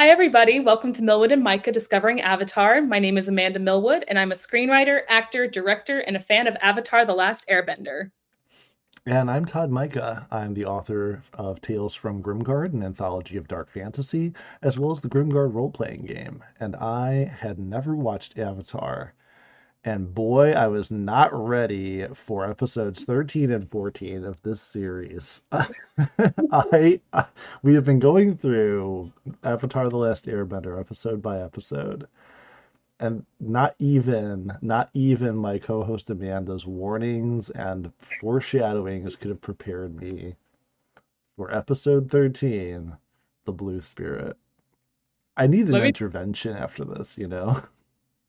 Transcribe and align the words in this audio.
Hi, 0.00 0.08
everybody. 0.08 0.60
Welcome 0.60 0.94
to 0.94 1.02
Milwood 1.02 1.30
and 1.30 1.44
Mika 1.44 1.70
Discovering 1.70 2.22
Avatar. 2.22 2.80
My 2.80 2.98
name 2.98 3.18
is 3.18 3.28
Amanda 3.28 3.58
Milwood, 3.58 4.02
and 4.08 4.18
I'm 4.18 4.32
a 4.32 4.34
screenwriter, 4.34 5.02
actor, 5.10 5.46
director, 5.46 5.98
and 5.98 6.16
a 6.16 6.20
fan 6.20 6.46
of 6.46 6.56
Avatar 6.62 7.04
The 7.04 7.12
Last 7.12 7.46
Airbender. 7.48 8.10
And 9.04 9.30
I'm 9.30 9.44
Todd 9.44 9.70
Mika. 9.70 10.26
I'm 10.30 10.54
the 10.54 10.64
author 10.64 11.20
of 11.34 11.60
Tales 11.60 11.94
from 11.94 12.22
Grimguard, 12.22 12.72
an 12.72 12.82
anthology 12.82 13.36
of 13.36 13.46
dark 13.46 13.68
fantasy, 13.68 14.32
as 14.62 14.78
well 14.78 14.90
as 14.90 15.02
the 15.02 15.08
Grimguard 15.10 15.52
role 15.52 15.70
playing 15.70 16.06
game. 16.06 16.42
And 16.60 16.76
I 16.76 17.30
had 17.38 17.58
never 17.58 17.94
watched 17.94 18.38
Avatar. 18.38 19.12
And 19.82 20.14
boy, 20.14 20.52
I 20.52 20.66
was 20.66 20.90
not 20.90 21.30
ready 21.32 22.06
for 22.12 22.48
episodes 22.48 23.04
13 23.04 23.50
and 23.50 23.70
14 23.70 24.24
of 24.24 24.40
this 24.42 24.60
series. 24.60 25.40
I, 25.52 27.00
I 27.14 27.24
we 27.62 27.74
have 27.74 27.84
been 27.86 27.98
going 27.98 28.36
through 28.36 29.10
Avatar 29.42 29.88
the 29.88 29.96
Last 29.96 30.26
Airbender 30.26 30.78
episode 30.78 31.22
by 31.22 31.40
episode. 31.40 32.06
And 32.98 33.24
not 33.40 33.74
even 33.78 34.52
not 34.60 34.90
even 34.92 35.34
my 35.34 35.56
co-host 35.58 36.10
Amanda's 36.10 36.66
warnings 36.66 37.48
and 37.48 37.90
foreshadowings 38.20 39.16
could 39.16 39.30
have 39.30 39.40
prepared 39.40 39.98
me 39.98 40.34
for 41.38 41.50
episode 41.54 42.10
13, 42.10 42.94
The 43.46 43.52
Blue 43.52 43.80
Spirit. 43.80 44.36
I 45.38 45.46
need 45.46 45.68
an 45.68 45.72
Let 45.72 45.82
me- 45.82 45.88
intervention 45.88 46.54
after 46.54 46.84
this, 46.84 47.16
you 47.16 47.28
know? 47.28 47.62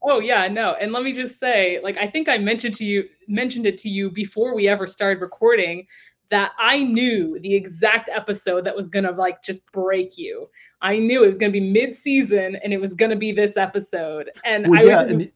Oh 0.04 0.20
yeah, 0.20 0.48
no. 0.48 0.74
And 0.80 0.92
let 0.92 1.04
me 1.04 1.14
just 1.14 1.40
say, 1.40 1.80
like 1.84 1.98
I 1.98 2.08
think 2.08 2.28
I 2.30 2.38
mentioned 2.38 2.76
to 2.76 2.86
you 2.86 3.04
mentioned 3.28 3.66
it 3.68 3.78
to 3.80 3.90
you 3.90 4.10
before 4.10 4.56
we 4.56 4.68
ever 4.68 4.88
started 4.88 5.22
recording 5.22 5.86
that 6.30 6.54
I 6.58 6.80
knew 6.84 7.40
the 7.42 7.54
exact 7.54 8.10
episode 8.10 8.66
that 8.66 8.76
was 8.76 8.88
gonna 8.88 9.12
like 9.12 9.44
just 9.44 9.70
break 9.72 10.18
you. 10.18 10.50
I 10.82 10.98
knew 10.98 11.24
it 11.24 11.28
was 11.28 11.38
gonna 11.38 11.52
be 11.52 11.72
mid-season 11.72 12.56
and 12.64 12.74
it 12.74 12.80
was 12.82 12.94
gonna 12.94 13.16
be 13.16 13.32
this 13.32 13.58
episode. 13.58 14.32
And 14.44 14.68
Well, 14.68 14.80
I 14.80 14.84
yeah, 14.84 15.02
was 15.04 15.12
and, 15.12 15.20
been 15.20 15.32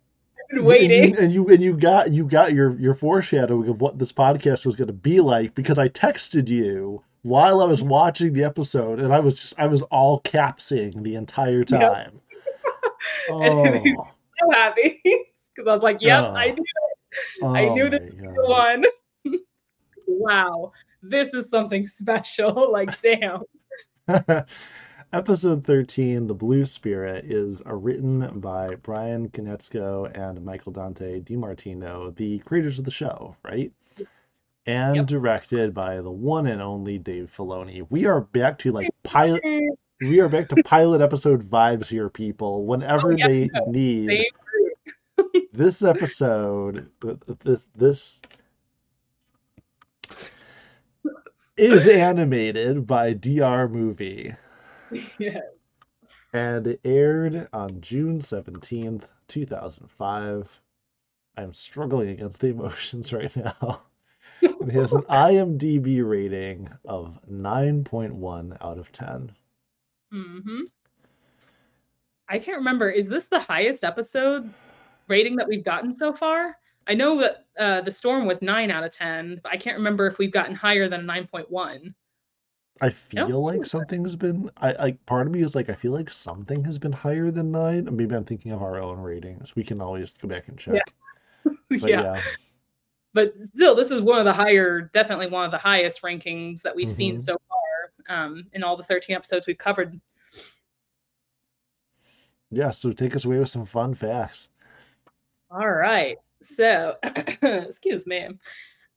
and 0.52 0.66
waiting. 0.66 1.14
you, 1.14 1.18
and 1.20 1.32
you 1.34 1.50
and 1.50 1.62
you 1.62 1.78
got 1.78 2.12
you 2.12 2.26
got 2.26 2.54
your 2.54 2.80
your 2.80 2.94
foreshadowing 2.94 3.70
of 3.70 3.82
what 3.82 4.00
this 4.00 4.12
podcast 4.12 4.66
was 4.66 4.76
going 4.76 4.88
to 4.88 4.94
be 4.94 5.20
like 5.20 5.54
because 5.56 5.78
I 5.78 5.90
texted 5.90 6.50
you 6.50 7.04
while 7.24 7.62
I 7.62 7.66
was 7.66 7.84
watching 7.84 8.34
the 8.34 8.44
episode 8.44 9.00
and 9.00 9.14
I 9.14 9.20
was 9.20 9.40
just 9.40 9.54
I 9.60 9.68
was 9.68 9.82
all 9.84 10.20
capsing 10.22 11.04
the 11.04 11.16
entire 11.16 11.64
time. 11.64 12.22
And 13.28 13.98
Oh, 13.98 14.08
so 14.40 14.50
happy 14.52 15.00
because 15.04 15.68
I 15.68 15.74
was 15.74 15.84
like, 15.84 16.02
"Yep, 16.02 16.34
I 16.36 16.48
Oh. 16.48 16.54
knew, 16.54 16.64
oh 17.44 17.56
I 17.56 17.74
knew 17.74 17.90
this 17.90 18.02
the 18.10 18.26
one." 18.48 18.84
wow, 20.08 20.72
this 21.02 21.34
is 21.34 21.50
something 21.50 21.86
special. 21.88 22.72
Like, 22.72 23.00
damn. 23.02 23.42
Episode 25.14 25.64
13, 25.66 26.28
The 26.28 26.34
Blue 26.34 26.66
Spirit, 26.66 27.26
is 27.26 27.62
uh, 27.66 27.74
written 27.74 28.40
by 28.40 28.76
Brian 28.76 29.30
Konietzko 29.30 30.12
and 30.18 30.44
Michael 30.44 30.74
Dante 30.74 31.22
DiMartino, 31.22 32.14
the 32.16 32.40
creators 32.40 32.80
of 32.80 32.86
the 32.86 32.92
show, 32.92 33.36
right? 33.44 33.72
And 34.68 34.96
Yep. 34.96 35.06
directed 35.08 35.74
by 35.74 35.98
the 36.02 36.12
one 36.12 36.48
and 36.48 36.62
only 36.62 36.98
Dave 36.98 37.32
Filoni. 37.36 37.86
We 37.90 38.06
are 38.06 38.22
back 38.22 38.58
to 38.60 38.72
like 38.72 38.90
pilot. 39.04 39.42
We 40.08 40.20
are 40.20 40.30
back 40.30 40.48
to 40.50 40.62
pilot 40.64 41.02
episode 41.02 41.44
vibes 41.50 41.88
here, 41.88 42.10
people. 42.10 42.66
Whenever 42.66 43.14
Oh, 43.14 43.16
yeah, 43.16 43.28
they 43.28 43.50
no, 43.54 43.66
need 43.72 44.28
this 45.54 45.82
episode, 45.82 46.90
th- 47.02 47.18
th- 47.26 47.38
this 47.44 47.66
this 47.76 48.20
is 51.58 51.88
animated 51.88 52.86
by 52.86 53.14
DR 53.14 53.68
Movie. 53.68 54.34
Yeah. 55.18 55.40
and 56.34 56.68
it 56.68 56.80
aired 56.86 57.48
on 57.54 57.82
June 57.82 58.20
17th, 58.20 59.04
2005. 59.28 60.62
I'm 61.38 61.54
struggling 61.54 62.10
against 62.10 62.40
the 62.40 62.48
emotions 62.48 63.12
right 63.12 63.36
now. 63.36 63.82
It 64.42 64.72
has 64.72 64.94
an 64.94 65.02
IMDb 65.10 66.08
rating 66.08 66.70
of 66.86 67.18
9.1 67.32 68.58
out 68.62 68.78
of 68.78 68.92
10. 68.92 69.32
Hmm 70.16 70.62
I 72.28 72.40
can't 72.40 72.58
remember. 72.58 72.90
Is 72.90 73.08
this 73.08 73.28
the 73.28 73.40
highest 73.40 73.84
episode 73.84 74.52
rating 75.08 75.36
that 75.36 75.48
we've 75.48 75.64
gotten 75.64 75.94
so 75.94 76.12
far? 76.12 76.58
I 76.88 76.94
know 76.94 77.20
that 77.22 77.46
uh, 77.60 77.82
the 77.82 77.92
storm 77.92 78.26
was 78.26 78.42
nine 78.42 78.72
out 78.72 78.84
of 78.84 78.92
ten, 78.92 79.40
but 79.44 79.52
I 79.52 79.58
can't 79.58 79.78
remember 79.78 80.08
if 80.08 80.18
we've 80.18 80.32
gotten 80.32 80.56
higher 80.56 80.88
than 80.88 81.02
a 81.02 81.04
nine 81.04 81.28
point 81.28 81.52
one. 81.52 81.94
I 82.82 82.90
feel 82.90 83.44
like 83.44 83.54
think 83.54 83.66
so. 83.66 83.80
something's 83.80 84.16
been 84.16 84.50
I 84.58 84.74
like 84.74 85.06
part 85.06 85.28
of 85.28 85.34
me 85.34 85.42
is 85.42 85.56
like 85.56 85.70
I 85.70 85.76
feel 85.76 85.94
like 85.94 86.12
something 86.12 86.64
has 86.66 86.78
been 86.78 86.92
higher 86.92 87.32
than 87.32 87.52
9. 87.52 87.96
Maybe 87.96 88.16
I'm 88.16 88.26
thinking 88.26 88.52
of 88.52 88.62
our 88.62 88.82
own 88.82 89.00
ratings. 89.00 89.56
We 89.56 89.64
can 89.64 89.82
always 89.82 90.14
go 90.22 90.28
back 90.28 90.48
and 90.48 90.58
check. 90.58 90.76
Yeah. 90.76 90.82
But 91.70 91.90
yeah. 91.90 92.02
yeah. 92.02 92.22
but 93.14 93.34
still, 93.56 93.76
this 93.76 93.92
is 93.92 94.02
one 94.02 94.20
of 94.20 94.26
the 94.26 94.34
higher, 94.34 94.90
definitely 94.94 95.28
one 95.28 95.46
of 95.46 95.52
the 95.52 95.58
highest 95.58 96.02
rankings 96.02 96.62
that 96.64 96.76
we've 96.76 96.90
seen 96.90 97.16
Mhm. 97.16 97.22
so 97.22 97.38
far 97.48 97.55
um, 98.08 98.46
in 98.54 98.64
all 98.64 98.78
the 98.78 98.84
thirteen 98.84 99.16
episodes 99.16 99.48
we've 99.48 99.58
covered. 99.58 100.00
Yeah, 102.52 102.70
so 102.70 102.92
take 102.92 103.16
us 103.16 103.26
away 103.26 103.40
with 103.40 103.50
some 103.50 103.66
fun 103.66 103.94
facts. 103.94 104.50
All 105.52 105.70
right. 105.70 106.18
So, 106.42 106.96
excuse 107.42 108.06
me. 108.08 108.30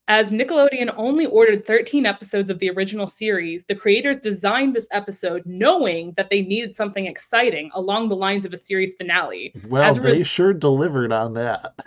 As 0.08 0.30
Nickelodeon 0.30 0.94
only 0.96 1.26
ordered 1.26 1.66
13 1.66 2.06
episodes 2.06 2.50
of 2.50 2.58
the 2.60 2.70
original 2.70 3.06
series, 3.06 3.64
the 3.64 3.74
creators 3.74 4.18
designed 4.18 4.74
this 4.74 4.88
episode 4.90 5.42
knowing 5.44 6.14
that 6.16 6.30
they 6.30 6.40
needed 6.40 6.74
something 6.74 7.06
exciting 7.06 7.70
along 7.74 8.08
the 8.08 8.16
lines 8.16 8.46
of 8.46 8.54
a 8.54 8.56
series 8.56 8.94
finale. 8.94 9.52
Well, 9.68 9.92
they 9.92 10.00
res- 10.00 10.26
sure 10.26 10.54
delivered 10.54 11.12
on 11.12 11.34
that. 11.34 11.74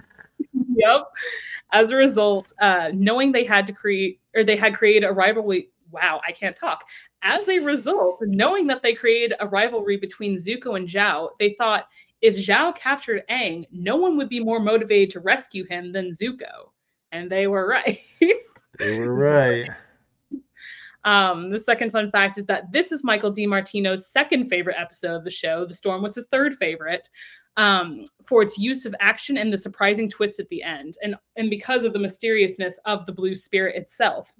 Yep. 0.74 1.04
As 1.72 1.92
a 1.92 1.96
result, 1.96 2.52
uh, 2.60 2.90
knowing 2.94 3.32
they 3.32 3.44
had 3.44 3.68
to 3.68 3.74
create 3.74 4.20
or 4.36 4.44
they 4.44 4.56
had 4.56 4.74
created 4.74 5.06
a 5.06 5.12
rivalry. 5.12 5.70
Wow, 5.92 6.22
I 6.28 6.32
can't 6.32 6.56
talk. 6.56 6.84
As 7.22 7.48
a 7.50 7.60
result, 7.60 8.20
knowing 8.22 8.68
that 8.68 8.82
they 8.82 8.94
created 8.94 9.36
a 9.40 9.48
rivalry 9.48 9.98
between 9.98 10.38
Zuko 10.38 10.78
and 10.78 10.88
Zhao, 10.88 11.30
they 11.40 11.56
thought 11.58 11.88
if 12.22 12.36
Zhao 12.36 12.76
captured 12.76 13.24
Aang, 13.30 13.66
no 13.72 13.96
one 13.96 14.18
would 14.18 14.30
be 14.30 14.40
more 14.40 14.60
motivated 14.60 15.10
to 15.12 15.20
rescue 15.20 15.66
him 15.66 15.92
than 15.92 16.12
Zuko. 16.12 16.72
And 17.12 17.32
they 17.32 17.48
were 17.48 17.68
right. 17.86 18.00
They 18.80 19.00
were 19.00 19.14
right. 19.16 19.70
Um, 21.04 21.50
the 21.50 21.60
second 21.60 21.92
fun 21.92 22.12
fact 22.12 22.38
is 22.38 22.46
that 22.46 22.72
this 22.72 22.92
is 22.92 23.04
Michael 23.04 23.34
DiMartino's 23.34 24.08
second 24.08 24.48
favorite 24.48 24.78
episode 24.80 25.16
of 25.16 25.24
the 25.24 25.32
show. 25.32 25.66
The 25.66 25.74
Storm 25.74 26.02
was 26.04 26.16
his 26.16 26.28
third 26.28 26.56
favorite 26.56 27.10
um, 27.58 28.06
for 28.26 28.42
its 28.42 28.58
use 28.58 28.86
of 28.86 28.96
action 29.00 29.38
and 29.38 29.52
the 29.52 29.58
surprising 29.58 30.10
twist 30.10 30.40
at 30.40 30.48
the 30.50 30.64
end, 30.64 30.98
and 31.04 31.16
and 31.36 31.50
because 31.50 31.84
of 31.84 31.94
the 31.94 32.00
mysteriousness 32.00 32.80
of 32.86 33.06
the 33.06 33.12
Blue 33.12 33.36
Spirit 33.36 33.76
itself. 33.76 34.32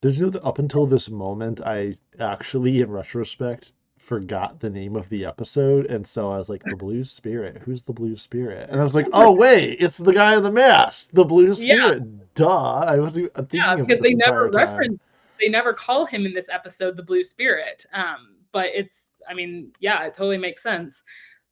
Did 0.00 0.14
you 0.14 0.24
know 0.24 0.30
that 0.30 0.44
up 0.44 0.58
until 0.58 0.86
this 0.86 1.10
moment, 1.10 1.60
I 1.60 1.96
actually, 2.20 2.80
in 2.80 2.90
retrospect, 2.90 3.72
forgot 3.98 4.60
the 4.60 4.70
name 4.70 4.94
of 4.94 5.08
the 5.08 5.24
episode, 5.24 5.86
and 5.86 6.06
so 6.06 6.30
I 6.30 6.38
was 6.38 6.48
like, 6.48 6.62
"The 6.64 6.76
Blue 6.76 7.02
Spirit. 7.02 7.58
Who's 7.58 7.82
the 7.82 7.92
Blue 7.92 8.16
Spirit?" 8.16 8.70
And 8.70 8.80
I 8.80 8.84
was 8.84 8.94
like, 8.94 9.08
"Oh 9.12 9.32
wait, 9.32 9.78
it's 9.80 9.98
the 9.98 10.12
guy 10.12 10.36
in 10.36 10.44
the 10.44 10.52
mask, 10.52 11.10
the 11.12 11.24
Blue 11.24 11.52
Spirit." 11.52 11.76
Yeah. 11.76 11.90
Spirit." 11.90 12.34
Duh! 12.34 12.46
I 12.46 12.96
was 12.96 13.14
thinking 13.14 13.30
Yeah, 13.52 13.74
of 13.74 13.86
because 13.86 14.02
they 14.02 14.14
never 14.14 14.48
reference, 14.50 15.00
they 15.40 15.48
never 15.48 15.72
call 15.72 16.06
him 16.06 16.26
in 16.26 16.32
this 16.32 16.48
episode 16.48 16.96
the 16.96 17.02
Blue 17.02 17.24
Spirit. 17.24 17.84
Um, 17.92 18.36
but 18.52 18.68
it's, 18.74 19.12
I 19.28 19.34
mean, 19.34 19.72
yeah, 19.80 20.04
it 20.04 20.14
totally 20.14 20.38
makes 20.38 20.62
sense. 20.62 21.02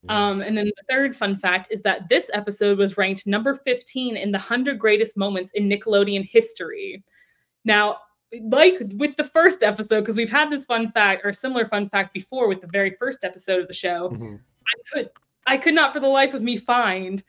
Yeah. 0.04 0.28
Um, 0.28 0.40
and 0.40 0.56
then 0.56 0.66
the 0.66 0.84
third 0.88 1.16
fun 1.16 1.36
fact 1.36 1.68
is 1.70 1.82
that 1.82 2.08
this 2.08 2.30
episode 2.32 2.78
was 2.78 2.96
ranked 2.96 3.26
number 3.26 3.54
15 3.54 4.16
in 4.16 4.30
the 4.30 4.38
100 4.38 4.78
greatest 4.78 5.16
moments 5.16 5.50
in 5.52 5.68
Nickelodeon 5.68 6.24
history. 6.24 7.02
Now, 7.64 7.98
like 8.44 8.76
with 8.94 9.16
the 9.16 9.24
first 9.24 9.62
episode, 9.62 10.00
because 10.00 10.16
we've 10.16 10.30
had 10.30 10.50
this 10.50 10.64
fun 10.64 10.90
fact 10.92 11.22
or 11.24 11.32
similar 11.32 11.66
fun 11.68 11.88
fact 11.88 12.12
before 12.14 12.48
with 12.48 12.60
the 12.60 12.66
very 12.68 12.96
first 12.98 13.24
episode 13.24 13.60
of 13.60 13.68
the 13.68 13.74
show, 13.74 14.10
Mhm. 14.10 14.40
I 14.66 14.74
could 14.92 15.10
I 15.48 15.56
could 15.56 15.74
not 15.74 15.92
for 15.92 16.00
the 16.00 16.08
life 16.08 16.34
of 16.34 16.42
me 16.42 16.56
find 16.56 17.22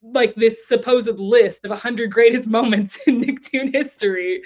like 0.00 0.32
this 0.36 0.68
supposed 0.68 1.18
list 1.18 1.64
of 1.64 1.72
100 1.72 2.12
greatest 2.12 2.46
moments 2.58 3.00
in 3.08 3.20
Nicktoon 3.20 3.72
history. 3.74 4.40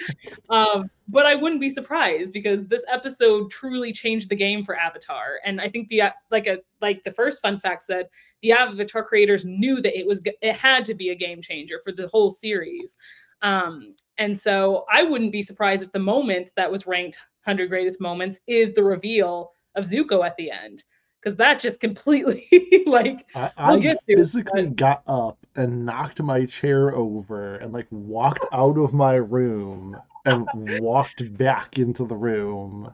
Um, 0.49 0.89
but 1.07 1.27
I 1.27 1.35
wouldn't 1.35 1.61
be 1.61 1.69
surprised 1.69 2.33
because 2.33 2.65
this 2.65 2.83
episode 2.91 3.51
truly 3.51 3.93
changed 3.93 4.29
the 4.29 4.35
game 4.35 4.63
for 4.65 4.75
Avatar. 4.75 5.39
And 5.45 5.61
I 5.61 5.69
think 5.69 5.89
the 5.89 6.03
like 6.31 6.47
a 6.47 6.57
like 6.81 7.03
the 7.03 7.11
first 7.11 7.41
fun 7.41 7.59
fact 7.59 7.83
said, 7.83 8.09
the 8.41 8.51
Avatar 8.53 9.03
creators 9.03 9.45
knew 9.45 9.79
that 9.81 9.97
it 9.97 10.07
was 10.07 10.23
it 10.41 10.55
had 10.55 10.85
to 10.85 10.95
be 10.95 11.09
a 11.09 11.15
game 11.15 11.41
changer 11.41 11.79
for 11.83 11.91
the 11.91 12.07
whole 12.07 12.31
series. 12.31 12.97
Um, 13.43 13.93
and 14.17 14.37
so 14.37 14.85
I 14.91 15.03
wouldn't 15.03 15.31
be 15.31 15.41
surprised 15.41 15.83
if 15.83 15.91
the 15.91 15.99
moment 15.99 16.51
that 16.55 16.71
was 16.71 16.87
ranked 16.87 17.17
100 17.43 17.67
greatest 17.67 17.99
moments 17.99 18.39
is 18.47 18.73
the 18.73 18.83
reveal 18.83 19.51
of 19.75 19.85
Zuko 19.85 20.25
at 20.25 20.35
the 20.37 20.51
end 20.51 20.83
because 21.21 21.35
that 21.37 21.59
just 21.59 21.79
completely 21.79 22.47
like 22.85 23.25
I, 23.35 23.51
We'll 23.65 23.77
I 23.77 23.79
get 23.79 23.97
to 24.07 24.13
it, 24.13 24.17
physically 24.17 24.67
got 24.67 25.03
up 25.07 25.37
and 25.55 25.85
knocked 25.85 26.21
my 26.21 26.45
chair 26.45 26.95
over 26.95 27.55
and 27.55 27.73
like 27.73 27.87
walked 27.91 28.45
out 28.51 28.77
of 28.77 28.93
my 28.93 29.15
room 29.15 29.99
and 30.25 30.47
walked 30.53 31.35
back 31.37 31.77
into 31.77 32.05
the 32.05 32.15
room 32.15 32.93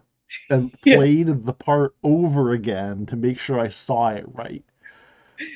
and 0.49 0.71
Yeah. 0.85 0.97
played 0.97 1.27
the 1.45 1.53
part 1.53 1.95
over 2.03 2.51
again 2.51 3.05
to 3.07 3.15
make 3.15 3.39
sure 3.39 3.59
I 3.59 3.67
saw 3.69 4.09
it 4.09 4.25
right. 4.33 4.63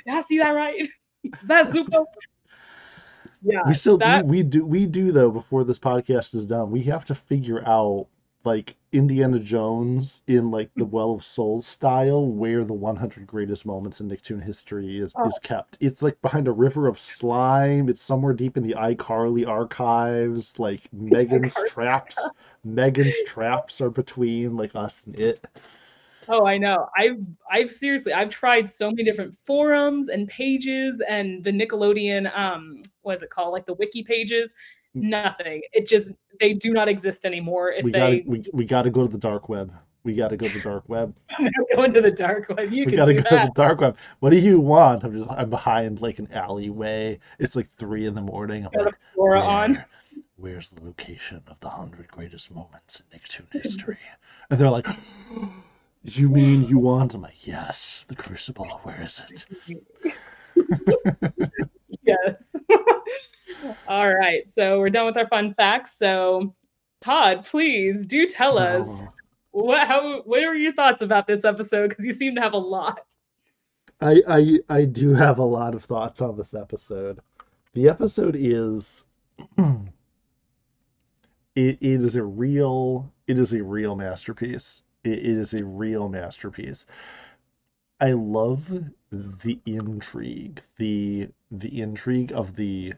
Yeah, 0.05 0.21
see 0.21 0.37
that 0.39 0.49
right? 0.51 0.87
That's 1.43 1.71
super. 1.73 2.05
Yeah, 3.43 3.61
we 3.67 3.73
still 3.73 3.97
that- 3.97 4.25
we, 4.25 4.37
we 4.37 4.43
do 4.43 4.65
we 4.65 4.85
do 4.85 5.11
though 5.11 5.31
before 5.31 5.63
this 5.63 5.79
podcast 5.79 6.33
is 6.35 6.45
done 6.45 6.71
we 6.71 6.81
have 6.83 7.05
to 7.05 7.15
figure 7.15 7.65
out 7.67 8.07
like 8.45 8.75
indiana 8.91 9.39
jones 9.39 10.21
in 10.27 10.51
like 10.51 10.69
the 10.75 10.83
well 10.85 11.11
of 11.13 11.23
souls 11.23 11.65
style 11.65 12.27
where 12.27 12.63
the 12.65 12.73
100 12.73 13.25
greatest 13.25 13.65
moments 13.65 14.01
in 14.01 14.07
nicktoon 14.09 14.41
history 14.43 14.99
is, 14.99 15.13
Oh. 15.15 15.27
is 15.27 15.39
kept. 15.43 15.77
It's 15.79 16.01
like 16.01 16.21
behind 16.21 16.47
a 16.47 16.51
river 16.51 16.87
of 16.87 16.99
slime. 16.99 17.87
It's 17.89 18.01
somewhere 18.01 18.33
deep 18.33 18.57
in 18.57 18.63
the 18.63 18.75
icarly 18.77 19.47
archives. 19.47 20.59
Like 20.59 20.81
megan's 20.93 21.55
traps 21.67 22.17
megan's 22.65 23.15
traps 23.25 23.79
are 23.81 23.89
between 23.89 24.55
like 24.57 24.75
us 24.75 25.01
and 25.05 25.17
it. 25.19 25.45
Oh, 26.29 26.45
I 26.45 26.57
know. 26.57 26.87
I've 26.97 27.17
I've 27.51 27.71
seriously 27.71 28.13
I've 28.13 28.29
tried 28.29 28.69
so 28.69 28.89
many 28.91 29.03
different 29.03 29.35
forums 29.45 30.09
and 30.09 30.27
pages 30.27 31.01
and 31.09 31.43
the 31.43 31.51
Nickelodeon 31.51 32.33
um 32.37 32.81
what 33.03 33.15
is 33.15 33.23
it 33.23 33.29
called? 33.29 33.53
Like 33.53 33.65
the 33.65 33.75
wiki 33.75 34.03
pages. 34.03 34.51
Mm. 34.95 35.03
Nothing. 35.03 35.61
It 35.71 35.87
just 35.87 36.09
they 36.39 36.53
do 36.53 36.73
not 36.73 36.87
exist 36.87 37.25
anymore 37.25 37.71
if 37.71 37.83
we 37.83 37.91
gotta 37.91 38.11
they 38.11 38.23
we, 38.25 38.43
we 38.53 38.65
gotta 38.65 38.89
go 38.89 39.03
to 39.03 39.07
the 39.07 39.17
dark 39.17 39.49
web 39.49 39.71
we 40.03 40.13
gotta 40.13 40.35
go 40.35 40.47
to 40.47 40.53
the 40.53 40.59
dark 40.59 40.83
web 40.87 41.15
go 41.75 41.83
into 41.83 42.01
the 42.01 42.11
dark 42.11 42.49
web. 42.49 42.71
You 42.71 42.85
we 42.85 42.91
gotta 42.91 43.13
go 43.13 43.21
to 43.21 43.29
the 43.29 43.51
dark 43.55 43.81
web. 43.81 43.97
What 44.19 44.31
do 44.31 44.37
you 44.37 44.59
want? 44.59 45.03
I'm 45.03 45.17
just 45.17 45.31
I'm 45.31 45.49
behind 45.49 46.01
like 46.01 46.19
an 46.19 46.31
alleyway. 46.31 47.19
It's 47.39 47.55
like 47.55 47.69
three 47.71 48.05
in 48.05 48.13
the 48.13 48.21
morning. 48.21 48.65
I'm 48.65 48.71
Got 48.71 48.85
like, 48.85 48.95
Flora 49.13 49.41
on. 49.41 49.83
Where's 50.35 50.69
the 50.69 50.83
location 50.83 51.41
of 51.47 51.59
the 51.59 51.69
hundred 51.69 52.07
greatest 52.09 52.51
moments 52.51 53.01
in 53.01 53.17
Nicktoon 53.17 53.45
history? 53.51 53.97
And 54.49 54.59
they're 54.59 54.69
like, 54.69 54.87
You 56.03 56.27
mean 56.27 56.63
you 56.63 56.79
want? 56.79 57.13
I'm 57.13 57.21
like, 57.21 57.47
Yes, 57.47 58.03
the 58.07 58.15
Crucible. 58.15 58.67
Where 58.83 59.01
is 59.01 59.21
it? 59.29 59.45
yes. 62.03 62.42
All 63.87 64.13
right. 64.13 64.49
So 64.49 64.79
we're 64.79 64.89
done 64.89 65.05
with 65.05 65.17
our 65.17 65.27
fun 65.27 65.53
facts. 65.53 65.97
So 65.97 66.53
Todd, 67.01 67.45
please 67.45 68.05
do 68.05 68.25
tell 68.27 68.57
us 68.57 68.87
Oh. 68.87 69.07
what 69.51 69.87
how 69.87 70.21
what 70.23 70.43
are 70.43 70.55
your 70.55 70.73
thoughts 70.73 71.01
about 71.01 71.27
this 71.27 71.45
episode? 71.45 71.89
Because 71.89 72.05
you 72.05 72.13
seem 72.13 72.35
to 72.35 72.41
have 72.41 72.53
a 72.53 72.57
lot. 72.57 73.05
I, 74.01 74.21
I 74.27 74.59
I 74.69 74.85
do 74.85 75.13
have 75.13 75.37
a 75.39 75.43
lot 75.43 75.75
of 75.75 75.83
thoughts 75.85 76.21
on 76.21 76.35
this 76.37 76.53
episode. 76.53 77.19
The 77.73 77.87
episode 77.89 78.35
is 78.37 79.05
it, 79.57 79.87
it 81.55 81.77
is 81.81 82.15
a 82.15 82.23
real 82.23 83.11
it 83.27 83.39
is 83.39 83.53
a 83.53 83.63
real 83.63 83.95
masterpiece. 83.95 84.81
It, 85.03 85.19
it 85.19 85.25
is 85.25 85.53
a 85.53 85.63
real 85.63 86.09
masterpiece. 86.09 86.85
I 87.99 88.11
love 88.13 88.71
the 89.13 89.61
intrigue, 89.65 90.63
the 90.77 91.29
the 91.51 91.81
intrigue 91.81 92.31
of 92.33 92.55
the 92.55 92.95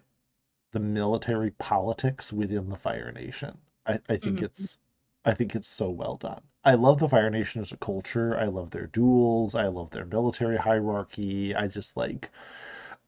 the 0.72 0.80
military 0.80 1.52
politics 1.52 2.34
within 2.34 2.70
the 2.70 2.78
Fire 2.78 3.12
Nation. 3.12 3.58
I, 3.86 4.00
I 4.10 4.18
think 4.18 4.40
Mhm. 4.40 4.44
it's 4.44 4.78
I 5.26 5.34
think 5.34 5.56
it's 5.56 5.68
so 5.68 5.90
well 5.92 6.18
done. 6.18 6.44
I 6.64 6.76
love 6.76 7.00
the 7.00 7.10
Fire 7.10 7.30
Nation 7.30 7.62
as 7.62 7.72
a 7.72 7.78
culture. 7.78 8.38
I 8.38 8.46
love 8.46 8.72
their 8.72 8.88
duels. 8.88 9.56
I 9.56 9.68
love 9.68 9.92
their 9.92 10.06
military 10.06 10.58
hierarchy. 10.58 11.56
I 11.56 11.68
just 11.68 11.98
like 11.98 12.32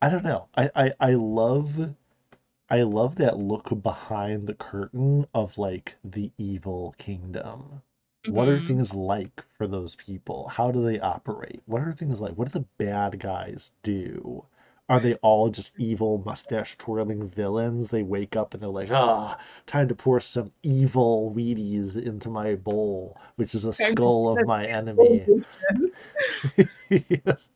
I 0.02 0.10
don't 0.10 0.24
know. 0.24 0.50
I, 0.56 0.72
I, 0.76 0.94
I 1.00 1.14
love 1.14 1.96
I 2.70 2.84
love 2.84 3.16
that 3.18 3.38
look 3.38 3.82
behind 3.84 4.48
the 4.48 4.56
curtain 4.56 5.28
of 5.34 5.58
like 5.58 5.98
the 6.04 6.32
evil 6.38 6.96
kingdom. 6.98 7.84
What 8.28 8.48
are 8.50 8.58
Mhm. 8.58 8.66
things 8.68 8.94
like 8.94 9.44
for 9.58 9.68
those 9.68 9.96
people? 9.96 10.48
How 10.50 10.72
do 10.72 10.84
they 10.84 11.00
operate? 11.00 11.62
What 11.66 11.82
are 11.82 11.92
things 11.94 12.20
like? 12.20 12.34
What 12.34 12.52
do 12.52 12.60
the 12.60 12.66
bad 12.78 13.20
guys 13.20 13.72
do? 13.84 14.46
Are 14.90 15.00
they 15.00 15.16
all 15.16 15.50
just 15.50 15.74
evil, 15.78 16.20
mustache 16.26 16.78
twirling 16.78 17.28
villains? 17.30 17.90
They 17.90 18.04
wake 18.04 18.36
up 18.36 18.54
and 18.54 18.62
they're 18.64 18.70
like, 18.70 18.92
ah, 18.92 19.38
time 19.66 19.88
to 19.90 19.96
pour 19.96 20.20
some 20.22 20.52
evil 20.64 21.32
Wheaties 21.36 21.96
into 22.02 22.30
my 22.30 22.56
bowl, 22.56 23.18
which 23.36 23.54
is 23.56 23.66
a 23.66 23.74
skull 23.74 24.30
of 24.30 24.44
my 24.46 24.66
enemy. 24.66 25.28
Yes. 26.90 27.50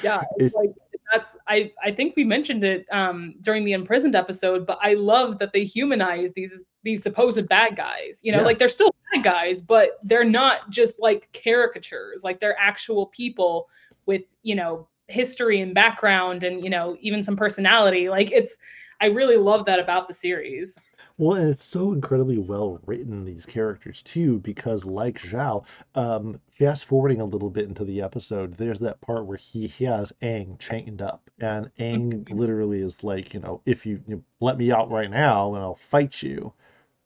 yeah 0.00 0.22
It's- 0.36 0.54
it's 0.54 0.54
like 0.54 0.70
that's 1.12 1.36
i 1.48 1.70
i 1.82 1.90
think 1.90 2.14
we 2.16 2.24
mentioned 2.24 2.64
it 2.64 2.86
um 2.90 3.34
during 3.40 3.64
the 3.64 3.72
imprisoned 3.72 4.14
episode 4.16 4.66
but 4.66 4.78
i 4.82 4.94
love 4.94 5.38
that 5.38 5.52
they 5.52 5.64
humanize 5.64 6.32
these 6.32 6.64
these 6.82 7.02
supposed 7.02 7.46
bad 7.48 7.76
guys 7.76 8.20
you 8.22 8.32
know 8.32 8.38
Yeah. 8.38 8.44
like 8.44 8.58
they're 8.58 8.68
still 8.68 8.94
bad 9.12 9.22
guys 9.22 9.60
but 9.62 9.98
they're 10.02 10.24
not 10.24 10.70
just 10.70 10.94
like 11.00 11.28
caricatures 11.32 12.22
like 12.24 12.40
they're 12.40 12.58
actual 12.58 13.06
people 13.06 13.68
with 14.06 14.22
you 14.42 14.54
know 14.54 14.88
history 15.08 15.60
and 15.60 15.74
background 15.74 16.42
and 16.44 16.62
you 16.64 16.70
know 16.70 16.96
even 17.00 17.22
some 17.22 17.36
personality 17.36 18.08
like 18.08 18.30
it's 18.32 18.56
i 19.00 19.06
really 19.06 19.36
love 19.36 19.66
that 19.66 19.78
about 19.78 20.08
the 20.08 20.14
series 20.14 20.78
Well, 21.18 21.36
and 21.38 21.50
it's 21.50 21.64
so 21.64 21.92
incredibly 21.92 22.38
well 22.38 22.80
written, 22.86 23.24
these 23.24 23.46
characters 23.46 24.02
too, 24.02 24.38
because 24.40 24.84
like 24.84 25.18
Zhao, 25.20 25.64
um, 25.94 26.40
fast 26.58 26.86
forwarding 26.86 27.20
a 27.20 27.24
little 27.24 27.50
bit 27.50 27.68
into 27.68 27.84
the 27.84 28.00
episode, 28.02 28.54
there's 28.54 28.80
that 28.80 29.00
part 29.00 29.26
where 29.26 29.36
he 29.36 29.66
he 29.66 29.84
has 29.84 30.12
Aang 30.22 30.58
chained 30.58 31.02
up, 31.02 31.28
and 31.40 31.70
Aang 31.78 32.28
literally 32.34 32.80
is 32.80 33.04
like, 33.04 33.34
you 33.34 33.40
know, 33.40 33.60
if 33.66 33.84
you, 33.86 34.02
you 34.08 34.22
let 34.40 34.58
me 34.58 34.72
out 34.72 34.90
right 34.90 35.10
now, 35.10 35.54
and 35.54 35.62
I'll 35.62 35.74
fight 35.74 36.22
you, 36.22 36.52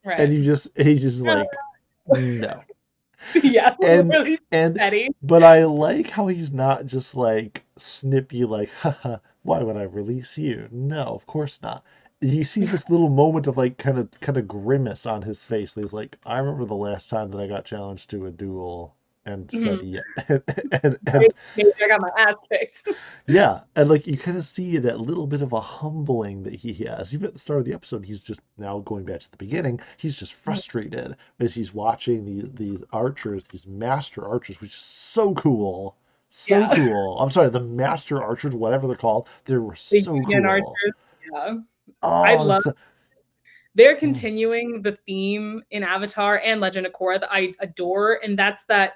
right. 0.04 0.20
and 0.20 0.32
you 0.32 0.42
just, 0.44 0.68
he's 0.76 1.02
just 1.02 1.20
like, 1.22 1.48
no, 2.06 2.62
yeah 3.42 3.74
and- 3.82 4.08
really 4.10 4.38
and 4.52 4.76
petty. 4.76 5.08
but 5.22 5.42
I 5.42 5.64
like 5.64 6.10
how 6.10 6.28
he's 6.28 6.52
not 6.52 6.86
just 6.86 7.14
like 7.14 7.64
snippy, 7.78 8.44
like, 8.44 8.70
haha, 8.70 9.18
why 9.42 9.62
would 9.62 9.76
I 9.76 9.82
release 9.84 10.38
you? 10.38 10.68
No, 10.70 11.04
of 11.06 11.26
course 11.26 11.60
not. 11.62 11.84
You 12.20 12.44
see 12.44 12.64
this 12.64 12.88
little 12.88 13.10
moment 13.10 13.46
of 13.46 13.56
like 13.56 13.78
kind 13.78 13.98
of 13.98 14.10
kind 14.20 14.38
of 14.38 14.48
grimace 14.48 15.06
on 15.06 15.22
his 15.22 15.44
face. 15.44 15.74
He's 15.74 15.92
like, 15.92 16.16
I 16.24 16.38
remember 16.38 16.64
the 16.64 16.74
last 16.74 17.10
time 17.10 17.30
that 17.30 17.38
I 17.40 17.46
got 17.46 17.64
challenged 17.64 18.10
to 18.10 18.26
a 18.26 18.30
duel 18.30 18.96
and 19.26 19.50
said 19.50 19.80
mm-hmm. 19.80 19.94
yeah. 19.94 20.00
And, 20.28 20.42
and, 20.82 20.98
and 21.56 21.72
i 21.82 21.88
got 21.88 22.00
my 22.00 22.10
ass 22.16 22.34
kicked 22.48 22.88
yeah, 23.26 23.60
and 23.74 23.90
like 23.90 24.06
you 24.06 24.16
kind 24.16 24.38
of 24.38 24.44
see 24.44 24.78
that 24.78 25.00
little 25.00 25.26
bit 25.26 25.42
of 25.42 25.52
a 25.52 25.60
humbling 25.60 26.42
that 26.44 26.54
he 26.54 26.72
has. 26.84 27.12
Even 27.12 27.26
at 27.26 27.32
the 27.32 27.38
start 27.38 27.58
of 27.58 27.64
the 27.64 27.74
episode, 27.74 28.04
he's 28.04 28.20
just 28.20 28.40
now 28.56 28.78
going 28.80 29.04
back 29.04 29.20
to 29.20 29.30
the 29.30 29.36
beginning. 29.36 29.80
He's 29.96 30.16
just 30.16 30.32
mm-hmm. 30.32 30.42
frustrated 30.44 31.16
as 31.40 31.52
he's 31.52 31.74
watching 31.74 32.24
these 32.24 32.48
these 32.54 32.82
archers, 32.92 33.46
these 33.48 33.66
master 33.66 34.26
archers, 34.26 34.60
which 34.60 34.76
is 34.76 34.82
so 34.84 35.34
cool, 35.34 35.96
so 36.30 36.58
Yeah. 36.58 36.74
cool. 36.74 37.18
I'm 37.18 37.30
sorry, 37.30 37.50
the 37.50 37.60
master 37.60 38.22
archers, 38.22 38.54
whatever 38.54 38.86
they're 38.86 38.96
called, 38.96 39.28
they 39.44 39.56
were 39.56 39.74
the 39.74 40.00
so 40.00 40.20
cool. 40.20 40.46
archers 40.46 40.92
yeah 41.32 41.54
Oh, 42.06 42.22
I 42.22 42.36
love- 42.36 42.62
so- 42.62 42.74
they're 43.74 43.96
Mm. 43.96 44.00
continuing 44.00 44.82
the 44.82 44.96
theme 45.06 45.62
in 45.70 45.82
Avatar 45.82 46.40
and 46.44 46.60
Legend 46.60 46.86
of 46.86 46.92
Korra 46.92 47.20
that 47.20 47.30
I 47.32 47.52
adore, 47.60 48.20
and 48.24 48.38
that's 48.38 48.64
that 48.64 48.94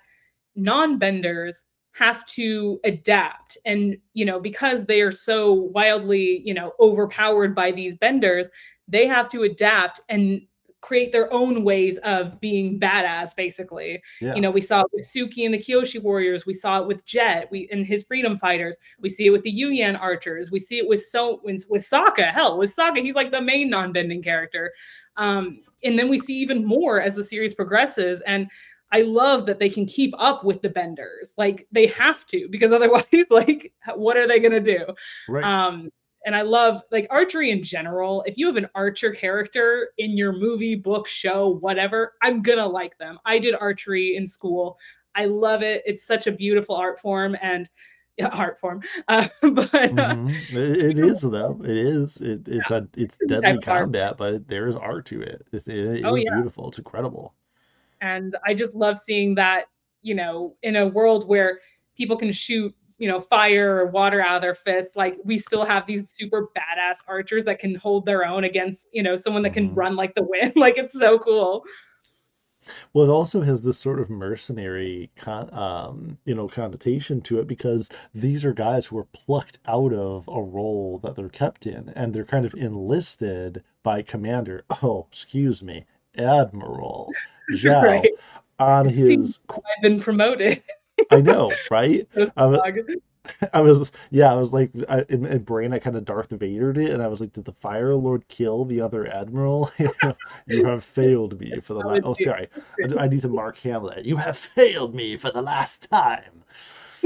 non-benders 0.57 1.65
have 1.93 2.25
to 2.25 2.79
adapt 2.85 3.59
and 3.65 3.97
you 4.15 4.25
know 4.25 4.39
because 4.39 4.85
they 4.85 5.01
are 5.01 5.11
so 5.11 5.53
wildly 5.53 6.41
you 6.45 6.55
know 6.55 6.73
overpowered 6.79 7.53
by 7.55 7.73
these 7.73 7.97
benders 7.97 8.49
they 8.87 9.07
have 9.09 9.29
to 9.29 9.43
adapt 9.43 10.01
and 10.09 10.41
create 10.81 11.13
their 11.13 11.33
own 11.33 11.63
ways 11.63 11.99
of 11.99 12.41
being 12.41 12.81
badass 12.81 13.35
basically 13.37 14.03
yeah. 14.21 14.35
you 14.35 14.41
know 14.41 14.51
we 14.51 14.61
saw 14.61 14.81
it 14.81 14.87
with 14.93 15.05
suki 15.05 15.45
and 15.45 15.53
the 15.53 15.59
kyoshi 15.59 16.03
warriors 16.03 16.47
we 16.47 16.55
saw 16.55 16.81
it 16.81 16.87
with 16.87 17.05
jet 17.05 17.49
we 17.51 17.69
and 17.71 17.87
his 17.87 18.05
freedom 18.05 18.37
fighters 18.37 18.77
we 19.01 19.09
see 19.09 19.27
it 19.27 19.31
with 19.31 19.43
the 19.43 19.53
yuyan 19.53 20.01
archers 20.01 20.51
we 20.51 20.59
see 20.59 20.79
it 20.79 20.89
with 20.89 21.03
so 21.03 21.41
with, 21.45 21.65
with 21.69 21.83
Sokka. 21.83 22.33
hell 22.33 22.59
with 22.59 22.75
Sokka, 22.75 23.03
he's 23.03 23.15
like 23.15 23.31
the 23.31 23.41
main 23.41 23.69
non-bending 23.69 24.23
character 24.23 24.73
um 25.17 25.61
and 25.85 25.99
then 25.99 26.09
we 26.09 26.19
see 26.19 26.35
even 26.35 26.65
more 26.65 27.01
as 27.01 27.15
the 27.15 27.25
series 27.25 27.55
progresses 27.55 28.23
and 28.23 28.49
i 28.93 29.03
love 29.03 29.45
that 29.47 29.59
they 29.59 29.69
can 29.69 29.85
keep 29.85 30.15
up 30.19 30.45
with 30.45 30.63
the 30.63 30.69
benders 30.69 31.35
like 31.37 31.67
they 31.71 31.87
have 31.87 32.25
to 32.27 32.49
because 32.51 32.73
otherwise 32.73 33.05
like 33.29 33.73
what 33.97 34.17
are 34.17 34.27
they 34.27 34.41
going 34.41 34.51
to 34.51 34.61
do 34.61 34.85
right. 35.29 35.45
um 35.45 35.91
and 36.27 36.35
i 36.37 36.43
love 36.43 36.83
like 36.91 37.07
archery 37.11 37.51
in 37.51 37.63
general 37.63 38.23
if 38.27 38.37
you 38.37 38.47
have 38.47 38.57
an 38.57 38.69
archer 38.75 39.11
character 39.11 39.91
in 39.99 40.17
your 40.17 40.33
movie 40.33 40.75
book 40.75 41.07
show 41.09 41.49
whatever 41.61 42.15
i'm 42.23 42.43
gonna 42.43 42.67
like 42.67 42.97
them 42.99 43.19
i 43.25 43.39
did 43.39 43.55
archery 43.61 44.17
in 44.17 44.27
school 44.27 44.77
i 45.15 45.25
love 45.25 45.63
it 45.63 45.83
it's 45.87 46.05
such 46.07 46.27
a 46.27 46.33
beautiful 46.33 46.75
art 46.77 46.99
form 47.01 47.37
and 47.43 47.71
yeah, 48.19 48.29
art 48.29 48.59
form 48.59 48.83
uh, 49.09 49.27
but 49.43 49.99
uh, 49.99 50.15
Mhm. 50.15 50.53
It, 50.53 50.77
it 50.79 50.99
is 50.99 51.23
though. 51.23 51.61
It 51.65 51.77
is. 51.77 52.21
It, 52.21 52.47
it's 52.49 52.71
a 52.71 52.89
it's 52.97 53.17
deadly 53.27 53.59
combat, 53.59 54.17
but 54.17 54.47
there 54.49 54.69
is 54.69 54.77
art 54.77 55.07
to 55.07 55.21
it. 55.23 55.47
It's, 55.53 55.67
it, 55.69 55.77
it 55.79 56.07
Oh, 56.07 56.15
is 56.15 56.25
yeah. 56.25 56.31
beautiful. 56.35 56.69
It's 56.69 56.79
incredible. 56.79 57.35
and 58.01 58.37
i 58.47 58.55
just 58.55 58.75
love 58.75 58.97
seeing 58.99 59.35
that 59.35 59.65
you 60.03 60.15
know 60.15 60.57
in 60.63 60.77
a 60.77 60.87
world 60.89 61.29
where 61.29 61.61
people 61.97 62.17
can 62.17 62.33
shoot 62.33 62.75
you 63.01 63.09
know 63.09 63.19
fire 63.19 63.79
or 63.79 63.87
water 63.87 64.21
out 64.23 64.37
of 64.37 64.43
their 64.43 64.55
fist 64.55 64.91
like 64.95 65.17
we 65.25 65.37
still 65.39 65.65
have 65.65 65.87
these 65.87 66.11
super 66.11 66.49
badass 66.57 66.99
archers 67.09 67.45
that 67.45 67.59
can 67.59 67.75
hold 67.75 68.07
their 68.07 68.25
own 68.25 68.45
against 68.45 68.87
you 68.93 69.03
know 69.03 69.17
someone 69.17 69.43
that 69.43 69.53
can 69.55 69.71
Mhm. 69.71 69.77
run 69.77 69.97
like 69.97 70.15
the 70.15 70.23
wind 70.23 70.53
like 70.57 70.79
it's 70.79 70.97
so 70.99 71.19
cool 71.19 71.65
Well, 72.93 73.07
it 73.07 73.11
also 73.11 73.41
has 73.41 73.63
this 73.63 73.79
sort 73.79 74.01
of 74.01 74.11
mercenary 74.11 75.11
con 75.17 75.53
um, 75.55 76.19
you 76.27 76.35
know, 76.35 76.47
connotation 76.47 77.21
to 77.23 77.41
it 77.41 77.47
because 77.47 77.89
these 78.15 78.45
are 78.45 78.53
guys 78.53 78.85
who 78.87 78.99
are 78.99 79.05
plucked 79.13 79.59
out 79.67 79.93
of 79.95 80.29
a 80.29 80.43
role 80.43 81.01
that 81.03 81.17
they're 81.17 81.29
kept 81.31 81.67
in, 81.67 81.89
and 81.97 82.13
they're 82.13 82.25
kind 82.25 82.45
of 82.45 82.55
enlisted 82.55 83.65
by 83.83 84.03
Commander, 84.03 84.65
oh, 84.83 85.07
excuse 85.11 85.63
me, 85.63 85.85
Admiral 86.17 87.13
Zhao 87.53 87.83
right. 87.83 88.11
on 88.59 88.89
his. 88.89 89.39
I've 89.49 89.83
been 89.83 89.99
promoted. 90.01 90.63
I 91.11 91.21
know, 91.21 91.53
right? 91.71 92.07
I 92.37 92.47
was. 92.47 92.61
I 93.53 93.61
was, 93.61 93.93
yeah, 94.11 94.33
I 94.33 94.35
was 94.35 94.53
like, 94.53 94.71
I, 94.89 95.05
in 95.11 95.23
my 95.23 95.37
brain, 95.37 95.75
I 95.75 95.79
kind 95.79 95.95
of 95.95 96.07
Darth 96.07 96.31
Vadered 96.31 96.79
it, 96.79 96.91
and 96.91 97.03
I 97.03 97.07
was 97.07 97.21
like, 97.21 97.35
did 97.35 97.45
the 97.45 97.53
Fire 97.53 97.95
Lord 97.95 98.27
kill 98.29 98.65
the 98.65 98.81
other 98.81 99.07
admiral? 99.07 99.71
You 100.47 100.65
have 100.65 100.83
failed 100.83 101.39
me 101.39 101.61
for 101.61 101.75
the 101.75 101.81
last. 101.81 102.03
Oh, 102.05 102.15
sorry, 102.15 102.49
I, 102.83 103.05
I 103.05 103.09
need 103.09 103.21
to 103.21 103.29
mark 103.29 103.59
Hamlet. 103.59 104.05
You 104.05 104.17
have 104.17 104.37
failed 104.37 104.95
me 104.95 105.17
for 105.17 105.31
the 105.31 105.43
last 105.43 105.89
time. 105.89 106.43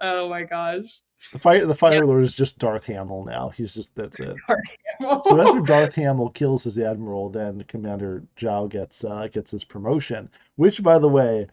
oh 0.00 0.28
my 0.28 0.44
gosh. 0.44 1.00
The 1.32 1.38
fire, 1.38 1.66
the. 1.66 1.74
Fire 1.74 2.06
Lord 2.06 2.22
is 2.22 2.34
just 2.34 2.58
Darth 2.58 2.84
Hamill 2.84 3.24
now. 3.24 3.48
He's 3.48 3.74
just 3.74 3.94
that's 3.94 4.20
it. 4.20 4.36
So 5.00 5.40
after 5.40 5.60
Darth 5.60 5.94
Hamill 5.96 6.30
kills 6.30 6.64
his 6.64 6.78
admiral, 6.78 7.28
then 7.30 7.64
Commander 7.66 8.22
Zhao 8.38 8.68
gets 8.68 9.02
uh, 9.04 9.26
gets 9.32 9.50
his 9.50 9.64
promotion. 9.64 10.30
Which, 10.56 10.82
by 10.82 10.98
the 10.98 11.08
way, 11.08 11.48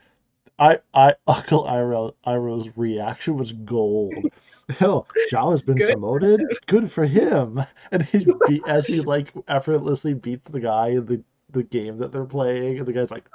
I 0.60 0.80
I 0.94 1.16
Uncle 1.28 1.64
Iroh 1.64 2.14
Iroh's 2.26 2.78
reaction 2.78 3.38
was 3.38 3.54
gold. 3.54 4.14
Hell, 4.70 5.08
Zhao 5.30 5.52
has 5.52 5.62
been 5.62 5.76
Good. 5.76 5.92
promoted. 5.92 6.42
Good 6.68 6.90
for 6.90 7.06
him. 7.06 7.62
And 7.92 8.04
he 8.04 8.26
beat 8.48 8.64
as 8.66 8.88
he 8.88 9.02
like 9.02 9.34
effortlessly 9.48 10.14
beats 10.14 10.50
the 10.50 10.60
guy 10.60 10.90
in 10.90 11.06
the 11.06 11.24
the 11.52 11.64
game 11.64 11.98
that 11.98 12.12
they're 12.12 12.26
playing, 12.26 12.80
and 12.80 12.88
the 12.88 12.94
guy's 12.94 13.12
like, 13.12 13.26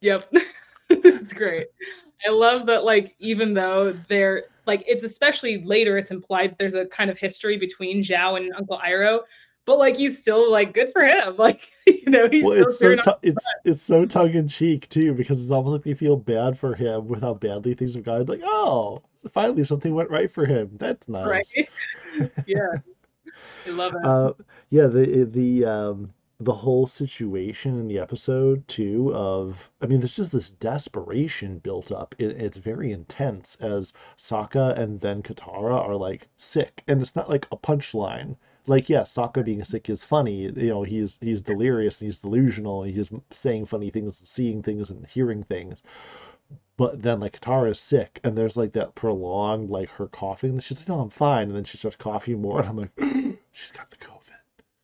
Yep. 0.00 0.32
it's 0.90 1.32
great. 1.32 1.66
I 2.26 2.30
love 2.30 2.66
that 2.66 2.84
like 2.84 3.14
even 3.18 3.54
though 3.54 3.92
they're 4.08 4.44
like 4.66 4.84
it's 4.86 5.04
especially 5.04 5.64
later 5.64 5.96
it's 5.98 6.10
implied 6.10 6.56
there's 6.58 6.74
a 6.74 6.86
kind 6.86 7.10
of 7.10 7.18
history 7.18 7.56
between 7.56 8.02
Zhao 8.02 8.36
and 8.36 8.52
Uncle 8.54 8.78
Iroh, 8.78 9.20
but 9.66 9.78
like 9.78 9.96
he's 9.96 10.18
still 10.18 10.50
like 10.50 10.72
good 10.72 10.90
for 10.92 11.04
him. 11.04 11.36
Like 11.46 11.68
you 11.86 12.10
know, 12.10 12.28
he's 12.30 12.44
well, 12.44 12.54
still 12.54 12.68
it's 12.68 12.78
so 12.78 12.84
cheering 12.86 12.98
on 13.00 13.04
tu- 13.04 13.28
it's 13.28 13.46
it's 13.64 13.82
so 13.82 14.06
tongue 14.06 14.34
in 14.34 14.48
cheek 14.48 14.88
too, 14.88 15.12
because 15.12 15.42
it's 15.42 15.50
almost 15.50 15.72
like 15.72 15.82
they 15.82 15.94
feel 15.94 16.16
bad 16.16 16.58
for 16.58 16.74
him 16.74 17.08
with 17.08 17.20
how 17.20 17.34
badly 17.34 17.74
things 17.74 17.94
have 17.94 18.04
gone. 18.04 18.24
Like, 18.26 18.40
oh, 18.42 19.02
finally 19.32 19.64
something 19.64 19.94
went 19.94 20.10
right 20.10 20.30
for 20.30 20.46
him. 20.46 20.70
That's 20.78 21.08
nice. 21.08 21.26
right. 21.26 21.68
yeah. 22.46 22.68
I 23.66 23.70
love 23.70 23.94
it. 23.94 24.06
Uh, 24.06 24.32
yeah, 24.70 24.86
the 24.86 25.28
the 25.30 25.64
um 25.64 26.14
the 26.40 26.52
whole 26.54 26.86
situation 26.86 27.78
in 27.80 27.88
the 27.88 27.98
episode 27.98 28.66
too 28.68 29.14
of 29.14 29.70
I 29.80 29.86
mean, 29.86 30.00
there's 30.00 30.16
just 30.16 30.32
this 30.32 30.50
desperation 30.50 31.58
built 31.58 31.90
up. 31.92 32.14
It, 32.18 32.36
it's 32.40 32.58
very 32.58 32.92
intense 32.92 33.56
as 33.60 33.92
Sokka 34.16 34.78
and 34.78 35.00
then 35.00 35.22
Katara 35.22 35.74
are 35.74 35.96
like 35.96 36.28
sick, 36.36 36.82
and 36.88 37.02
it's 37.02 37.16
not 37.16 37.28
like 37.28 37.46
a 37.50 37.56
punchline. 37.56 38.36
Like, 38.68 38.88
yeah, 38.88 39.02
Sokka 39.02 39.44
being 39.44 39.62
sick 39.64 39.88
is 39.88 40.04
funny. 40.04 40.42
You 40.42 40.68
know, 40.68 40.82
he's 40.82 41.18
he's 41.20 41.42
delirious 41.42 42.00
and 42.00 42.06
he's 42.06 42.20
delusional. 42.20 42.82
And 42.82 42.94
he's 42.94 43.10
saying 43.30 43.66
funny 43.66 43.90
things, 43.90 44.20
seeing 44.28 44.62
things, 44.62 44.90
and 44.90 45.06
hearing 45.06 45.44
things. 45.44 45.82
But 46.76 47.02
then 47.02 47.20
like 47.20 47.40
Katara 47.40 47.70
is 47.70 47.80
sick, 47.80 48.20
and 48.22 48.36
there's 48.36 48.56
like 48.56 48.72
that 48.72 48.94
prolonged 48.94 49.70
like 49.70 49.88
her 49.90 50.08
coughing. 50.08 50.50
And 50.50 50.62
she's 50.62 50.80
like, 50.80 50.88
"No, 50.88 51.00
I'm 51.00 51.10
fine," 51.10 51.48
and 51.48 51.56
then 51.56 51.64
she 51.64 51.78
starts 51.78 51.96
coughing 51.96 52.40
more, 52.42 52.60
and 52.60 52.68
I'm 52.68 52.76
like, 52.76 52.90
"She's 53.52 53.72
got 53.72 53.90
the 53.90 53.96
COVID." 53.96 54.16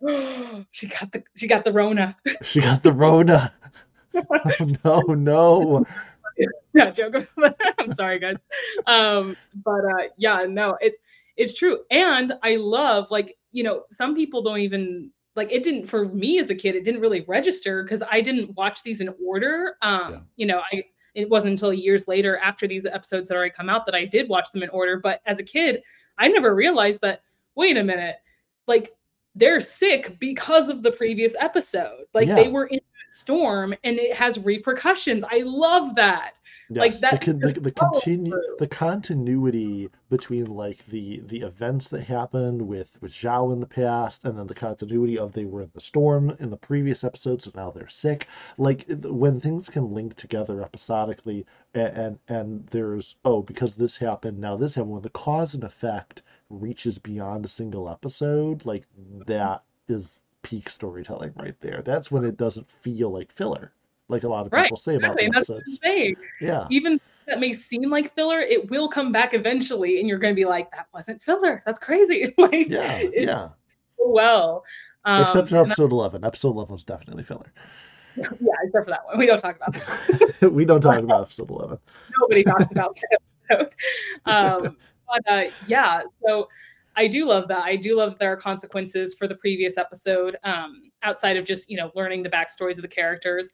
she 0.71 0.89
got 0.89 1.13
the 1.13 1.23
she 1.37 1.47
got 1.47 1.65
the 1.65 1.73
Rona. 1.73 2.17
She 2.43 2.61
got 2.61 2.83
the 2.83 2.93
Rona. 2.93 3.53
Oh, 4.15 4.51
no, 4.85 5.01
no. 5.01 5.87
yeah, 6.75 6.91
joke. 6.91 7.15
I'm 7.79 7.95
sorry, 7.95 8.19
guys. 8.19 8.37
Um, 8.87 9.37
but 9.65 9.85
uh, 9.85 10.09
yeah, 10.17 10.47
no, 10.49 10.77
it's 10.81 10.99
it's 11.37 11.55
true, 11.55 11.81
and 11.91 12.33
I 12.43 12.57
love 12.57 13.11
like 13.11 13.37
you 13.53 13.63
know 13.63 13.85
some 13.91 14.15
people 14.15 14.43
don't 14.43 14.59
even 14.59 15.11
like 15.37 15.51
it 15.53 15.63
didn't 15.63 15.87
for 15.87 16.07
me 16.07 16.39
as 16.39 16.51
a 16.51 16.55
kid 16.55 16.75
it 16.75 16.85
didn't 16.85 17.01
really 17.01 17.23
register 17.29 17.83
because 17.83 18.03
I 18.11 18.21
didn't 18.21 18.57
watch 18.57 18.83
these 18.83 19.01
in 19.01 19.15
order. 19.25 19.77
Um, 19.83 20.13
Yeah. 20.13 20.21
you 20.37 20.47
know, 20.47 20.63
I 20.73 20.85
it 21.15 21.29
wasn't 21.29 21.51
until 21.53 21.73
years 21.75 22.09
later 22.09 22.39
after 22.39 22.67
these 22.67 22.87
episodes 22.87 23.29
had 23.29 23.37
already 23.37 23.53
come 23.53 23.69
out 23.69 23.85
that 23.87 23.95
I 23.95 24.07
did 24.07 24.29
watch 24.31 24.51
them 24.51 24.63
in 24.63 24.71
order. 24.71 24.99
But 24.99 25.21
as 25.27 25.39
a 25.39 25.45
kid, 25.45 25.83
I 26.19 26.29
never 26.29 26.55
realized 26.55 27.01
that. 27.03 27.21
Wait 27.55 27.77
a 27.77 27.85
minute, 27.85 28.17
like 28.67 28.93
they're 29.35 29.61
sick 29.61 30.19
because 30.19 30.69
of 30.69 30.83
the 30.83 30.91
previous 30.93 31.35
episode. 31.41 32.05
Like 32.15 32.29
Yeah. 32.29 32.35
they 32.37 32.49
were 32.49 32.67
in 32.67 32.77
that 32.79 33.15
storm 33.15 33.75
and 33.85 33.99
it 33.99 34.15
has 34.15 34.39
repercussions. 34.39 35.25
I 35.31 35.43
love 35.45 35.95
that. 35.97 36.35
Like, 36.71 36.99
that 37.01 37.21
the, 37.21 37.35
the, 37.35 37.61
the 37.61 37.71
continue 37.71 38.41
the 38.59 38.67
continuity 38.67 39.91
between 40.09 40.47
like 40.47 40.87
the 40.87 41.21
the 41.27 41.41
events 41.41 41.89
that 41.89 42.03
happened 42.05 42.63
with 42.63 42.97
with 43.03 43.13
Zhao 43.13 43.53
in 43.53 43.61
the 43.61 43.67
past, 43.67 44.25
and 44.25 44.39
then 44.39 44.47
the 44.47 44.55
continuity 44.55 45.19
of 45.19 45.33
they 45.33 45.45
were 45.45 45.63
in 45.63 45.71
the 45.75 45.81
storm 45.81 46.35
in 46.41 46.49
the 46.51 46.57
previous 46.57 47.05
episode 47.05 47.43
so 47.43 47.51
now 47.55 47.71
they're 47.71 47.89
sick. 47.89 48.27
Like 48.57 48.87
when 48.89 49.39
things 49.41 49.69
can 49.69 49.93
link 49.93 50.17
together 50.17 50.63
episodically, 50.63 51.45
and 51.75 51.97
and, 51.97 52.19
and 52.29 52.67
there's 52.69 53.17
oh 53.25 53.43
because 53.43 53.75
this 53.75 53.97
happened 53.97 54.39
now 54.39 54.57
this 54.57 54.75
happened. 54.75 54.93
When 54.93 55.03
the 55.03 55.11
cause 55.11 55.55
and 55.55 55.65
effect 55.65 56.23
reaches 56.53 56.99
beyond 56.99 57.45
a 57.45 57.49
single 57.49 57.89
episode, 57.89 58.65
like 58.65 58.85
that 59.27 59.63
is 59.89 60.23
peak 60.43 60.69
storytelling 60.71 61.33
right 61.37 61.59
there. 61.61 61.83
That's 61.85 62.11
when 62.11 62.25
it 62.25 62.37
doesn't 62.37 62.71
feel 62.71 63.11
like 63.11 63.33
filler, 63.33 63.73
like 64.09 64.23
a 64.25 64.29
lot 64.29 64.47
of 64.47 64.53
Right, 64.53 64.65
people 64.65 64.77
say 64.77 64.97
about 64.97 65.19
Exactly. 65.21 65.23
the 65.23 65.27
And 65.27 65.35
that's 65.35 65.49
what 65.49 65.59
episodes. 65.61 66.21
Yeah. 66.41 66.67
Even 66.71 67.01
that 67.27 67.41
may 67.41 67.53
seem 67.53 67.91
like 67.91 68.15
filler, 68.15 68.41
it 68.41 68.71
will 68.71 68.89
come 68.89 69.13
back 69.13 69.35
eventually, 69.35 70.01
and 70.01 70.09
you're 70.09 70.19
gonna 70.19 70.35
be 70.35 70.45
like, 70.45 70.71
that 70.73 70.89
wasn't 70.93 71.23
filler. 71.23 71.63
That's 71.65 71.79
crazy. 71.79 72.35
like 72.39 72.69
Yeah, 72.69 73.03
yeah. 73.13 73.49
so 73.67 73.77
well. 73.99 74.65
Um, 75.05 75.23
Except 75.23 75.49
for 75.49 75.57
episode 75.57 75.91
11. 75.91 76.25
Episode 76.25 76.51
11 76.51 76.73
was 76.73 76.85
definitely 76.85 77.25
filler. 77.25 77.53
yeah, 78.17 78.27
except 78.65 78.85
for 78.85 78.91
that 78.91 79.05
one. 79.07 79.19
We 79.19 79.27
don't 79.27 79.39
talk 79.39 79.57
about 79.57 79.73
that. 79.73 80.53
we 80.53 80.65
don't 80.65 80.81
talk 80.81 80.99
about 80.99 81.23
episode 81.23 81.51
11. 81.51 81.79
Nobody 82.21 82.45
talks 82.45 82.67
about 82.71 82.97
that 82.97 83.19
episode. 83.51 83.75
Um, 84.27 84.77
but 85.13 85.33
uh, 85.33 85.51
yeah, 85.67 86.03
so 86.27 86.49
I 86.97 87.07
do 87.07 87.27
love 87.27 87.49
that. 87.49 87.65
I 87.65 87.77
do 87.77 87.97
love 87.97 88.11
that 88.11 88.19
there 88.19 88.33
are 88.33 88.37
consequences 88.37 89.15
for 89.15 89.27
the 89.27 89.35
previous 89.37 89.79
episode, 89.79 90.37
um, 90.45 90.91
outside 91.03 91.37
of 91.37 91.45
just 91.45 91.71
you 91.71 91.77
know 91.77 91.91
learning 91.95 92.23
the 92.23 92.31
backstories 92.31 92.77
of 92.77 92.83
the 92.83 92.89
characters, 92.89 93.49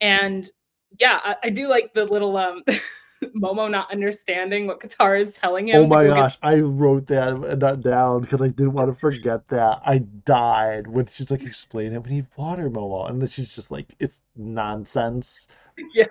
and 0.00 0.50
yeah, 0.98 1.20
I, 1.22 1.36
I 1.44 1.50
do 1.50 1.68
like 1.68 1.92
the 1.94 2.04
little 2.04 2.36
um, 2.36 2.62
Momo 3.36 3.70
not 3.70 3.90
understanding 3.92 4.66
what 4.66 4.80
Katara 4.80 5.20
is 5.20 5.30
telling 5.30 5.68
him. 5.68 5.82
Oh 5.82 5.86
my 5.86 6.04
get- 6.04 6.14
gosh, 6.14 6.38
I 6.42 6.60
wrote 6.60 7.06
that 7.08 7.60
that 7.60 7.80
down 7.82 8.22
because 8.22 8.40
I 8.40 8.48
didn't 8.48 8.72
want 8.72 8.92
to 8.92 8.98
forget 8.98 9.48
that. 9.48 9.80
I 9.84 9.98
died 9.98 10.86
when 10.86 11.06
she's 11.06 11.30
like 11.30 11.42
explaining 11.42 11.94
it. 11.94 12.04
We 12.04 12.10
need 12.10 12.26
water, 12.36 12.70
Momo. 12.70 13.08
And 13.08 13.20
then 13.20 13.28
she's 13.28 13.54
just 13.54 13.70
like, 13.70 13.86
it's 13.98 14.20
nonsense. 14.36 15.46
yeah, 15.94 16.06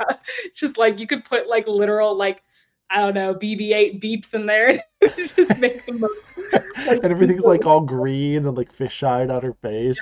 just 0.54 0.78
like 0.78 1.00
you 1.00 1.08
could 1.08 1.26
put 1.26 1.48
like 1.48 1.68
literal 1.68 2.16
like 2.16 2.44
I 2.90 3.00
don't 3.00 3.14
know 3.14 3.36
BB-8 3.36 4.02
beeps 4.02 4.34
in 4.34 4.46
there, 4.46 4.80
just 5.18 5.58
make 5.58 5.86
the 5.86 5.94
most. 5.94 6.14
Like, 6.86 7.04
and 7.04 7.12
everything's 7.12 7.44
like 7.44 7.66
all 7.66 7.82
green 7.82 8.46
and 8.46 8.56
like 8.56 8.72
fish-eyed 8.72 9.30
on 9.30 9.42
her 9.42 9.54
face. 9.62 9.98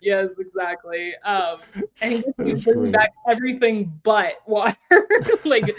Yes, 0.00 0.30
exactly. 0.38 1.14
Um, 1.24 1.58
and 2.00 2.12
he 2.12 2.52
just 2.52 2.64
bringing 2.64 2.90
back 2.90 3.10
everything 3.28 3.92
but 4.02 4.36
water, 4.46 4.76
like 5.44 5.76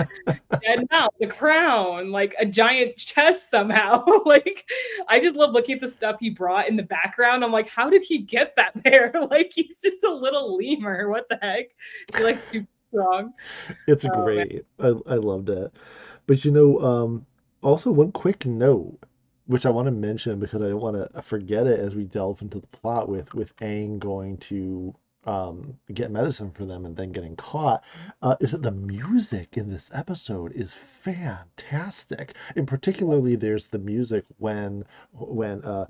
dead 0.61 0.85
mouse, 0.91 1.09
the 1.19 1.27
crown, 1.27 2.11
like 2.11 2.35
a 2.39 2.45
giant 2.45 2.97
chest 2.97 3.49
somehow. 3.49 4.05
like 4.25 4.69
I 5.07 5.19
just 5.19 5.35
love 5.35 5.51
looking 5.51 5.75
at 5.75 5.81
the 5.81 5.87
stuff 5.87 6.17
he 6.19 6.29
brought 6.29 6.69
in 6.69 6.75
the 6.75 6.83
background. 6.83 7.43
I'm 7.43 7.51
like, 7.51 7.67
how 7.67 7.89
did 7.89 8.03
he 8.03 8.19
get 8.19 8.55
that 8.57 8.73
there? 8.83 9.11
like 9.29 9.51
he's 9.53 9.81
just 9.81 10.03
a 10.03 10.13
little 10.13 10.57
lemur. 10.57 11.09
What 11.09 11.27
the 11.29 11.39
heck? 11.41 11.71
He's 12.13 12.23
like 12.23 12.37
super 12.37 12.67
strong. 12.91 13.33
It's 13.87 14.05
Oh, 14.05 14.09
man. 14.09 14.23
great. 14.23 14.65
I, 14.79 14.87
I 15.07 15.15
loved 15.15 15.49
it. 15.49 15.71
But 16.27 16.45
you 16.45 16.51
know, 16.51 16.79
um, 16.79 17.25
also 17.61 17.91
one 17.91 18.11
quick 18.11 18.45
note, 18.45 18.99
which 19.47 19.65
I 19.65 19.69
want 19.69 19.87
to 19.87 19.91
mention 19.91 20.39
because 20.39 20.61
I 20.61 20.69
don't 20.69 20.81
want 20.81 21.13
to 21.13 21.21
forget 21.21 21.67
it 21.67 21.79
as 21.79 21.95
we 21.95 22.03
delve 22.05 22.41
into 22.41 22.59
the 22.59 22.67
plot 22.67 23.09
with 23.09 23.33
with 23.33 23.55
Aang 23.57 23.99
going 23.99 24.37
to 24.37 24.93
um, 25.25 25.77
get 25.93 26.09
medicine 26.11 26.51
for 26.51 26.65
them 26.65 26.85
and 26.85 26.95
then 26.95 27.11
getting 27.11 27.35
caught, 27.35 27.83
uh, 28.21 28.35
is 28.39 28.51
that 28.51 28.63
the 28.63 28.71
music 28.71 29.49
in 29.57 29.69
this 29.69 29.89
episode 29.93 30.51
is 30.53 30.73
fantastic. 30.73 32.35
And 32.55 32.67
particularly, 32.67 33.35
there's 33.35 33.65
the 33.65 33.79
music 33.79 34.25
when 34.37 34.85
when 35.13 35.63
uh, 35.63 35.85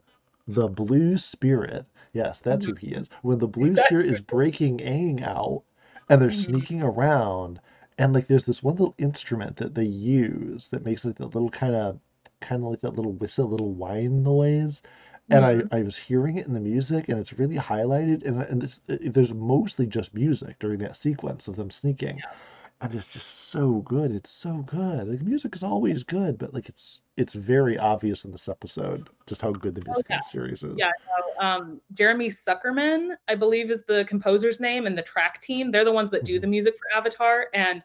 the 0.48 0.68
Blue 0.68 1.18
Spirit, 1.18 1.86
yes, 2.14 2.40
that's 2.40 2.66
who 2.66 2.74
he 2.76 2.88
is. 2.88 3.10
When 3.22 3.40
the 3.40 3.48
Blue 3.48 3.76
Spirit 3.76 4.08
is 4.08 4.22
breaking 4.22 4.80
Aang 4.80 5.22
out 5.24 5.64
and 6.12 6.22
they're 6.22 6.30
Mhm. 6.30 6.46
sneaking 6.48 6.84
around 6.84 7.62
and 7.98 8.14
like 8.14 8.28
there's 8.28 8.46
this 8.46 8.64
one 8.64 8.76
little 8.76 8.96
instrument 9.00 9.58
that 9.58 9.76
they 9.76 9.86
use 9.86 10.70
that 10.72 10.86
makes 10.86 11.06
like 11.06 11.18
that 11.18 11.34
little 11.36 11.50
kind 11.52 11.76
of 11.76 12.00
kind 12.42 12.64
of 12.64 12.70
like 12.72 12.82
that 12.82 12.96
little 12.96 13.14
whistle 13.14 13.50
little 13.50 13.74
whine 13.74 14.24
noise 14.24 14.84
and 15.32 15.46
Mhm. 15.46 15.46
I, 15.46 15.64
I 15.72 15.84
was 15.84 15.98
hearing 15.98 16.38
it 16.38 16.48
in 16.48 16.54
the 16.54 16.60
music 16.62 17.10
and 17.10 17.20
it's 17.20 17.34
really 17.34 17.56
highlighted 17.58 18.24
and, 18.26 18.42
and 18.44 18.62
this, 18.62 18.82
there's 18.88 19.34
mostly 19.34 19.88
just 19.88 20.14
music 20.16 20.60
during 20.60 20.80
that 20.82 20.98
sequence 20.98 21.48
of 21.48 21.56
them 21.58 21.72
sneaking 21.72 22.24
and 22.24 22.26
it's 22.90 23.08
just 23.08 23.50
so 23.50 23.76
good 23.82 24.12
it's 24.12 24.30
so 24.32 24.58
good 24.68 25.08
like 25.08 25.22
music 25.22 25.56
is 25.56 25.64
always 25.64 26.04
good 26.04 26.38
but 26.38 26.54
like 26.54 26.68
it's 26.68 27.02
it's 27.16 27.34
very 27.34 27.78
obvious 27.78 28.26
in 28.26 28.32
this 28.32 28.50
episode 28.50 29.08
just 29.28 29.42
how 29.42 29.52
good 29.52 29.76
the 29.76 29.82
Oh 29.82 29.90
music 29.92 30.06
in 30.10 30.14
yeah. 30.16 30.20
the 30.20 30.24
series 30.24 30.64
is 30.64 30.74
Yeah, 30.78 30.92
no, 31.40 31.46
um, 31.48 31.82
Jeremy 31.94 32.28
Zuckerman, 32.30 33.16
I 33.28 33.36
believe, 33.36 33.70
is 33.70 33.84
the 33.84 34.06
composer's 34.06 34.60
name, 34.60 34.88
and 34.88 34.98
the 34.98 35.02
track 35.04 35.40
team. 35.42 35.70
They're 35.72 35.86
the 35.86 35.92
ones 35.92 36.10
that 36.12 36.24
do 36.26 36.38
Mhm. 36.38 36.42
the 36.42 36.48
music 36.48 36.76
for 36.76 36.98
Avatar, 36.98 37.48
and 37.54 37.84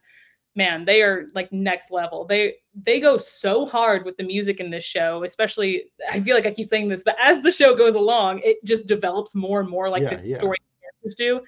man, 0.54 0.86
they 0.86 1.02
are 1.02 1.26
like 1.34 1.52
next 1.52 1.90
level. 1.90 2.24
They 2.24 2.54
they 2.84 2.98
go 3.00 3.18
so 3.18 3.66
hard 3.66 4.04
with 4.06 4.16
the 4.16 4.24
music 4.24 4.60
in 4.60 4.70
this 4.70 4.84
show, 4.84 5.24
especially. 5.24 5.90
I 6.10 6.20
feel 6.20 6.34
like 6.34 6.46
I 6.46 6.50
keep 6.52 6.68
saying 6.68 6.88
this, 6.88 7.02
but 7.04 7.16
as 7.20 7.42
the 7.42 7.52
show 7.52 7.74
goes 7.74 7.94
along, 7.94 8.40
it 8.44 8.56
just 8.64 8.86
develops 8.86 9.34
more 9.34 9.60
and 9.60 9.68
more 9.68 9.90
like 9.90 10.04
yeah 10.04 10.16
the 10.16 10.28
yeah 10.28 10.36
story 10.38 10.56
characters 10.80 11.14
do, 11.16 11.42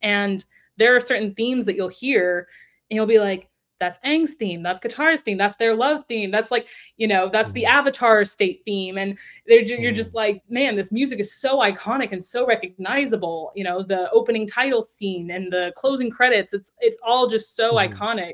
and 0.00 0.44
there 0.76 0.96
are 0.96 1.00
certain 1.00 1.34
themes 1.34 1.66
that 1.66 1.76
you'll 1.76 1.88
hear, 1.88 2.48
you'll 2.90 3.06
be 3.06 3.18
like. 3.18 3.48
That's 3.80 3.98
Aang's 4.06 4.34
theme. 4.34 4.62
That's 4.62 4.78
Katara's 4.80 5.20
theme. 5.20 5.36
That's 5.36 5.56
their 5.56 5.74
love 5.74 6.04
theme. 6.06 6.30
That's 6.30 6.52
like, 6.52 6.68
you 6.96 7.08
know, 7.08 7.28
that's 7.28 7.50
the 7.52 7.64
Mhm. 7.64 7.70
Avatar 7.70 8.24
state 8.24 8.62
theme. 8.64 8.96
And 8.98 9.18
you're 9.46 9.92
just 9.92 10.14
like, 10.14 10.42
man, 10.48 10.76
this 10.76 10.92
music 10.92 11.18
is 11.18 11.34
so 11.34 11.58
iconic 11.58 12.12
and 12.12 12.22
so 12.22 12.46
recognizable. 12.46 13.52
You 13.56 13.64
know, 13.64 13.82
the 13.82 14.08
opening 14.12 14.46
title 14.46 14.80
scene 14.80 15.32
and 15.32 15.52
the 15.52 15.72
closing 15.76 16.08
credits, 16.08 16.54
it's 16.54 16.72
it's 16.80 16.96
all 17.04 17.26
just 17.26 17.56
so 17.56 17.74
Mhm. 17.74 17.92
iconic. 17.92 18.32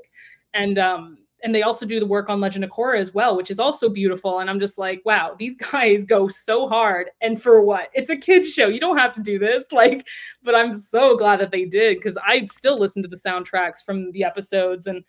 And 0.54 0.78
um 0.78 1.18
and 1.42 1.54
they 1.54 1.62
also 1.62 1.86
do 1.86 2.00
the 2.00 2.06
work 2.06 2.28
on 2.28 2.40
Legend 2.40 2.64
of 2.64 2.70
Korra 2.70 2.98
as 2.98 3.14
well, 3.14 3.36
which 3.36 3.50
is 3.50 3.58
also 3.58 3.88
beautiful. 3.88 4.40
And 4.40 4.50
I'm 4.50 4.60
just 4.60 4.78
like, 4.78 5.02
wow, 5.04 5.34
these 5.38 5.56
guys 5.72 6.04
go 6.04 6.28
so 6.28 6.68
hard. 6.68 7.10
And 7.20 7.40
for 7.40 7.62
what? 7.62 7.90
It's 7.94 8.10
a 8.10 8.16
kids 8.16 8.52
show. 8.52 8.68
You 8.68 8.80
don't 8.80 8.98
have 8.98 9.12
to 9.14 9.22
do 9.22 9.38
this. 9.38 9.64
Like, 9.72 10.06
but 10.42 10.54
I'm 10.54 10.74
so 10.74 11.16
glad 11.16 11.40
that 11.40 11.52
they 11.52 11.64
did 11.64 11.96
because 11.96 12.18
I 12.18 12.44
still 12.46 12.78
listen 12.78 13.02
to 13.02 13.08
the 13.08 13.16
soundtracks 13.16 13.82
from 13.82 14.12
the 14.12 14.22
episodes 14.24 14.86
and 14.86 15.02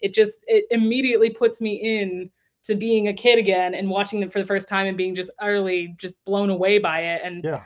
it 0.00 0.12
just 0.12 0.40
it 0.48 0.64
immediately 0.72 1.30
puts 1.30 1.60
me 1.60 1.74
in 1.74 2.28
to 2.64 2.74
being 2.74 3.06
a 3.06 3.12
kid 3.12 3.38
again 3.38 3.74
and 3.74 3.88
watching 3.88 4.18
them 4.18 4.30
for 4.30 4.40
the 4.40 4.44
first 4.44 4.66
time 4.66 4.88
and 4.88 4.96
being 4.96 5.14
just 5.14 5.30
utterly 5.38 5.94
just 5.96 6.16
blown 6.24 6.50
away 6.50 6.78
by 6.78 7.02
it. 7.02 7.20
And 7.22 7.44
yeah 7.44 7.62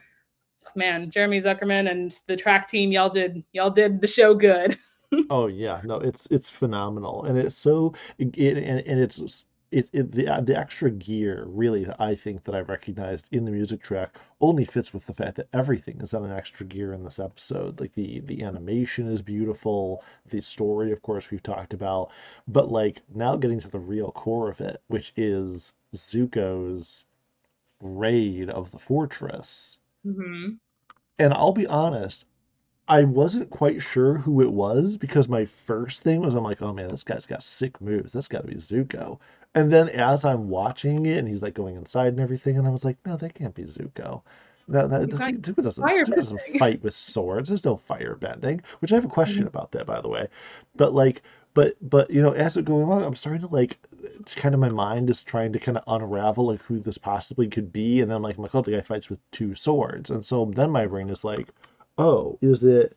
man, 0.75 1.11
Jeremy 1.11 1.41
Zuckerman 1.41 1.91
and 1.91 2.19
the 2.27 2.37
track 2.37 2.69
team, 2.69 2.93
y'all 2.93 3.11
did 3.11 3.43
y'all 3.53 3.71
did 3.71 4.01
the 4.01 4.07
show 4.07 4.35
good. 4.35 4.79
Oh 5.31 5.47
yeah, 5.47 5.81
no, 5.85 5.97
it's 5.97 6.27
it's 6.27 6.51
phenomenal, 6.51 7.25
and 7.25 7.39
it's 7.39 7.57
so 7.57 7.95
it, 8.19 8.37
and, 8.37 8.81
and 8.87 9.01
it's 9.01 9.45
it, 9.71 9.89
it 9.95 10.13
the 10.13 10.25
the 10.45 10.55
extra 10.57 10.91
gear 10.91 11.45
really 11.49 11.87
I 11.99 12.15
think 12.15 12.45
that 12.45 12.55
I 12.55 12.61
recognized 12.61 13.27
in 13.33 13.45
the 13.47 13.51
music 13.51 13.81
track 13.81 14.19
only 14.43 14.65
fits 14.67 14.93
with 14.93 15.07
the 15.07 15.15
fact 15.15 15.37
that 15.37 15.49
everything 15.55 16.01
is 16.03 16.13
on 16.13 16.25
an 16.27 16.31
extra 16.33 16.67
gear 16.67 16.93
in 16.93 17.03
this 17.03 17.19
episode. 17.19 17.81
Like 17.81 17.95
the 17.95 18.21
the 18.21 18.43
animation 18.43 19.09
is 19.09 19.23
beautiful, 19.23 20.05
the 20.27 20.43
story, 20.43 20.93
of 20.93 21.01
course, 21.01 21.31
we've 21.31 21.43
talked 21.43 21.73
about, 21.73 22.11
but 22.47 22.71
like 22.71 23.01
now 23.15 23.37
getting 23.37 23.61
to 23.61 23.71
the 23.71 23.81
real 23.81 24.13
core 24.13 24.51
of 24.51 24.61
it, 24.61 24.83
which 24.89 25.15
is 25.17 25.73
Zuko's 25.95 27.05
raid 27.81 28.51
of 28.51 28.73
the 28.73 28.79
fortress. 28.79 29.79
hmm 30.05 30.61
And 31.21 31.33
I'll 31.33 31.53
be 31.53 31.69
honest, 31.69 32.25
I 32.91 33.05
wasn't 33.05 33.49
quite 33.51 33.81
sure 33.81 34.19
who 34.19 34.43
it 34.43 34.53
was 34.53 34.97
because 34.99 35.29
my 35.31 35.45
first 35.47 36.03
thing 36.03 36.21
was 36.21 36.35
I'm 36.35 36.45
like, 36.45 36.61
oh 36.61 36.73
man, 36.75 36.89
this 36.89 37.05
guy's 37.05 37.25
got 37.27 37.43
sick 37.43 37.81
moves. 37.81 38.13
That's 38.13 38.29
got 38.29 38.43
to 38.43 38.49
be 38.49 38.57
Zuko. 38.57 39.19
And 39.55 39.73
then 39.73 39.89
as 39.91 40.25
I'm 40.27 40.49
watching 40.49 41.07
it 41.07 41.19
and 41.19 41.29
he's 41.29 41.43
like 41.43 41.55
going 41.55 41.77
inside 41.77 42.09
and 42.09 42.21
everything, 42.21 42.59
and 42.59 42.67
I 42.67 42.71
was 42.71 42.85
like, 42.85 42.99
no, 43.07 43.17
that 43.17 43.35
can't 43.35 43.55
be 43.55 43.63
Zuko. 43.65 44.23
That, 44.69 44.91
that, 44.91 45.09
Zuko 45.11 45.63
doesn't 45.63 45.95
Zuko 46.05 46.17
doesn't 46.17 46.41
fight 46.41 46.83
with 46.83 46.95
swords. 46.95 47.49
There's 47.49 47.65
no 47.65 47.77
fire 47.77 48.17
bending, 48.17 48.61
which 48.81 48.93
I 48.93 48.97
have 48.97 49.05
a 49.05 49.09
question 49.09 49.45
Mhm. 49.45 49.49
about 49.49 49.73
that, 49.73 49.87
by 49.87 50.01
the 50.01 50.09
way. 50.09 50.29
But 50.77 50.93
like, 50.95 51.23
but 51.55 51.77
but 51.83 52.11
you 52.11 52.23
know, 52.23 52.33
as 52.33 52.57
it 52.57 52.65
going 52.65 52.83
along, 52.85 53.05
I'm 53.05 53.15
starting 53.17 53.43
to 53.43 53.49
like, 53.55 53.79
it's 54.21 54.35
kind 54.35 54.55
of 54.55 54.61
my 54.61 54.69
mind 54.69 55.11
is 55.11 55.23
trying 55.23 55.53
to 55.53 55.59
kind 55.61 55.79
of 55.79 55.85
unravel 55.89 56.47
like 56.47 56.63
who 56.63 56.79
this 56.81 56.99
possibly 56.99 57.49
could 57.49 57.73
be, 57.73 58.01
and 58.01 58.11
then 58.11 58.17
I'm 58.17 58.23
like, 58.23 58.37
I'm 58.37 58.43
like, 58.43 58.55
oh, 58.55 58.63
the 58.63 58.73
guy 58.73 58.81
fights 58.81 59.11
with 59.11 59.21
two 59.33 59.55
swords, 59.55 60.11
and 60.11 60.25
so 60.25 60.45
then 60.55 60.71
my 60.71 60.87
brain 60.87 61.09
is 61.11 61.25
like, 61.25 61.49
oh, 62.01 62.39
is 62.41 62.65
it 62.65 62.97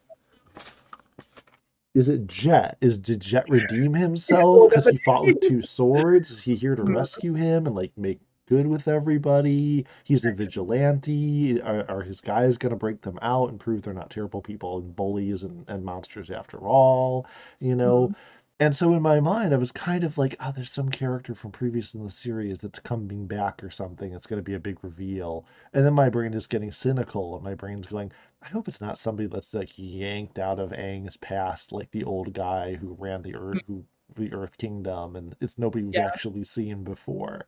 is 1.94 2.10
it 2.10 2.26
Jet? 2.26 2.78
Is 2.82 2.98
did 2.98 3.20
Jet 3.20 3.48
redeem 3.50 3.94
himself 3.94 4.70
because 4.70 4.88
he 4.88 4.98
fought 4.98 5.26
with 5.26 5.42
two 5.42 5.62
swords? 5.62 6.32
Is 6.32 6.42
he 6.42 6.56
here 6.56 6.76
to 6.76 6.84
rescue 6.84 7.34
him 7.34 7.68
and 7.68 7.76
like 7.76 7.92
make 7.98 8.20
good 8.48 8.66
with 8.66 8.88
everybody? 8.88 9.86
He's 10.04 10.26
a 10.26 10.32
vigilante. 10.32 11.62
Are, 11.62 11.86
are 11.90 12.02
his 12.02 12.20
guys 12.20 12.58
gonna 12.58 12.76
break 12.76 13.02
them 13.02 13.20
out 13.22 13.50
and 13.50 13.60
prove 13.60 13.84
they're 13.84 13.94
not 13.94 14.10
terrible 14.10 14.42
people 14.42 14.80
and 14.80 14.96
bullies 14.96 15.44
and, 15.44 15.66
and 15.68 15.86
monsters 15.86 16.32
after 16.32 16.58
all? 16.60 17.28
You 17.60 17.76
know? 17.76 18.08
Mm-hmm. 18.08 18.14
And 18.60 18.76
so 18.76 18.94
in 18.94 19.02
my 19.04 19.20
mind, 19.20 19.54
I 19.54 19.58
was 19.58 19.72
kind 19.72 20.04
of 20.04 20.18
like, 20.18 20.36
oh, 20.40 20.52
there's 20.52 20.72
some 20.72 20.90
character 20.90 21.36
from 21.36 21.52
previous 21.52 21.94
in 21.94 22.04
the 22.04 22.10
series 22.10 22.62
that's 22.62 22.80
coming 22.80 23.28
back 23.28 23.64
or 23.64 23.70
something. 23.70 24.12
It's 24.14 24.26
going 24.26 24.40
to 24.40 24.44
be 24.44 24.54
a 24.56 24.60
big 24.60 24.84
reveal. 24.84 25.46
And 25.74 25.86
then 25.86 25.94
my 25.94 26.10
brain 26.10 26.34
is 26.34 26.48
getting 26.48 26.72
cynical, 26.72 27.36
and 27.36 27.44
my 27.44 27.54
brain's 27.56 27.86
going, 27.88 28.12
I 28.42 28.48
hope 28.48 28.68
it's 28.68 28.82
not 28.82 28.98
somebody 28.98 29.28
that's 29.28 29.54
like 29.54 29.78
yanked 29.78 30.40
out 30.40 30.60
of 30.60 30.72
Aang's 30.72 31.18
past, 31.18 31.72
like 31.72 31.92
the 31.92 32.04
old 32.06 32.34
guy 32.34 32.74
who 32.76 32.94
ran 32.96 33.22
the 33.22 33.36
Earth, 33.36 33.62
who 33.68 33.86
the 34.16 34.32
Earth 34.34 34.58
Kingdom, 34.58 35.16
and 35.16 35.36
it's 35.42 35.58
nobody 35.60 35.84
we've 35.86 36.00
Yeah. 36.00 36.08
actually 36.08 36.44
seen 36.44 36.84
before. 36.84 37.46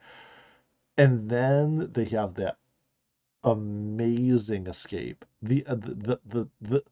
And 0.98 1.30
then 1.30 1.92
they 1.94 2.04
have 2.06 2.34
that 2.36 2.58
amazing 3.44 4.68
escape. 4.68 5.26
The 5.42 5.66
uh, 5.68 5.76
the 5.76 5.96
the 5.96 6.20
the, 6.26 6.50
the 6.62 6.84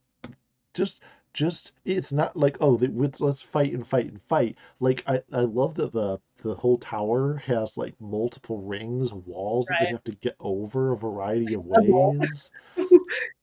just 0.73 1.01
just 1.33 1.71
it's 1.83 2.11
not 2.11 2.37
like 2.37 2.57
oh 2.61 2.77
the, 2.77 2.87
let's, 2.87 3.19
let's 3.19 3.41
fight 3.41 3.73
and 3.73 3.85
fight 3.85 4.05
and 4.05 4.21
fight. 4.23 4.57
Like 4.79 5.03
I, 5.07 5.21
I 5.31 5.41
love 5.41 5.75
that 5.75 5.91
the 5.91 6.19
the 6.37 6.55
whole 6.55 6.77
tower 6.77 7.37
has 7.37 7.77
like 7.77 7.99
multiple 7.99 8.61
rings 8.61 9.13
walls 9.13 9.65
that 9.67 9.77
they 9.79 9.87
have 9.87 10.03
to 10.03 10.11
get 10.15 10.35
over 10.39 10.91
a 10.91 10.97
variety 10.97 11.53
of 11.53 11.65
ways. 11.65 12.51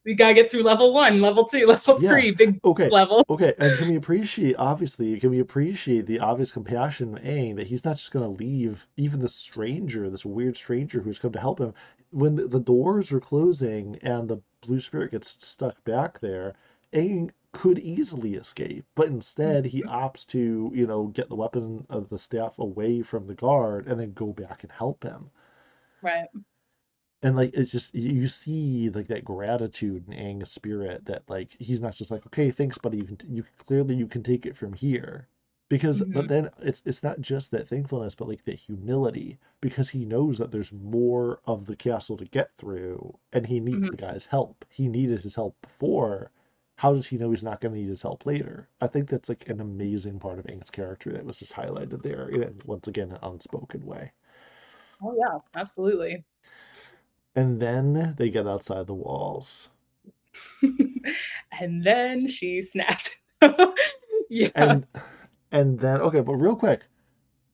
We 0.07 0.14
gotta 0.14 0.33
get 0.33 0.50
through 0.50 0.62
level 0.62 0.94
one, 0.94 1.20
level 1.20 1.44
two, 1.44 1.66
level 1.66 1.98
Yeah. 2.00 2.12
three, 2.12 2.31
big 2.31 2.59
okay. 2.64 2.88
level. 2.88 3.22
okay. 3.29 3.53
And 3.59 3.76
can 3.79 3.88
we 3.88 3.96
appreciate 3.96 4.57
obviously 4.57 5.20
can 5.20 5.31
we 5.31 5.40
appreciate 5.40 6.07
the 6.07 6.20
obvious 6.20 6.50
compassion 6.50 7.16
of 7.16 7.22
Aang 7.22 7.57
that 7.57 7.66
he's 7.66 7.85
not 7.85 7.96
just 7.96 8.11
to 8.12 8.26
leave 8.26 8.88
even 8.96 9.20
the 9.20 9.29
stranger 9.29 10.09
this 10.09 10.24
weird 10.24 10.57
stranger 10.57 11.00
who's 11.03 11.18
come 11.18 11.33
to 11.33 11.40
help 11.40 11.61
him. 11.61 11.74
When 12.12 12.35
the, 12.35 12.48
the 12.48 12.61
doors 12.61 13.12
are 13.12 13.20
closing 13.20 13.98
and 14.03 14.29
the 14.29 14.38
blue 14.62 14.81
spirit 14.81 15.12
gets 15.12 15.46
stuck 15.46 15.85
back 15.85 16.18
there 16.20 16.55
Aang 16.92 17.31
could 17.52 17.78
easily 17.78 18.34
escape 18.34 18.84
but 18.94 19.08
instead 19.08 19.64
he 19.64 19.82
opts 19.82 20.26
to 20.26 20.70
you 20.74 20.86
know 20.86 21.06
get 21.08 21.28
the 21.28 21.34
weapon 21.36 21.84
of 21.90 22.08
the 22.08 22.18
staff 22.18 22.58
away 22.58 23.02
from 23.02 23.26
the 23.26 23.34
guard 23.34 23.86
and 23.86 23.98
then 24.00 24.12
go 24.12 24.32
back 24.32 24.62
and 24.62 24.72
help 24.72 25.02
him 25.02 25.30
Right. 26.02 26.28
and 27.22 27.36
like 27.36 27.52
it's 27.54 27.70
just 27.72 27.94
you 27.94 28.28
see 28.28 28.90
like 28.90 29.06
that 29.08 29.24
gratitude 29.24 30.06
and 30.08 30.16
Aang's 30.16 30.50
spirit 30.50 31.04
that 31.06 31.22
like 31.28 31.50
he's 31.58 31.80
not 31.80 31.94
just 31.94 32.10
like 32.10 32.24
okay 32.26 32.50
thanks 32.50 32.78
buddy 32.78 32.98
you 32.98 33.04
can 33.04 33.16
t- 33.16 33.28
you 33.28 33.44
clearly 33.58 33.94
you 33.94 34.06
can 34.06 34.22
take 34.22 34.46
it 34.46 34.56
from 34.56 34.72
here 34.72 35.28
because 35.68 36.02
but 36.12 36.26
Mhm. 36.26 36.28
then 36.28 36.50
it's 36.60 36.82
it's 36.86 37.02
not 37.02 37.20
just 37.20 37.50
that 37.50 37.68
thankfulness 37.68 38.14
but 38.14 38.28
like 38.28 38.44
that 38.44 38.58
humility 38.58 39.38
because 39.60 39.88
he 39.90 40.04
knows 40.04 40.38
that 40.38 40.50
there's 40.50 40.72
more 40.72 41.40
of 41.46 41.66
the 41.66 41.76
castle 41.76 42.16
to 42.16 42.24
get 42.26 42.50
through 42.56 43.18
and 43.32 43.46
he 43.46 43.60
needs 43.60 43.86
Mhm. 43.86 43.90
the 43.90 43.96
guy's 43.96 44.26
help 44.26 44.64
he 44.70 44.88
needed 44.88 45.22
his 45.22 45.34
help 45.34 45.56
before 45.62 46.30
how 46.80 46.94
does 46.94 47.06
he 47.06 47.18
know 47.18 47.30
he's 47.30 47.42
not 47.42 47.60
going 47.60 47.74
to 47.74 47.78
need 47.78 47.90
his 47.90 48.00
help 48.00 48.24
later 48.24 48.66
i 48.80 48.86
think 48.86 49.06
that's 49.06 49.28
like 49.28 49.46
an 49.50 49.60
amazing 49.60 50.18
part 50.18 50.38
of 50.38 50.46
Aang's 50.46 50.70
character 50.70 51.12
that 51.12 51.26
was 51.26 51.38
just 51.38 51.52
highlighted 51.52 52.02
there 52.02 52.28
in 52.30 52.58
once 52.64 52.88
again 52.88 53.10
an 53.12 53.18
unspoken 53.22 53.84
way 53.84 54.10
Oh 55.02 55.14
yeah, 55.18 55.38
absolutely. 55.54 56.24
and 57.36 57.60
then 57.60 58.14
they 58.16 58.30
get 58.30 58.46
outside 58.46 58.86
the 58.86 58.94
walls 58.94 59.68
and 61.60 61.84
then 61.84 62.26
she 62.28 62.62
snapped. 62.62 63.18
yeah. 64.30 64.48
and 64.54 64.86
and 65.52 65.78
then 65.80 66.00
okay 66.00 66.20
but 66.20 66.36
real 66.36 66.56
quick 66.56 66.80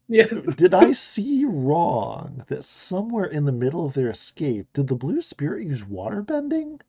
yes. 0.06 0.54
did 0.54 0.72
i 0.72 0.92
see 0.92 1.44
wrong 1.44 2.44
that 2.46 2.64
somewhere 2.64 3.26
in 3.26 3.44
the 3.44 3.50
middle 3.50 3.86
of 3.86 3.94
their 3.94 4.10
escape 4.10 4.68
did 4.72 4.86
the 4.86 4.94
blue 4.94 5.20
spirit 5.20 5.66
use 5.66 5.84
water 5.84 6.22
bending 6.22 6.80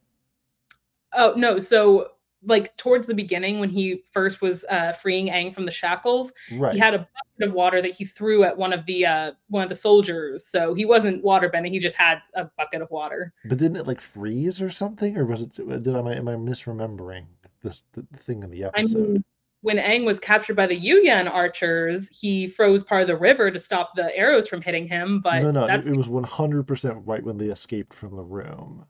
Oh 1.13 1.33
no, 1.35 1.57
so 1.57 2.11
like 2.43 2.75
towards 2.77 3.07
the 3.07 3.13
beginning 3.13 3.59
when 3.59 3.69
he 3.69 4.03
first 4.11 4.41
was 4.41 4.63
uh 4.65 4.91
freeing 4.93 5.27
Aang 5.27 5.53
from 5.53 5.65
the 5.65 5.71
shackles, 5.71 6.31
right 6.53 6.73
he 6.73 6.79
had 6.79 6.93
a 6.93 6.99
bucket 6.99 7.49
of 7.49 7.53
water 7.53 7.81
that 7.81 7.91
he 7.91 8.05
threw 8.05 8.43
at 8.43 8.57
one 8.57 8.73
of 8.73 8.85
the 8.85 9.05
uh 9.05 9.31
one 9.49 9.63
of 9.63 9.69
the 9.69 9.75
soldiers. 9.75 10.45
So 10.45 10.73
he 10.73 10.85
wasn't 10.85 11.23
water 11.23 11.49
bending, 11.49 11.73
he 11.73 11.79
just 11.79 11.95
had 11.95 12.19
a 12.35 12.45
bucket 12.57 12.81
of 12.81 12.89
water. 12.91 13.33
but 13.45 13.57
didn't 13.57 13.77
it 13.77 13.87
like 13.87 14.01
freeze 14.01 14.61
or 14.61 14.69
something 14.69 15.17
or 15.17 15.25
was 15.25 15.41
it 15.41 15.53
did 15.55 15.95
i 15.95 15.99
am 15.99 16.27
i 16.27 16.35
misremembering 16.35 17.25
this 17.63 17.83
the 17.93 18.05
thing 18.17 18.43
in 18.43 18.51
the 18.51 18.65
I 18.65 18.67
episode 18.67 19.09
mean 19.09 19.23
when 19.61 19.77
Aang 19.77 20.05
was 20.05 20.19
captured 20.19 20.55
by 20.55 20.67
the 20.67 20.79
Yuyan 20.79 21.29
archers, 21.29 22.09
he 22.09 22.47
froze 22.47 22.83
part 22.83 23.01
of 23.01 23.07
the 23.07 23.17
river 23.17 23.49
to 23.49 23.59
stop 23.59 23.95
the 23.95 24.15
arrows 24.15 24.47
from 24.47 24.61
hitting 24.61 24.87
him. 24.87 25.19
But 25.19 25.41
no, 25.41 25.51
no, 25.51 25.63
it, 25.63 25.67
that's 25.67 25.87
it 25.87 25.95
was 25.97 26.07
100% 26.07 27.01
right 27.05 27.23
when 27.23 27.37
they 27.37 27.47
escaped 27.47 27.93
from 27.93 28.15
the 28.15 28.23
room. 28.23 28.85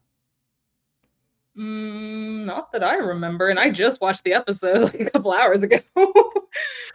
Mm, 1.57 2.45
not 2.45 2.71
that 2.71 2.83
I 2.83 2.95
remember, 2.95 3.49
and 3.49 3.59
I 3.59 3.69
just 3.69 4.01
watched 4.01 4.23
the 4.23 4.33
episode 4.33 4.81
like 4.93 4.99
a 4.99 5.09
couple 5.09 5.33
hours 5.33 5.63
ago. 5.63 5.79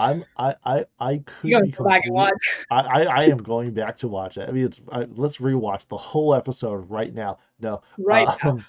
I'm 0.00 0.24
I 0.36 0.54
I 0.64 0.84
I 0.98 1.18
could 1.18 1.50
you 1.50 1.72
go 1.72 1.84
back 1.84 2.04
and 2.04 2.14
watch 2.14 2.32
I, 2.70 2.80
I 2.80 3.02
I 3.02 3.22
am 3.24 3.38
going 3.38 3.72
back 3.72 3.96
to 3.98 4.08
watch 4.08 4.36
it. 4.38 4.48
I 4.48 4.52
mean, 4.52 4.66
it's 4.66 4.80
I, 4.90 5.06
let's 5.14 5.38
rewatch 5.38 5.88
the 5.88 5.96
whole 5.96 6.34
episode 6.34 6.88
right 6.90 7.14
now. 7.14 7.38
No, 7.60 7.82
right 7.98 8.26
now. 8.42 8.50
um, 8.50 8.64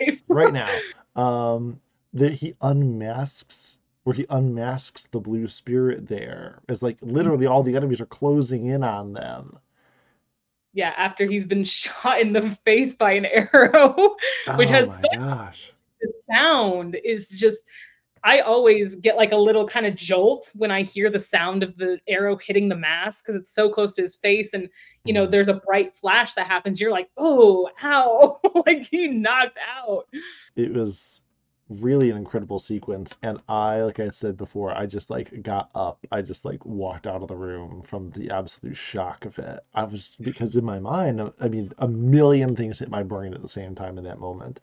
Live. 0.00 0.22
right 0.28 0.52
now. 0.52 0.68
Um, 1.16 1.80
that 2.14 2.32
he 2.32 2.54
unmasks 2.62 3.78
where 4.04 4.14
he 4.14 4.26
unmasks 4.30 5.08
the 5.10 5.20
blue 5.20 5.48
spirit. 5.48 6.08
There 6.08 6.60
it's 6.68 6.82
like 6.82 6.98
literally 7.02 7.46
all 7.46 7.62
the 7.62 7.76
enemies 7.76 8.00
are 8.00 8.06
closing 8.06 8.66
in 8.66 8.82
on 8.82 9.12
them. 9.12 9.58
Yeah, 10.72 10.94
after 10.96 11.26
he's 11.26 11.46
been 11.46 11.64
shot 11.80 12.20
in 12.20 12.32
the 12.32 12.42
face 12.64 12.94
by 12.94 13.12
an 13.12 13.26
arrow, 13.26 13.94
which 14.56 14.70
Oh 14.70 14.72
has 14.72 14.86
such 14.86 15.18
gosh! 15.18 15.72
sound 16.32 16.96
is 17.04 17.28
just 17.30 17.64
I 18.24 18.40
always 18.40 18.96
get 18.96 19.16
like 19.16 19.30
a 19.30 19.36
little 19.36 19.66
kind 19.66 19.86
of 19.86 19.94
jolt 19.94 20.50
when 20.54 20.72
I 20.72 20.82
hear 20.82 21.08
the 21.08 21.20
sound 21.20 21.62
of 21.62 21.76
the 21.76 21.98
arrow 22.08 22.36
hitting 22.36 22.68
the 22.68 22.76
mask 22.76 23.24
because 23.24 23.36
it's 23.40 23.52
so 23.54 23.70
close 23.70 23.94
to 23.94 24.02
his 24.02 24.16
face 24.16 24.54
and 24.54 24.68
you 25.04 25.12
know 25.14 25.26
Mhm. 25.26 25.30
there's 25.30 25.48
a 25.48 25.54
bright 25.54 25.96
flash 25.96 26.34
that 26.34 26.46
happens 26.48 26.80
you're 26.80 26.90
like 26.90 27.08
oh 27.16 27.68
ow 27.82 28.38
like 28.66 28.86
he 28.86 29.08
knocked 29.08 29.56
out 29.76 30.06
It 30.56 30.72
was 30.72 31.20
really 31.68 32.10
an 32.10 32.16
incredible 32.16 32.58
sequence. 32.58 33.16
And 33.22 33.40
i 33.48 33.82
like 33.82 34.00
i 34.00 34.10
said 34.10 34.36
before 34.36 34.72
i 34.76 34.86
just 34.86 35.10
like 35.10 35.42
got 35.42 35.70
up. 35.74 36.06
I 36.12 36.22
just 36.22 36.44
like 36.44 36.64
walked 36.64 37.06
out 37.06 37.22
of 37.22 37.28
the 37.28 37.36
room 37.36 37.82
from 37.82 38.10
the 38.10 38.30
absolute 38.30 38.76
shock 38.76 39.24
of 39.26 39.38
it. 39.38 39.60
I 39.74 39.84
was 39.84 40.16
because 40.20 40.56
in 40.56 40.64
my 40.64 40.78
mind 40.78 41.32
i 41.40 41.48
mean 41.48 41.72
a 41.78 41.88
million 41.88 42.56
things 42.56 42.78
hit 42.78 42.90
my 42.90 43.02
brain 43.02 43.34
at 43.34 43.42
the 43.42 43.48
same 43.48 43.74
time 43.74 43.98
in 43.98 44.04
that 44.04 44.18
moment. 44.20 44.60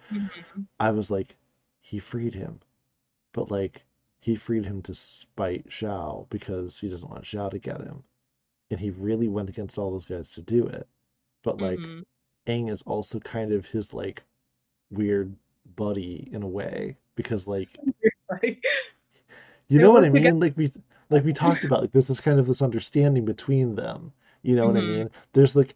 I 0.80 0.92
was 0.92 1.12
like 1.12 1.36
he 1.82 2.00
freed 2.00 2.34
him. 2.34 2.60
But 3.34 3.52
like 3.52 3.84
he 4.20 4.36
freed 4.36 4.66
him 4.66 4.82
to 4.84 4.94
spite 4.96 5.68
Zhao 5.70 6.28
because 6.30 6.80
he 6.80 6.90
doesn't 6.90 7.10
want 7.10 7.24
Zhao 7.26 7.52
to 7.52 7.60
get 7.60 7.82
him. 7.82 8.04
And 8.72 8.80
he 8.80 8.90
really 8.92 9.28
went 9.28 9.50
against 9.50 9.78
all 9.78 9.92
those 9.92 10.06
guys 10.06 10.32
to 10.34 10.42
do 10.42 10.66
it. 10.68 10.88
But 11.44 11.60
like 11.60 11.80
Mhm. 11.80 12.04
Aang 12.48 12.70
is 12.72 12.82
also 12.84 13.20
kind 13.20 13.52
of 13.52 13.66
his 13.68 13.94
like 13.94 14.24
weird 14.92 15.36
buddy 15.76 16.28
in 16.32 16.44
a 16.44 16.48
way 16.48 16.98
because 17.16 17.48
like 17.48 17.70
you 19.68 19.80
know 19.80 19.92
what 19.92 20.04
I 20.06 20.10
mean? 20.10 20.40
like 20.40 20.56
we 20.58 20.72
like 21.10 21.24
we 21.24 21.34
talked 21.34 21.64
about 21.64 21.82
like 21.82 21.92
there's 21.92 22.08
this 22.08 22.20
kind 22.20 22.40
of 22.40 22.48
this 22.48 22.62
understanding 22.62 23.26
between 23.26 23.76
them. 23.76 24.12
You 24.44 24.56
know 24.56 24.68
what 24.68 24.78
I 24.78 24.82
Mhm. 24.82 24.88
mean? 24.88 25.10
There's 25.34 25.56
like 25.56 25.76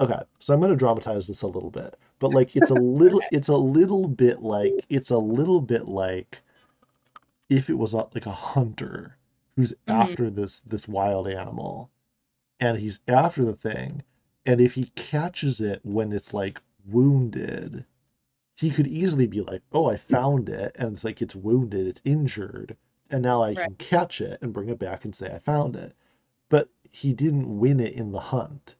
okay 0.00 0.20
so 0.38 0.52
I'm 0.54 0.60
going 0.60 0.70
to 0.72 0.76
dramatize 0.76 1.26
this 1.26 1.42
a 1.42 1.46
little 1.46 1.70
bit 1.70 1.98
but 2.18 2.32
like 2.32 2.54
it's 2.56 2.70
a 2.70 2.74
little 2.74 3.22
it's 3.30 3.48
a 3.48 3.56
little 3.56 4.08
bit 4.08 4.42
like 4.42 4.84
it's 4.90 5.10
a 5.10 5.16
little 5.18 5.60
bit 5.60 5.88
like 5.88 6.42
if 7.48 7.70
it 7.70 7.74
was 7.78 7.92
a, 7.94 8.06
like 8.14 8.26
a 8.26 8.30
hunter 8.32 9.16
who's 9.56 9.72
Mhm. 9.88 10.02
after 10.02 10.30
this 10.30 10.60
this 10.60 10.86
wild 10.88 11.28
animal 11.28 11.90
and 12.60 12.78
he's 12.78 13.00
after 13.08 13.44
the 13.44 13.54
thing 13.56 14.02
and 14.46 14.60
if 14.60 14.74
he 14.74 14.86
catches 14.96 15.60
it 15.60 15.80
when 15.84 16.12
it's 16.12 16.34
like 16.34 16.60
wounded 16.86 17.84
he 18.56 18.70
could 18.70 18.86
easily 18.86 19.26
be 19.26 19.40
like 19.40 19.62
oh 19.72 19.86
i 19.86 19.96
found 19.96 20.48
it 20.48 20.72
and 20.76 20.92
it's 20.94 21.04
like 21.04 21.22
it's 21.22 21.36
wounded 21.36 21.86
it's 21.86 22.00
injured 22.04 22.76
and 23.10 23.22
now 23.22 23.42
i 23.42 23.54
Right. 23.54 23.66
can 23.66 23.74
catch 23.76 24.20
it 24.20 24.38
and 24.42 24.52
bring 24.52 24.68
it 24.68 24.78
back 24.78 25.04
and 25.04 25.14
say 25.14 25.30
i 25.32 25.38
found 25.38 25.76
it 25.76 25.94
but 26.50 26.70
he 26.90 27.12
didn't 27.12 27.58
win 27.58 27.80
it 27.80 27.94
in 27.94 28.12
the 28.12 28.20
hunt 28.20 28.76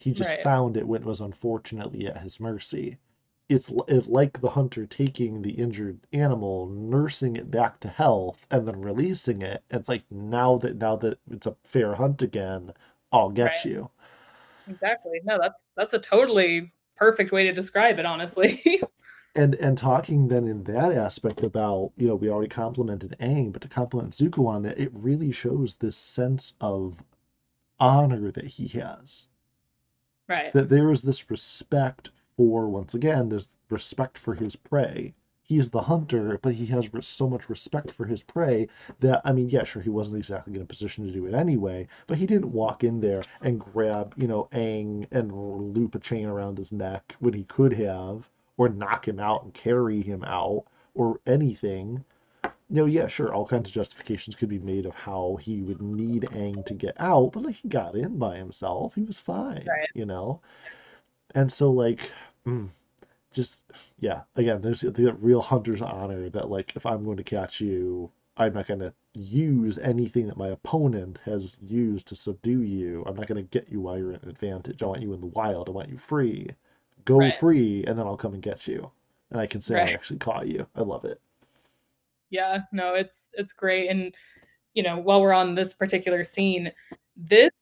he 0.00 0.12
just 0.12 0.34
Right. 0.34 0.40
found 0.40 0.76
it 0.76 0.88
when 0.88 1.02
it 1.02 1.06
was 1.06 1.20
unfortunately 1.20 2.06
at 2.06 2.18
his 2.22 2.40
mercy 2.40 2.98
it's, 3.48 3.70
it's 3.88 4.06
like 4.08 4.40
the 4.40 4.50
hunter 4.50 4.86
taking 4.86 5.42
the 5.42 5.52
injured 5.52 6.06
animal 6.12 6.68
nursing 6.68 7.36
it 7.36 7.50
back 7.50 7.80
to 7.80 7.88
health 7.88 8.46
and 8.50 8.66
then 8.68 8.80
releasing 8.82 9.42
it 9.42 9.62
it's 9.70 9.88
like 9.88 10.04
now 10.10 10.58
that 10.58 10.76
now 10.76 10.96
that 10.96 11.18
it's 11.30 11.46
a 11.46 11.56
fair 11.64 11.94
hunt 11.94 12.22
again 12.22 12.72
i'll 13.12 13.30
get 13.30 13.64
Right. 13.64 13.64
you 13.64 13.90
Exactly. 14.66 15.20
No, 15.24 15.38
that's 15.40 15.64
that's 15.76 15.94
a 15.94 15.98
totally 15.98 16.72
perfect 16.96 17.32
way 17.32 17.44
to 17.44 17.52
describe 17.52 17.98
it, 17.98 18.06
honestly. 18.06 18.62
and 19.34 19.54
and 19.56 19.76
talking 19.76 20.28
then 20.28 20.46
in 20.46 20.62
that 20.64 20.92
aspect 20.92 21.42
about 21.42 21.92
you 21.96 22.06
know 22.06 22.14
we 22.14 22.28
already 22.30 22.48
complimented 22.48 23.16
Aang, 23.20 23.52
but 23.52 23.62
to 23.62 23.68
compliment 23.68 24.14
Zuko 24.14 24.46
on 24.46 24.62
that, 24.62 24.78
it 24.78 24.90
really 24.94 25.32
shows 25.32 25.74
this 25.74 25.96
sense 25.96 26.54
of 26.60 27.02
honor 27.80 28.30
that 28.32 28.46
he 28.46 28.68
has. 28.68 29.28
right. 30.28 30.52
That 30.52 30.68
there 30.68 30.92
is 30.92 31.02
this 31.02 31.28
respect 31.28 32.10
for 32.36 32.68
once 32.68 32.94
again 32.94 33.28
this 33.28 33.56
respect 33.68 34.16
for 34.16 34.34
his 34.34 34.54
prey. 34.54 35.12
He 35.42 35.58
is 35.58 35.70
the 35.70 35.82
hunter, 35.82 36.38
but 36.40 36.54
he 36.54 36.66
has 36.66 36.88
so 37.00 37.28
much 37.28 37.48
respect 37.48 37.90
for 37.90 38.04
his 38.06 38.22
prey 38.22 38.68
that 39.00 39.20
I 39.24 39.32
mean, 39.32 39.48
yeah, 39.50 39.64
sure, 39.64 39.82
he 39.82 39.90
wasn't 39.90 40.18
exactly 40.18 40.54
in 40.54 40.62
a 40.62 40.66
position 40.66 41.04
to 41.06 41.12
do 41.12 41.26
it 41.26 41.34
anyway, 41.34 41.88
but 42.06 42.18
he 42.18 42.26
didn't 42.26 42.52
walk 42.52 42.84
in 42.84 43.00
there 43.00 43.26
and 43.40 43.58
grab 43.60 44.14
you 44.16 44.28
know 44.28 44.48
Aang 44.52 45.08
and 45.10 45.32
loop 45.74 45.96
a 45.96 45.98
chain 45.98 46.26
around 46.26 46.58
his 46.58 46.70
neck 46.70 47.16
when 47.18 47.34
he 47.34 47.42
could 47.44 47.72
have, 47.72 48.30
or 48.60 48.68
knock 48.68 49.08
him 49.08 49.18
out 49.18 49.42
and 49.42 49.54
carry 49.54 50.02
him 50.02 50.22
out, 50.22 50.64
or 50.94 51.18
anything. 51.26 52.04
No, 52.68 52.84
yeah, 52.84 53.06
sure, 53.06 53.32
all 53.32 53.46
kinds 53.46 53.68
of 53.70 53.74
justifications 53.74 54.36
could 54.36 54.50
be 54.50 54.58
made 54.58 54.84
of 54.84 54.94
how 54.94 55.36
he 55.40 55.62
would 55.62 55.80
need 55.80 56.24
Aang 56.24 56.64
to 56.66 56.74
get 56.74 56.94
out, 57.00 57.32
but 57.32 57.42
like 57.44 57.54
he 57.56 57.68
got 57.68 57.94
in 57.96 58.18
by 58.18 58.36
himself, 58.36 58.94
he 58.94 59.02
was 59.02 59.18
fine, 59.18 59.66
Right. 59.66 59.88
you 59.94 60.04
know. 60.04 60.42
And 61.34 61.50
so 61.50 61.70
like, 61.70 62.10
mm, 62.46 62.68
just 63.32 63.62
yeah, 63.98 64.22
again, 64.36 64.60
there's 64.62 64.82
the 64.82 65.12
real 65.20 65.40
hunter's 65.42 65.82
honor 65.82 66.28
that 66.30 66.50
like 66.50 66.76
if 66.76 66.84
I'm 66.86 67.04
going 67.04 67.16
to 67.18 67.24
catch 67.24 67.60
you, 67.62 68.10
I'm 68.36 68.54
not 68.54 68.68
going 68.68 68.80
to 68.80 68.94
use 69.14 69.78
anything 69.78 70.26
that 70.28 70.36
my 70.36 70.48
opponent 70.48 71.18
has 71.24 71.56
used 71.62 72.08
to 72.08 72.16
subdue 72.16 72.62
you. 72.62 73.04
I'm 73.06 73.16
not 73.16 73.26
going 73.28 73.42
to 73.42 73.50
get 73.58 73.70
you 73.70 73.80
while 73.80 73.98
you're 73.98 74.12
in 74.12 74.28
advantage. 74.28 74.82
I 74.82 74.86
want 74.86 75.02
you 75.02 75.14
in 75.14 75.20
the 75.20 75.26
wild. 75.28 75.68
I 75.68 75.72
want 75.72 75.88
you 75.90 75.98
free. 75.98 76.50
Go 77.04 77.18
Right. 77.18 77.34
free, 77.34 77.84
and 77.86 77.98
then 77.98 78.06
I'll 78.06 78.16
come 78.16 78.34
and 78.34 78.42
get 78.42 78.66
you. 78.66 78.90
And 79.30 79.40
I 79.40 79.46
can 79.46 79.60
say 79.60 79.76
I 79.76 79.92
actually 79.92 80.18
caught 80.18 80.48
you. 80.48 80.66
I 80.74 80.82
love 80.82 81.04
it. 81.04 81.20
Yeah, 82.30 82.62
no, 82.72 82.94
it's 82.94 83.30
it's 83.34 83.52
great. 83.52 83.88
And 83.90 84.14
you 84.74 84.82
know, 84.82 84.98
while 84.98 85.20
we're 85.20 85.32
on 85.32 85.54
this 85.54 85.74
particular 85.74 86.24
scene, 86.24 86.72
this 87.16 87.52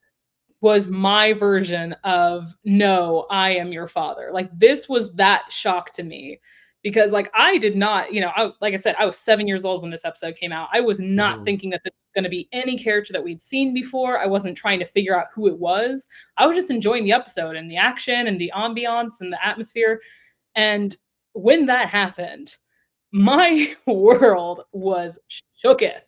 was 0.60 0.88
my 0.88 1.32
version 1.32 1.94
of 2.04 2.54
no, 2.64 3.26
I 3.30 3.50
am 3.50 3.72
your 3.72 3.88
father. 3.88 4.30
Like 4.32 4.50
this 4.58 4.88
was 4.88 5.12
that 5.14 5.50
shock 5.50 5.92
to 5.92 6.02
me 6.02 6.40
because 6.82 7.10
like 7.12 7.30
I 7.34 7.58
did 7.58 7.76
not, 7.76 8.12
you 8.12 8.20
know, 8.20 8.30
I, 8.36 8.50
like 8.60 8.72
I 8.72 8.76
said, 8.76 8.94
I 8.98 9.04
was 9.06 9.18
seven 9.18 9.48
years 9.48 9.64
old 9.64 9.82
when 9.82 9.90
this 9.90 10.04
episode 10.04 10.36
came 10.36 10.52
out. 10.52 10.68
I 10.72 10.80
was 10.80 11.00
not 11.00 11.40
Mhm. 11.40 11.44
thinking 11.44 11.70
that 11.70 11.80
this 11.84 11.92
was 11.92 12.12
going 12.14 12.24
to 12.24 12.30
be 12.30 12.48
any 12.52 12.78
character 12.78 13.12
that 13.12 13.22
we'd 13.22 13.42
seen 13.42 13.74
before. 13.74 14.18
I 14.18 14.26
wasn't 14.26 14.56
trying 14.56 14.78
to 14.78 14.86
figure 14.86 15.18
out 15.18 15.26
who 15.34 15.48
it 15.48 15.58
was. 15.58 16.06
I 16.36 16.46
was 16.46 16.56
just 16.56 16.70
enjoying 16.70 17.04
the 17.04 17.12
episode 17.12 17.56
and 17.56 17.70
the 17.70 17.76
action 17.76 18.28
and 18.28 18.40
the 18.40 18.52
ambiance 18.54 19.20
and 19.20 19.32
the 19.32 19.44
atmosphere. 19.44 20.00
And 20.54 20.96
when 21.32 21.66
that 21.66 21.88
happened, 21.88 22.56
my 23.12 23.74
world 23.86 24.62
was 24.72 25.18
shooketh. 25.64 26.04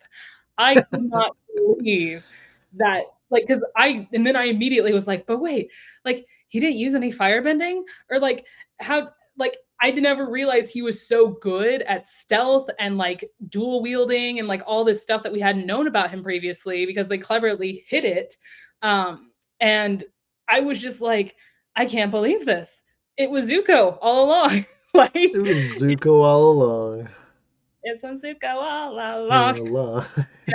I 0.57 0.81
could 0.81 1.03
not 1.09 1.35
believe 1.55 2.25
that, 2.73 3.03
like, 3.29 3.45
because 3.47 3.63
I, 3.75 4.07
and 4.13 4.25
then 4.25 4.35
I 4.35 4.45
immediately 4.45 4.93
was 4.93 5.07
like, 5.07 5.25
but 5.25 5.39
wait, 5.39 5.69
like, 6.05 6.25
he 6.47 6.59
didn't 6.59 6.77
use 6.77 6.95
any 6.95 7.11
firebending? 7.11 7.81
Or, 8.09 8.19
like, 8.19 8.45
how, 8.79 9.09
like, 9.37 9.57
I 9.81 9.91
never 9.91 10.29
realize 10.29 10.69
he 10.69 10.83
was 10.83 11.07
so 11.07 11.27
good 11.27 11.81
at 11.83 12.07
stealth 12.07 12.69
and 12.79 12.97
like 12.99 13.29
dual 13.49 13.81
wielding 13.81 14.37
and 14.37 14.47
like 14.47 14.61
all 14.67 14.83
this 14.83 15.01
stuff 15.01 15.23
that 15.23 15.33
we 15.33 15.39
hadn't 15.39 15.65
known 15.65 15.87
about 15.87 16.11
him 16.11 16.23
previously 16.23 16.85
because 16.85 17.07
they 17.07 17.17
cleverly 17.17 17.83
hid 17.87 18.05
it. 18.05 18.37
Um, 18.83 19.31
and 19.59 20.03
I 20.47 20.59
was 20.59 20.79
just 20.79 21.01
like, 21.01 21.35
I 21.75 21.87
can't 21.87 22.11
believe 22.11 22.45
this. 22.45 22.83
It 23.17 23.29
was 23.29 23.49
Zuko 23.49 23.97
all 24.01 24.25
along. 24.25 24.65
like, 24.93 25.11
It 25.15 25.41
was 25.41 25.81
Zuko 25.81 26.23
all 26.23 26.51
along. 26.51 27.09
it's 27.83 28.03
on 28.03 28.19
Zuko 28.19 28.55
all 28.55 28.93
along. 28.93 29.31
All 29.31 29.67
along. 29.67 30.05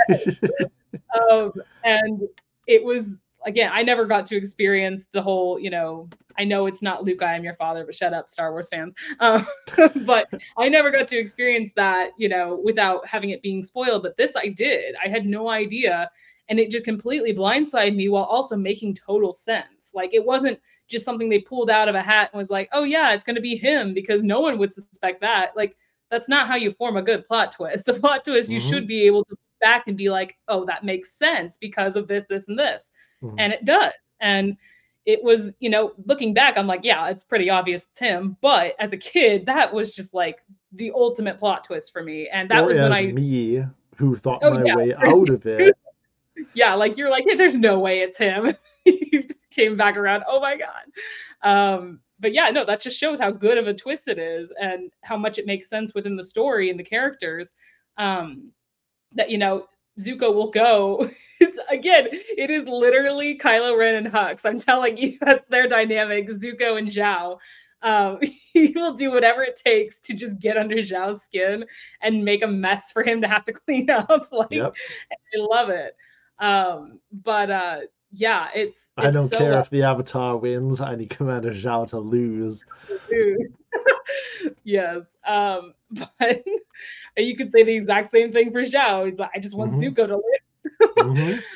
um, 1.31 1.51
and 1.83 2.21
it 2.65 2.81
was 2.81 3.19
again 3.47 3.71
i 3.73 3.81
never 3.81 4.05
got 4.05 4.25
to 4.27 4.35
experience 4.35 5.07
the 5.13 5.21
whole 5.21 5.57
you 5.57 5.69
know 5.69 6.07
i 6.37 6.43
know 6.43 6.67
it's 6.67 6.81
not 6.83 7.03
luke 7.03 7.23
i 7.23 7.33
am 7.33 7.43
your 7.43 7.55
father 7.55 7.85
but 7.85 7.95
shut 7.95 8.13
up 8.13 8.29
star 8.29 8.51
wars 8.51 8.69
fans. 8.69 8.93
Um, 9.19 9.47
but 10.05 10.27
i 10.57 10.69
never 10.69 10.91
got 10.91 11.07
to 11.07 11.17
experience 11.17 11.71
that 11.75 12.11
you 12.17 12.29
know 12.29 12.61
without 12.63 13.07
having 13.07 13.31
it 13.31 13.41
being 13.41 13.63
spoiled 13.63 14.03
but 14.03 14.17
this 14.17 14.35
i 14.35 14.49
did. 14.49 14.95
I 15.03 15.07
had 15.07 15.25
no 15.25 15.49
idea 15.49 16.09
and 16.49 16.59
it 16.59 16.71
just 16.71 16.85
completely 16.85 17.33
blindsided 17.33 17.95
me 17.95 18.07
while 18.09 18.23
also 18.23 18.55
making 18.55 18.95
total 18.95 19.33
sense. 19.33 19.91
Like 19.93 20.13
it 20.13 20.25
wasn't 20.25 20.59
just 20.87 21.03
something 21.03 21.27
they 21.27 21.39
pulled 21.39 21.69
out 21.69 21.89
of 21.89 21.95
a 21.95 22.01
hat 22.01 22.29
and 22.31 22.39
was 22.39 22.49
like 22.49 22.69
oh 22.73 22.83
yeah 22.83 23.13
it's 23.13 23.23
going 23.23 23.35
to 23.35 23.41
be 23.41 23.55
him 23.57 23.93
because 23.93 24.23
no 24.23 24.39
one 24.39 24.57
would 24.57 24.71
suspect 24.73 25.21
that. 25.21 25.55
Like 25.55 25.75
that's 26.09 26.29
not 26.29 26.47
how 26.47 26.55
you 26.55 26.71
form 26.71 26.95
a 26.97 27.01
good 27.01 27.27
plot 27.27 27.51
twist. 27.51 27.87
A 27.89 27.93
plot 27.93 28.23
twist 28.25 28.49
you 28.49 28.59
Mhm. 28.59 28.69
should 28.69 28.87
be 28.87 29.03
able 29.03 29.25
to 29.25 29.35
back 29.59 29.87
and 29.87 29.97
be 29.97 30.09
like, 30.09 30.37
oh, 30.47 30.65
that 30.65 30.83
makes 30.83 31.11
sense 31.13 31.57
because 31.59 31.95
of 31.95 32.07
this, 32.07 32.25
this, 32.29 32.47
and 32.47 32.57
this. 32.57 32.91
Mhm. 33.21 33.35
And 33.37 33.53
it 33.53 33.65
does. 33.65 33.93
And 34.19 34.57
it 35.05 35.23
was, 35.23 35.53
you 35.59 35.69
know, 35.69 35.93
looking 36.05 36.33
back, 36.33 36.57
I'm 36.57 36.67
like, 36.67 36.81
yeah, 36.83 37.07
it's 37.07 37.23
pretty 37.23 37.49
obvious 37.49 37.87
it's 37.89 37.99
him. 37.99 38.35
But 38.41 38.75
as 38.79 38.91
a 38.91 38.97
kid, 38.97 39.45
that 39.45 39.73
was 39.73 39.93
just 39.93 40.13
like 40.13 40.43
the 40.73 40.91
ultimate 40.93 41.39
plot 41.39 41.63
twist 41.63 41.93
for 41.93 42.03
me. 42.03 42.27
And 42.27 42.49
that 42.49 42.63
or 42.63 42.67
was 42.67 42.77
as 42.77 42.83
when 42.83 42.93
I, 42.93 43.05
me, 43.13 43.63
who 43.95 44.15
thought 44.15 44.39
Oh, 44.43 44.51
my 44.51 44.63
yeah. 44.65 44.75
way 44.75 44.93
out 45.05 45.29
of 45.29 45.45
it. 45.45 45.75
yeah, 46.53 46.73
like 46.73 46.97
you're 46.97 47.09
like, 47.09 47.23
hey, 47.25 47.35
there's 47.35 47.55
no 47.55 47.79
way 47.79 48.01
it's 48.01 48.17
him. 48.17 48.53
you 48.85 49.23
came 49.49 49.77
back 49.77 49.95
around. 49.95 50.23
Oh 50.27 50.41
my 50.41 50.57
God. 50.57 50.83
Um, 51.41 52.01
but 52.19 52.33
yeah, 52.33 52.49
no, 52.49 52.65
that 52.65 52.81
just 52.81 52.97
shows 52.97 53.19
how 53.19 53.31
good 53.31 53.57
of 53.57 53.67
a 53.67 53.73
twist 53.73 54.07
it 54.07 54.19
is 54.19 54.51
and 54.59 54.91
how 55.03 55.17
much 55.17 55.37
it 55.37 55.45
makes 55.45 55.69
sense 55.69 55.93
within 55.93 56.15
the 56.15 56.23
story 56.23 56.69
and 56.69 56.79
the 56.79 56.83
characters. 56.83 57.53
Um, 57.97 58.51
that, 59.13 59.29
you 59.29 59.37
know, 59.37 59.65
Zuko 59.99 60.33
will 60.33 60.51
go. 60.51 61.09
It's 61.39 61.59
again, 61.69 62.07
it 62.11 62.49
is 62.49 62.67
literally 62.67 63.37
Kylo 63.37 63.77
Ren 63.77 63.93
and 63.93 64.07
Hux. 64.07 64.43
I'm 64.43 64.57
telling 64.57 64.97
you, 64.97 65.19
that's 65.21 65.47
their 65.49 65.67
dynamic, 65.67 66.27
Zuko 66.29 66.79
and 66.79 66.87
Zhao. 66.87 67.37
Um, 67.83 68.17
he 68.53 68.71
will 68.75 68.93
do 68.95 69.11
whatever 69.11 69.43
it 69.43 69.55
takes 69.55 69.99
to 69.99 70.15
just 70.15 70.39
get 70.39 70.57
under 70.57 70.77
Zhao's 70.77 71.21
skin 71.21 71.63
and 72.01 72.25
make 72.25 72.43
a 72.43 72.47
mess 72.47 72.91
for 72.91 73.03
him 73.03 73.21
to 73.21 73.27
have 73.27 73.45
to 73.45 73.53
clean 73.53 73.91
up. 73.91 74.29
Like 74.31 74.49
Yep. 74.49 74.75
I 75.11 75.15
love 75.37 75.69
it. 75.69 75.95
Um, 76.39 77.01
but 77.11 77.51
uh 77.51 77.79
yeah, 78.11 78.49
it's, 78.55 78.91
I 78.97 79.09
don't 79.09 79.27
so 79.27 79.37
care 79.37 79.51
well 79.51 79.61
if 79.61 79.69
the 79.69 79.83
Avatar 79.83 80.37
wins. 80.37 80.81
I 80.81 80.95
need 80.95 81.09
Commander 81.09 81.51
Zhao 81.51 81.87
to 81.89 81.99
lose. 81.99 82.63
yes. 84.63 85.17
Um, 85.25 85.73
but 85.91 86.43
you 87.17 87.35
could 87.35 87.51
say 87.51 87.63
the 87.63 87.75
exact 87.75 88.11
same 88.11 88.31
thing 88.31 88.51
for 88.51 88.63
Zhao. 88.63 89.09
He's 89.09 89.19
like, 89.19 89.31
I 89.35 89.39
just 89.39 89.57
want 89.57 89.73
Mhm. 89.73 89.95
Zuko 89.95 90.07
to 90.07 90.15
live. 90.15 90.91
Mhm. 90.97 91.43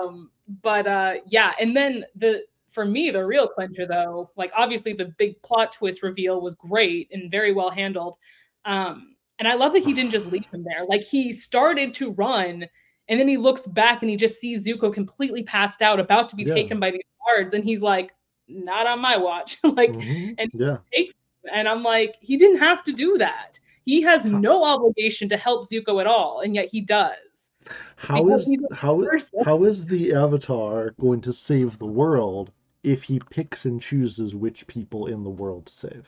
Um, 0.00 0.30
but 0.62 0.86
uh 0.86 1.14
yeah, 1.26 1.52
and 1.60 1.76
then 1.76 2.04
the 2.14 2.44
for 2.70 2.84
me, 2.84 3.10
the 3.10 3.24
real 3.24 3.48
clincher 3.48 3.86
though, 3.86 4.30
like 4.36 4.52
obviously 4.56 4.92
the 4.92 5.12
big 5.18 5.40
plot 5.42 5.72
twist 5.72 6.02
reveal 6.02 6.40
was 6.40 6.54
great 6.54 7.08
and 7.12 7.30
very 7.30 7.52
well 7.52 7.70
handled. 7.70 8.16
Um, 8.64 9.16
and 9.38 9.48
I 9.48 9.54
love 9.54 9.72
that 9.72 9.82
he 9.82 9.92
didn't 9.92 10.12
just 10.12 10.26
leave 10.26 10.46
him 10.52 10.64
there. 10.64 10.84
Like 10.86 11.02
he 11.02 11.32
started 11.32 11.92
to 11.94 12.12
run, 12.12 12.66
and 13.08 13.18
then 13.20 13.28
he 13.28 13.36
looks 13.36 13.66
back 13.66 14.02
and 14.02 14.10
he 14.10 14.16
just 14.16 14.40
sees 14.40 14.66
Zuko 14.66 14.92
completely 14.92 15.42
passed 15.42 15.82
out, 15.82 16.00
about 16.00 16.28
to 16.30 16.36
be 16.36 16.44
Yeah. 16.44 16.54
taken 16.54 16.80
by 16.80 16.90
the 16.90 17.02
guards, 17.26 17.54
and 17.54 17.64
he's 17.64 17.82
like, 17.82 18.12
"Not 18.48 18.86
on 18.86 19.00
my 19.00 19.16
watch." 19.16 19.58
like, 19.64 19.92
Mhm. 19.92 20.34
and- 20.38 20.50
yeah, 20.54 20.78
takes 20.92 21.14
him. 21.14 21.50
and 21.52 21.68
I'm 21.68 21.82
like, 21.82 22.16
he 22.20 22.36
didn't 22.36 22.58
have 22.58 22.82
to 22.84 22.92
do 22.92 23.18
that. 23.18 23.58
He 23.84 24.00
has 24.02 24.24
no 24.24 24.64
obligation 24.64 25.28
to 25.28 25.36
help 25.36 25.68
Zuko 25.68 26.00
at 26.00 26.06
all, 26.06 26.40
and 26.40 26.54
yet 26.54 26.68
he 26.70 26.80
does. 26.80 27.50
how 27.96 28.28
is 28.28 28.48
how 28.72 29.02
how 29.44 29.64
is 29.64 29.84
the 29.86 30.12
Avatar 30.14 30.90
going 31.00 31.20
to 31.22 31.32
save 31.32 31.78
the 31.78 31.86
world 31.86 32.50
if 32.82 33.02
he 33.02 33.18
picks 33.30 33.64
and 33.66 33.80
chooses 33.80 34.34
which 34.34 34.66
people 34.66 35.06
in 35.06 35.22
the 35.24 35.30
world 35.30 35.66
to 35.66 35.72
save? 35.74 36.06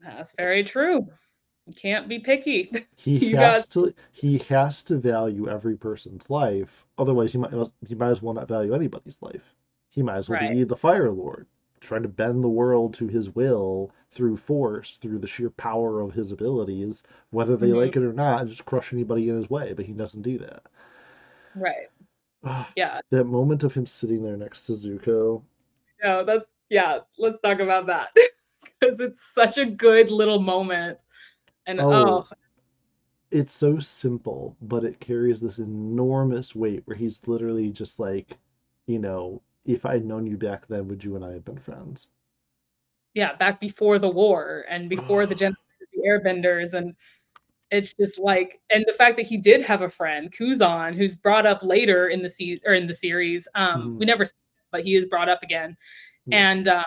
That's 0.00 0.34
very 0.36 0.62
true. 0.64 1.06
Can't 1.74 2.08
be 2.08 2.18
picky. 2.18 2.70
He 2.96 3.32
has 3.32 3.66
to 3.68 3.92
he 4.12 4.38
has 4.38 4.82
to 4.84 4.96
value 4.98 5.48
every 5.48 5.76
person's 5.76 6.30
life. 6.30 6.86
Otherwise, 6.98 7.32
he 7.32 7.38
might 7.38 7.52
he 7.86 7.94
might 7.94 8.10
as 8.10 8.22
well 8.22 8.34
not 8.34 8.48
value 8.48 8.74
anybody's 8.74 9.20
life. 9.20 9.54
He 9.88 10.02
might 10.02 10.16
as 10.16 10.28
well 10.28 10.40
Right. 10.40 10.50
be 10.52 10.64
the 10.64 10.76
Fire 10.76 11.10
Lord, 11.10 11.46
trying 11.80 12.02
to 12.02 12.08
bend 12.08 12.42
the 12.42 12.48
world 12.48 12.94
to 12.94 13.06
his 13.08 13.30
will 13.34 13.90
through 14.10 14.36
force, 14.38 14.96
through 14.96 15.18
the 15.18 15.26
sheer 15.26 15.50
power 15.50 16.00
of 16.00 16.12
his 16.14 16.32
abilities, 16.32 17.02
whether 17.30 17.56
they 17.56 17.68
Mhm. 17.70 17.76
like 17.76 17.96
it 17.96 18.02
or 18.02 18.12
not, 18.12 18.40
and 18.40 18.48
just 18.50 18.64
crush 18.64 18.92
anybody 18.92 19.28
in 19.28 19.36
his 19.36 19.50
way. 19.50 19.72
But 19.72 19.86
he 19.86 19.92
doesn't 19.92 20.22
do 20.22 20.38
that. 20.38 20.62
right. 21.54 21.88
Ah, 22.44 22.70
Yeah. 22.76 23.00
that 23.10 23.24
moment 23.24 23.64
of 23.64 23.74
him 23.74 23.86
sitting 23.86 24.22
there 24.22 24.36
next 24.36 24.66
to 24.66 24.72
Zuko. 24.72 25.42
No, 26.02 26.24
that's 26.24 26.46
yeah. 26.68 27.00
Let's 27.18 27.40
talk 27.40 27.60
about 27.60 27.86
that 27.86 28.12
because 28.80 29.00
it's 29.00 29.22
such 29.34 29.58
a 29.58 29.66
good 29.66 30.10
little 30.10 30.38
moment. 30.40 30.98
And 31.66 31.80
Oh. 31.80 32.26
oh, 32.30 32.36
It's 33.32 33.52
so 33.52 33.78
simple, 33.80 34.56
but 34.62 34.84
it 34.84 35.00
carries 35.00 35.40
this 35.40 35.58
enormous 35.58 36.54
weight 36.54 36.82
where 36.86 36.96
he's 36.96 37.26
literally 37.26 37.70
just 37.70 37.98
like, 37.98 38.38
you 38.86 38.98
know, 39.00 39.42
if 39.64 39.84
I'd 39.84 40.04
known 40.04 40.26
you 40.26 40.36
back 40.36 40.66
then, 40.68 40.86
would 40.88 41.02
you 41.02 41.16
and 41.16 41.24
I 41.24 41.32
have 41.32 41.44
been 41.44 41.58
friends? 41.58 42.08
yeah, 43.14 43.34
back 43.34 43.60
before 43.60 43.98
the 43.98 44.08
war 44.08 44.64
and 44.68 44.88
before 44.90 45.26
the 45.26 45.34
genocide 45.34 45.56
the 45.92 46.02
Airbenders, 46.08 46.74
and 46.74 46.94
it's 47.70 47.92
just 47.94 48.18
like, 48.18 48.60
and 48.70 48.84
the 48.86 48.92
fact 48.92 49.16
that 49.16 49.26
he 49.26 49.38
did 49.38 49.62
have 49.62 49.82
a 49.82 49.90
friend, 49.90 50.30
Kuzon, 50.32 50.94
who's 50.94 51.16
brought 51.16 51.46
up 51.46 51.62
later 51.62 52.08
in 52.08 52.22
the 52.22 52.28
se- 52.30 52.60
or 52.64 52.74
in 52.74 52.86
the 52.86 52.94
series. 52.94 53.48
Um, 53.54 53.94
Mhm. 53.94 53.98
we 53.98 54.06
never, 54.06 54.24
see 54.24 54.30
him, 54.30 54.68
but 54.70 54.84
he 54.84 54.94
is 54.96 55.06
brought 55.06 55.28
up 55.28 55.42
again, 55.42 55.76
Yeah. 56.26 56.50
and 56.50 56.68
um, 56.68 56.84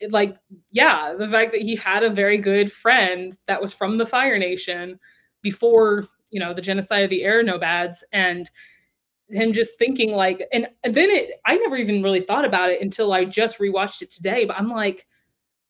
it, 0.00 0.12
like, 0.12 0.36
yeah, 0.70 1.14
the 1.18 1.28
fact 1.28 1.52
that 1.52 1.62
he 1.62 1.76
had 1.76 2.02
a 2.02 2.10
very 2.10 2.38
good 2.38 2.72
friend 2.72 3.36
that 3.46 3.60
was 3.60 3.72
from 3.72 3.98
the 3.98 4.06
Fire 4.06 4.38
Nation 4.38 4.98
before 5.42 6.06
you 6.30 6.40
know 6.40 6.52
the 6.52 6.62
genocide 6.62 7.04
of 7.04 7.10
the 7.10 7.22
Air 7.22 7.42
Nomads, 7.42 8.04
and 8.12 8.50
him 9.28 9.52
just 9.52 9.78
thinking 9.78 10.12
like, 10.12 10.46
and, 10.52 10.68
and 10.84 10.94
then 10.94 11.10
it, 11.10 11.40
I 11.46 11.56
never 11.56 11.76
even 11.76 12.02
really 12.02 12.20
thought 12.20 12.44
about 12.44 12.70
it 12.70 12.80
until 12.80 13.12
I 13.12 13.24
just 13.24 13.58
rewatched 13.58 14.02
it 14.02 14.10
today, 14.10 14.44
but 14.44 14.58
I'm 14.58 14.68
like. 14.68 15.06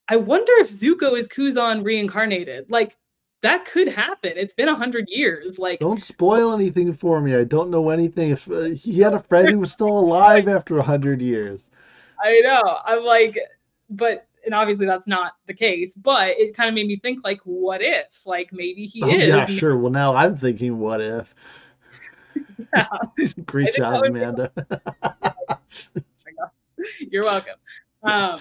I 0.08 0.14
wonder 0.14 0.52
if 0.58 0.70
Zuko 0.70 1.18
is 1.18 1.26
Kuzon 1.26 1.84
reincarnated. 1.84 2.70
Like 2.70 2.96
that 3.42 3.64
could 3.64 3.88
happen. 3.88 4.32
It's 4.36 4.54
been 4.54 4.68
a 4.68 4.74
hundred 4.74 5.06
years. 5.08 5.58
Like 5.58 5.78
Don't 5.80 6.00
spoil 6.00 6.52
anything 6.52 6.92
for 6.92 7.20
me. 7.20 7.34
I 7.34 7.44
don't 7.44 7.70
know 7.70 7.90
anything. 7.90 8.30
If 8.30 8.50
uh, 8.50 8.70
he 8.70 9.00
had 9.00 9.14
a 9.14 9.18
friend 9.18 9.48
who 9.48 9.58
was 9.58 9.72
still 9.72 9.98
alive 9.98 10.48
after 10.48 10.78
a 10.78 10.82
hundred 10.82 11.20
years. 11.20 11.70
I 12.22 12.40
know. 12.40 12.78
I'm 12.84 13.04
like, 13.04 13.38
but 13.90 14.26
and 14.44 14.54
obviously 14.54 14.86
that's 14.86 15.06
not 15.08 15.32
the 15.46 15.54
case. 15.54 15.94
But 15.94 16.38
it 16.38 16.56
kind 16.56 16.68
of 16.68 16.74
made 16.74 16.86
me 16.86 16.96
think 16.96 17.24
like, 17.24 17.40
what 17.44 17.82
if? 17.82 18.24
Like 18.24 18.52
maybe 18.52 18.86
he 18.86 19.02
Oh, 19.02 19.08
is. 19.10 19.28
yeah, 19.28 19.46
sure. 19.46 19.76
Well, 19.76 19.92
now 19.92 20.14
I'm 20.14 20.36
thinking, 20.36 20.78
what 20.78 21.00
if? 21.00 21.34
Yeah. 22.74 22.86
Great 23.46 23.74
job, 23.74 24.00
would 24.02 24.12
be- 24.12 24.20
Amanda. 24.22 24.52
You're 27.10 27.24
welcome. 27.24 27.54
Um, 28.02 28.38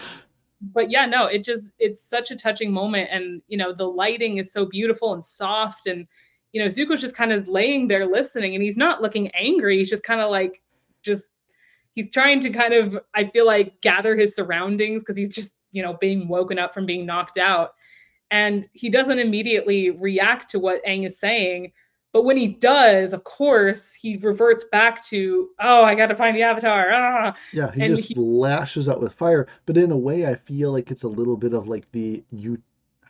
but 0.73 0.89
yeah, 0.91 1.05
no, 1.05 1.25
it 1.25 1.43
just 1.43 1.71
it's 1.79 2.01
such 2.03 2.31
a 2.31 2.35
touching 2.35 2.71
moment, 2.71 3.09
and 3.11 3.41
you 3.47 3.57
know 3.57 3.73
the 3.73 3.85
lighting 3.87 4.37
is 4.37 4.51
so 4.51 4.65
beautiful 4.65 5.13
and 5.13 5.25
soft, 5.25 5.87
and 5.87 6.07
you 6.51 6.61
know 6.61 6.67
Zuko's 6.67 7.01
just 7.01 7.15
kind 7.15 7.31
of 7.31 7.47
laying 7.47 7.87
there 7.87 8.05
listening, 8.05 8.55
and 8.55 8.63
he's 8.63 8.77
not 8.77 9.01
looking 9.01 9.29
angry. 9.29 9.77
He's 9.77 9.89
just 9.89 10.03
kind 10.03 10.21
of 10.21 10.29
like 10.29 10.61
just 11.01 11.31
he's 11.95 12.11
trying 12.11 12.39
to 12.41 12.49
kind 12.51 12.73
of 12.73 12.99
I 13.15 13.25
feel 13.29 13.45
like 13.45 13.81
gather 13.81 14.15
his 14.15 14.35
surroundings 14.35 15.01
because 15.01 15.17
he's 15.17 15.33
just 15.33 15.55
you 15.71 15.81
know 15.81 15.93
being 15.99 16.27
woken 16.27 16.59
up 16.59 16.73
from 16.73 16.85
being 16.85 17.05
knocked 17.05 17.37
out, 17.37 17.73
and 18.31 18.67
he 18.73 18.89
doesn't 18.89 19.19
immediately 19.19 19.89
react 19.91 20.49
to 20.51 20.59
what 20.59 20.83
Aang 20.85 21.05
is 21.05 21.17
saying. 21.19 21.71
But 22.13 22.23
when 22.23 22.37
he 22.37 22.47
does, 22.47 23.11
of 23.11 23.25
course, 23.25 23.93
he 23.93 24.15
reverts 24.15 24.63
back 24.71 25.03
to, 25.07 25.49
oh, 25.59 25.83
I 25.83 25.95
got 25.95 26.07
to 26.07 26.15
find 26.15 26.33
the 26.37 26.43
avatar. 26.43 26.89
Ah, 26.93 27.35
Yeah, 27.51 27.73
he 27.73 27.81
And 27.81 27.93
just 27.93 28.07
he- 28.07 28.15
lashes 28.15 28.87
out 28.87 29.01
with 29.01 29.13
fire. 29.13 29.47
But 29.65 29.75
in 29.75 29.91
a 29.91 29.97
way, 29.97 30.25
I 30.25 30.35
feel 30.35 30.71
like 30.71 30.91
it's 30.91 31.03
a 31.03 31.09
little 31.09 31.35
bit 31.35 31.53
of 31.53 31.67
like 31.67 31.91
the 31.91 32.23
you. 32.31 32.57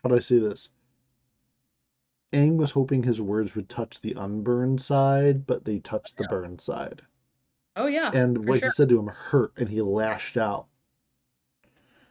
How 0.02 0.10
do 0.10 0.15
I 0.15 0.19
say 0.19 0.39
this? 0.39 0.69
Aang 2.34 2.58
was 2.58 2.71
hoping 2.71 3.04
his 3.04 3.21
words 3.21 3.56
would 3.56 3.69
touch 3.69 4.02
the 4.02 4.13
unburned 4.17 4.82
side, 4.82 5.45
but 5.45 5.63
they 5.65 5.78
touched 5.80 6.17
the 6.17 6.24
burned 6.32 6.60
side. 6.60 7.04
Oh 7.76 7.88
yeah. 7.88 8.12
And 8.14 8.48
what 8.48 8.60
sure. 8.60 8.68
he 8.68 8.72
said 8.72 8.90
to 8.90 9.00
him 9.00 9.08
hurt, 9.08 9.54
and 9.58 9.70
he 9.70 9.82
lashed 9.82 10.38
out. 10.38 10.68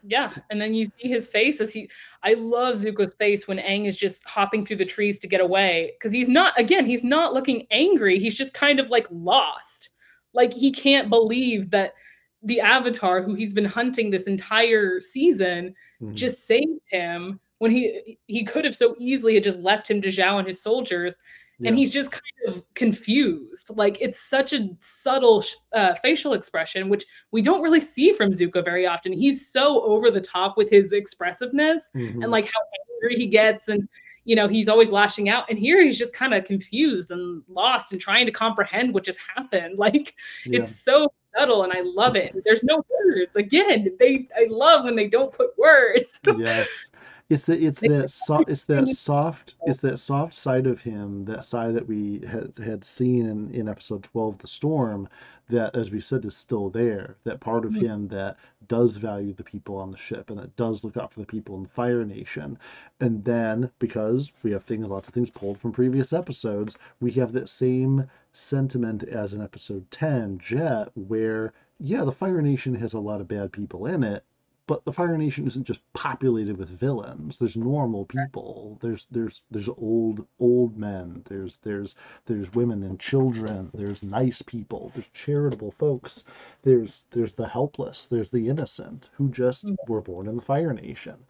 Yeah, 0.06 0.30
and 0.50 0.60
then 0.60 0.74
you 0.74 0.84
see 0.84 1.08
his 1.08 1.28
face 1.28 1.60
as 1.60 1.72
he. 1.72 1.88
I 2.22 2.34
love 2.34 2.76
Zuko's 2.76 3.14
face 3.14 3.48
when 3.48 3.58
Aang 3.58 3.86
is 3.86 3.96
just 3.96 4.22
hopping 4.24 4.64
through 4.64 4.76
the 4.76 4.84
trees 4.84 5.18
to 5.20 5.26
get 5.26 5.40
away 5.40 5.92
because 5.98 6.12
he's 6.12 6.28
not. 6.28 6.58
Again, 6.58 6.84
he's 6.84 7.04
not 7.04 7.32
looking 7.32 7.66
angry. 7.70 8.18
He's 8.18 8.36
just 8.36 8.52
kind 8.52 8.78
of 8.78 8.90
like 8.90 9.06
lost. 9.10 9.90
Like 10.34 10.52
he 10.52 10.70
can't 10.70 11.08
believe 11.08 11.70
that 11.70 11.94
the 12.42 12.60
Avatar, 12.60 13.22
who 13.22 13.34
he's 13.34 13.54
been 13.54 13.64
hunting 13.64 14.10
this 14.10 14.26
entire 14.26 15.00
season, 15.00 15.74
Mhm. 16.02 16.14
just 16.14 16.46
saved 16.46 16.80
him 16.86 17.40
when 17.58 17.70
he 17.70 18.18
he 18.26 18.44
could 18.44 18.66
have 18.66 18.76
so 18.76 18.94
easily 18.98 19.34
had 19.34 19.42
just 19.42 19.60
left 19.60 19.90
him 19.90 20.02
to 20.02 20.08
Zhao 20.08 20.38
and 20.38 20.46
his 20.46 20.60
soldiers. 20.60 21.16
And 21.64 21.78
he's 21.78 21.90
just 21.92 22.10
kind 22.10 22.22
of 22.56 22.62
confused. 22.74 23.70
Like 23.76 23.98
it's 24.00 24.18
such 24.18 24.52
a 24.52 24.68
subtle 24.80 25.40
sh- 25.42 25.54
uh, 25.72 25.94
facial 25.94 26.32
expression, 26.32 26.88
which 26.88 27.04
we 27.30 27.42
don't 27.42 27.62
really 27.62 27.80
see 27.80 28.12
from 28.12 28.32
Zuko 28.32 28.64
very 28.64 28.86
often. 28.86 29.12
He's 29.12 29.48
so 29.50 29.82
over 29.82 30.10
the 30.10 30.20
top 30.20 30.56
with 30.56 30.68
his 30.70 30.92
expressiveness 30.92 31.90
Mhm. 31.94 32.22
and 32.22 32.30
like 32.30 32.46
how 32.46 32.60
angry 33.02 33.16
he 33.16 33.26
gets, 33.28 33.68
and 33.68 33.88
you 34.24 34.34
know 34.34 34.48
he's 34.48 34.68
always 34.68 34.90
lashing 34.90 35.28
out. 35.28 35.48
And 35.48 35.58
here 35.58 35.82
he's 35.82 35.98
just 35.98 36.12
kind 36.14 36.34
of 36.34 36.44
confused 36.44 37.10
and 37.12 37.42
lost 37.48 37.92
and 37.92 38.00
trying 38.00 38.26
to 38.26 38.32
comprehend 38.32 38.92
what 38.92 39.04
just 39.04 39.18
happened. 39.36 39.78
Like 39.78 40.14
Yeah. 40.46 40.58
it's 40.60 40.74
so 40.74 41.12
subtle, 41.36 41.62
and 41.64 41.72
I 41.72 41.80
love 41.82 42.16
it. 42.16 42.34
There's 42.44 42.64
no 42.64 42.84
words. 43.06 43.36
Again, 43.36 43.94
they 44.00 44.28
I 44.36 44.46
love 44.48 44.84
when 44.84 44.96
they 44.96 45.08
don't 45.08 45.32
put 45.32 45.56
words. 45.58 46.20
yes. 46.38 46.90
It's 47.30 47.46
the 47.46 47.62
it's 47.64 47.82
that 47.82 48.10
soft 48.10 48.48
it's 48.48 48.64
that 48.66 48.88
soft 48.88 49.56
it's 49.64 49.80
that 49.80 49.98
soft 49.98 50.32
side 50.34 50.66
of 50.66 50.80
him, 50.82 51.24
that 51.26 51.44
side 51.44 51.74
that 51.74 51.86
we 51.86 52.20
had 52.20 52.56
had 52.58 52.82
seen 52.84 53.26
in, 53.26 53.50
in 53.50 53.68
episode 53.68 54.02
twelve, 54.04 54.38
the 54.38 54.46
storm, 54.46 55.08
that 55.48 55.74
as 55.76 55.90
we 55.90 56.00
said 56.00 56.24
is 56.24 56.36
still 56.36 56.68
there. 56.70 57.16
That 57.24 57.40
part 57.40 57.64
of 57.66 57.72
Mhm. 57.74 57.80
him 57.80 58.08
that 58.08 58.38
does 58.68 58.96
value 58.96 59.32
the 59.34 59.44
people 59.44 59.76
on 59.76 59.90
the 59.90 59.96
ship 59.98 60.30
and 60.30 60.38
that 60.38 60.56
does 60.56 60.84
look 60.84 60.96
out 60.96 61.12
for 61.12 61.20
the 61.20 61.26
people 61.26 61.56
in 61.56 61.62
the 61.64 61.68
Fire 61.68 62.04
Nation. 62.04 62.58
And 63.00 63.24
then 63.24 63.70
because 63.78 64.30
we 64.42 64.52
have 64.52 64.64
things 64.64 64.86
lots 64.86 65.08
of 65.08 65.14
things 65.14 65.30
pulled 65.30 65.58
from 65.58 65.72
previous 65.72 66.12
episodes, 66.12 66.76
we 67.00 67.10
have 67.12 67.32
that 67.32 67.48
same 67.48 68.06
sentiment 68.32 69.02
as 69.02 69.32
in 69.34 69.40
episode 69.42 69.90
ten, 69.90 70.38
Jet, 70.38 70.90
where 70.94 71.52
yeah, 71.78 72.04
the 72.04 72.12
Fire 72.12 72.40
Nation 72.42 72.74
has 72.76 72.92
a 72.92 73.00
lot 73.00 73.20
of 73.20 73.28
bad 73.28 73.52
people 73.52 73.86
in 73.86 74.02
it, 74.04 74.24
but 74.66 74.84
the 74.84 74.92
Fire 74.92 75.16
Nation 75.18 75.46
isn't 75.46 75.64
just 75.64 75.80
populated 75.92 76.56
with 76.56 76.68
villains. 76.68 77.38
There's 77.38 77.56
normal 77.56 78.04
people. 78.06 78.78
There's 78.80 79.06
there's 79.10 79.42
there's 79.50 79.68
old 79.68 80.26
old 80.38 80.76
men. 80.78 81.22
There's 81.26 81.58
there's 81.62 81.94
there's 82.26 82.52
women 82.54 82.82
and 82.82 82.98
children. 83.00 83.70
There's 83.74 84.02
nice 84.02 84.42
people. 84.42 84.90
There's 84.94 85.08
charitable 85.08 85.72
folks. 85.72 86.24
There's 86.62 87.06
there's 87.10 87.34
the 87.34 87.48
helpless. 87.48 88.06
There's 88.06 88.30
the 88.30 88.48
innocent 88.48 89.10
who 89.14 89.28
just 89.30 89.66
Mhm. 89.66 89.76
were 89.88 90.00
born 90.02 90.26
in 90.28 90.36
the 90.36 90.42
Fire 90.42 90.72
Nation. 90.72 91.26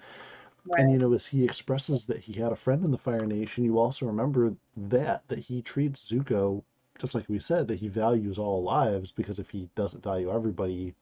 And 0.76 0.90
you 0.90 0.98
know, 0.98 1.12
as 1.12 1.26
he 1.26 1.44
expresses 1.44 2.04
that 2.06 2.20
he 2.20 2.34
had 2.34 2.52
a 2.52 2.56
friend 2.56 2.84
in 2.84 2.90
the 2.92 2.98
Fire 2.98 3.26
Nation, 3.26 3.64
you 3.64 3.78
also 3.78 4.06
remember 4.06 4.56
that 4.76 5.26
that 5.28 5.38
he 5.40 5.62
treats 5.62 6.08
Zuko 6.10 6.64
just 6.98 7.14
like 7.14 7.28
we 7.28 7.40
said 7.40 7.66
that 7.68 7.80
he 7.80 7.88
values 7.88 8.38
all 8.38 8.62
lives 8.62 9.10
because 9.10 9.38
if 9.40 9.50
he 9.50 9.68
doesn't 9.74 10.04
value 10.04 10.30
everybody, 10.30 10.94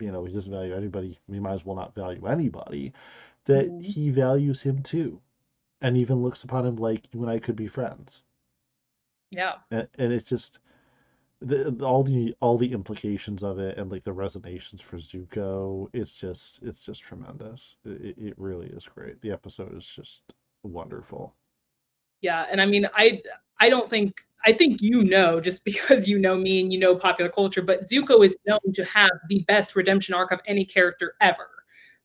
you 0.00 0.12
know, 0.12 0.24
he 0.24 0.32
doesn't 0.32 0.52
value 0.52 0.74
anybody, 0.74 1.18
he 1.30 1.40
might 1.40 1.54
as 1.54 1.64
well 1.64 1.76
not 1.76 1.94
value 1.94 2.26
anybody. 2.26 2.92
That 3.46 3.68
Mhm. 3.68 3.82
he 3.82 4.10
values 4.10 4.60
him 4.62 4.82
too, 4.82 5.20
and 5.80 5.96
even 5.96 6.22
looks 6.22 6.44
upon 6.44 6.66
him 6.66 6.76
like 6.76 7.12
you 7.14 7.22
and 7.22 7.30
I 7.30 7.38
could 7.38 7.56
be 7.56 7.68
friends. 7.68 8.24
Yeah. 9.30 9.56
And, 9.70 9.88
and 9.98 10.12
it's 10.12 10.28
just 10.28 10.58
the, 11.40 11.72
all 11.84 12.02
the 12.02 12.34
all 12.40 12.58
the 12.58 12.72
implications 12.72 13.42
of 13.42 13.58
it 13.58 13.78
and 13.78 13.90
like 13.90 14.04
the 14.04 14.12
resonations 14.12 14.80
for 14.82 14.96
Zuko. 14.98 15.88
It's 15.92 16.16
just 16.16 16.62
it's 16.62 16.80
just 16.80 17.02
tremendous. 17.02 17.76
It 17.84 18.16
it 18.18 18.34
really 18.38 18.66
is 18.68 18.86
great. 18.86 19.20
The 19.22 19.30
episode 19.32 19.76
is 19.76 19.86
just 19.86 20.34
wonderful. 20.62 21.34
Yeah, 22.20 22.46
and 22.50 22.60
I 22.60 22.66
mean, 22.66 22.86
I 22.94 23.22
I 23.58 23.68
don't 23.70 23.88
think 23.88 24.26
I 24.46 24.52
think 24.52 24.80
you 24.80 25.04
know 25.04 25.40
just 25.40 25.64
because 25.66 26.08
you 26.08 26.18
know 26.18 26.36
me 26.36 26.60
and 26.60 26.72
you 26.72 26.78
know 26.78 26.96
popular 26.96 27.30
culture, 27.30 27.62
but 27.62 27.82
Zuko 27.88 28.24
is 28.24 28.36
known 28.46 28.72
to 28.74 28.84
have 28.84 29.10
the 29.28 29.44
best 29.48 29.76
redemption 29.76 30.14
arc 30.14 30.32
of 30.32 30.40
any 30.46 30.64
character 30.64 31.14
ever. 31.20 31.48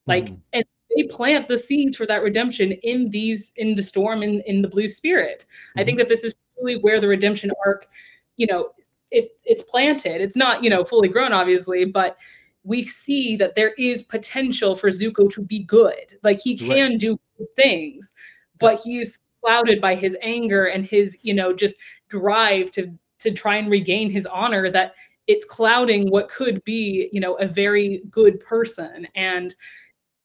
Like, 0.06 0.26
Mhm. 0.26 0.40
and 0.52 0.64
they 0.96 1.02
plant 1.04 1.48
the 1.48 1.58
seeds 1.58 1.96
for 1.96 2.06
that 2.06 2.22
redemption 2.22 2.72
in 2.82 3.10
these 3.10 3.52
in 3.56 3.74
the 3.74 3.82
storm 3.82 4.22
in 4.22 4.40
in 4.42 4.62
the 4.62 4.68
blue 4.68 4.88
spirit. 4.88 5.44
I 5.76 5.84
think 5.84 5.98
that 5.98 6.08
this 6.08 6.24
is 6.24 6.34
truly 6.56 6.76
where 6.76 7.00
the 7.00 7.08
redemption 7.08 7.50
arc, 7.66 7.88
you 8.36 8.46
know, 8.46 8.70
it 9.10 9.36
it's 9.44 9.62
planted. 9.62 10.20
It's 10.20 10.36
not 10.36 10.62
you 10.62 10.70
know 10.70 10.84
fully 10.84 11.08
grown, 11.08 11.32
obviously, 11.32 11.84
but 11.86 12.16
we 12.64 12.84
see 12.86 13.36
that 13.36 13.54
there 13.54 13.74
is 13.78 14.02
potential 14.02 14.74
for 14.76 14.90
Zuko 14.90 15.30
to 15.32 15.42
be 15.42 15.60
good. 15.60 16.18
Like 16.22 16.38
he 16.40 16.52
Right. 16.56 16.76
can 16.78 16.98
do 16.98 17.18
good 17.38 17.48
things, 17.56 18.14
but 18.58 18.80
he 18.84 18.98
is 19.00 19.18
clouded 19.42 19.80
by 19.80 19.94
his 19.94 20.16
anger 20.22 20.66
and 20.66 20.84
his 20.84 21.18
you 21.22 21.34
know 21.34 21.52
just 21.52 21.76
drive 22.08 22.70
to 22.72 22.92
to 23.18 23.32
try 23.32 23.56
and 23.56 23.70
regain 23.70 24.10
his 24.10 24.26
honor 24.26 24.70
that 24.70 24.94
it's 25.26 25.44
clouding 25.44 26.10
what 26.10 26.28
could 26.28 26.62
be 26.64 27.08
you 27.12 27.20
know 27.20 27.34
a 27.34 27.46
very 27.46 28.02
good 28.10 28.40
person. 28.40 29.06
And 29.14 29.54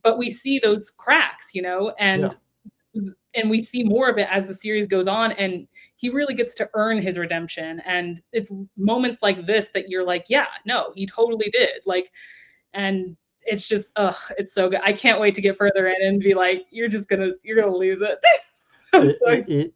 but 0.03 0.17
we 0.17 0.29
see 0.29 0.59
those 0.59 0.89
cracks 0.89 1.53
you 1.53 1.61
know 1.61 1.93
and 1.99 2.37
and 3.33 3.49
we 3.49 3.63
see 3.63 3.83
more 3.83 4.09
of 4.09 4.17
it 4.17 4.27
as 4.29 4.45
the 4.45 4.53
series 4.53 4.85
goes 4.85 5.07
on 5.07 5.31
and 5.33 5.65
he 5.95 6.09
really 6.09 6.33
gets 6.33 6.53
to 6.55 6.69
earn 6.73 7.01
his 7.01 7.17
redemption. 7.17 7.81
And 7.85 8.21
it's 8.33 8.51
moments 8.75 9.21
like 9.21 9.45
this 9.45 9.69
that 9.69 9.89
you're 9.89 10.05
like 10.05 10.25
yeah 10.27 10.47
no 10.65 10.91
he 10.95 11.05
totally 11.05 11.49
did. 11.49 11.81
Like 11.85 12.11
and 12.73 13.15
it's 13.43 13.67
just 13.67 13.91
ugh 13.95 14.15
it's 14.37 14.53
so 14.53 14.69
good. 14.69 14.81
I 14.83 14.93
can't 14.93 15.19
wait 15.19 15.33
to 15.35 15.41
get 15.41 15.57
further 15.57 15.87
in 15.87 16.05
and 16.05 16.19
be 16.19 16.33
like 16.33 16.65
you're 16.69 16.89
just 16.89 17.09
gonna 17.09 17.31
you're 17.43 17.59
gonna 17.59 17.75
lose 17.75 18.01
it. 18.01 18.19
It, 18.93 19.17
it, 19.25 19.47
it 19.47 19.73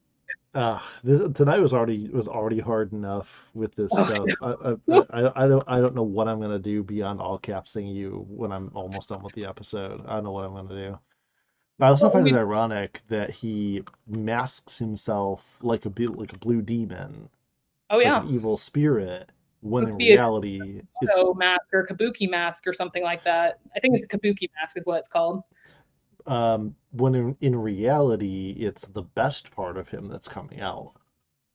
uh, 0.56 0.80
this, 1.04 1.34
tonight 1.34 1.60
was 1.60 1.74
already 1.74 2.10
was 2.10 2.28
already 2.28 2.60
hard 2.60 2.94
enough 2.94 3.48
with 3.54 3.76
this 3.76 3.94
Oh, 3.98 4.06
stuff. 4.06 4.30
I, 4.41 4.54
I, 4.91 5.22
I, 5.26 5.46
I 5.46 5.48
don't 5.48 5.63
I 5.68 5.82
don't 5.82 5.96
know 5.96 6.04
what 6.04 6.28
I'm 6.28 6.41
gonna 6.41 6.60
do 6.60 6.84
beyond 6.84 7.22
all 7.22 7.39
capsing 7.39 7.88
you 7.88 8.26
when 8.30 8.52
I'm 8.52 8.72
almost 8.76 9.10
done 9.10 9.24
with 9.24 9.34
the 9.34 9.46
episode. 9.46 10.06
I 10.08 10.15
don't 10.15 10.24
know 10.26 10.32
what 10.32 10.46
I'm 10.46 10.54
gonna 10.56 10.70
do. 10.76 11.00
I 11.82 11.88
also 11.89 12.06
Well, 12.06 12.13
find 12.13 12.26
we- 12.26 12.32
it 12.32 12.36
ironic 12.36 13.02
that 13.10 13.30
he 13.32 13.84
masks 14.08 14.78
himself 14.78 15.58
like 15.62 15.86
a 15.86 15.89
like 16.12 16.34
a 16.34 16.38
blue 16.38 16.62
demon, 16.62 17.30
oh 17.89 18.00
like 18.04 18.04
yeah 18.04 18.22
an 18.24 18.30
evil 18.30 18.58
spirit, 18.58 19.30
when 19.62 19.84
in 19.84 19.98
be 19.98 20.13
a 20.13 20.18
reality 20.18 20.82
it's 21.02 21.24
mask 21.36 21.62
or 21.74 21.86
kabuki 21.88 22.30
mask 22.30 22.68
or 22.68 22.74
something 22.74 23.04
like 23.04 23.24
that 23.24 23.60
i 23.76 23.80
think 23.80 23.96
it's 23.96 24.06
a 24.06 24.18
kabuki 24.18 24.50
mask 24.60 24.78
is 24.78 24.86
what 24.86 25.00
it's 25.00 25.10
called 25.10 25.44
um 26.27 26.75
when 26.91 27.15
in, 27.15 27.38
in 27.41 27.55
reality 27.55 28.51
it's 28.59 28.85
the 28.88 29.03
best 29.03 29.51
part 29.51 29.77
of 29.77 29.88
him 29.89 30.07
that's 30.07 30.27
coming 30.27 30.61
out. 30.61 30.93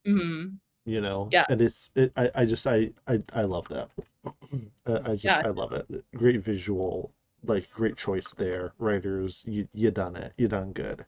hmm 0.06 0.46
you 0.87 1.00
know? 1.00 1.28
Yeah. 1.30 1.44
and 1.48 1.61
it's 1.61 1.90
it, 1.94 2.12
I, 2.16 2.30
I 2.35 2.44
just 2.46 2.66
I, 2.66 2.90
I 3.06 3.18
i 3.35 3.42
love 3.42 3.68
that. 3.68 3.90
I, 5.06 5.14
just 5.16 5.24
Yeah. 5.24 5.42
i 5.44 5.48
love 5.48 5.72
it. 5.72 5.87
Great 6.16 6.40
visual 6.42 7.12
like 7.44 7.70
great 7.72 7.96
choice 7.96 8.33
there. 8.33 8.72
Writers 8.78 9.42
you 9.46 9.68
you 9.74 9.90
done 9.90 10.16
it. 10.16 10.33
You 10.37 10.48
done 10.48 10.72
good. 10.72 11.04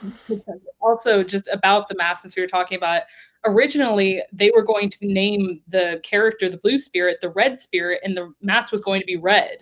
Also 0.80 1.22
just 1.24 1.48
about 1.52 1.88
the 1.88 1.94
masses 1.96 2.36
we 2.36 2.42
were 2.42 2.48
talking 2.48 2.76
about 2.78 3.02
originally 3.44 4.22
they 4.32 4.50
were 4.54 4.62
going 4.62 4.88
to 4.88 4.98
name 5.02 5.60
the 5.68 6.00
character 6.04 6.48
the 6.48 6.56
blue 6.58 6.78
spirit 6.78 7.18
the 7.20 7.30
red 7.30 7.58
spirit 7.58 8.00
and 8.04 8.16
the 8.16 8.32
mask 8.40 8.70
was 8.72 8.80
going 8.80 9.00
to 9.00 9.06
be 9.06 9.16
red 9.16 9.58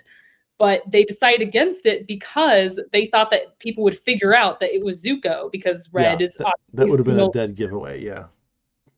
but 0.59 0.83
they 0.91 1.05
decided 1.05 1.43
against 1.47 1.87
it 1.87 2.07
because 2.07 2.81
they 2.93 3.07
thought 3.07 3.31
that 3.31 3.59
people 3.59 3.85
would 3.85 3.99
figure 3.99 4.35
out 4.35 4.61
that 4.61 4.75
it 4.75 4.85
was 4.85 5.03
zuko 5.03 5.51
because 5.53 5.89
red 5.93 6.21
Yeah, 6.21 6.27
is 6.27 6.35
that, 6.35 6.55
that 6.75 6.89
would 6.89 6.99
have 6.99 7.07
been 7.07 7.17
no- 7.17 7.29
a 7.29 7.33
dead 7.33 7.55
giveaway 7.55 8.03
yeah 8.03 8.25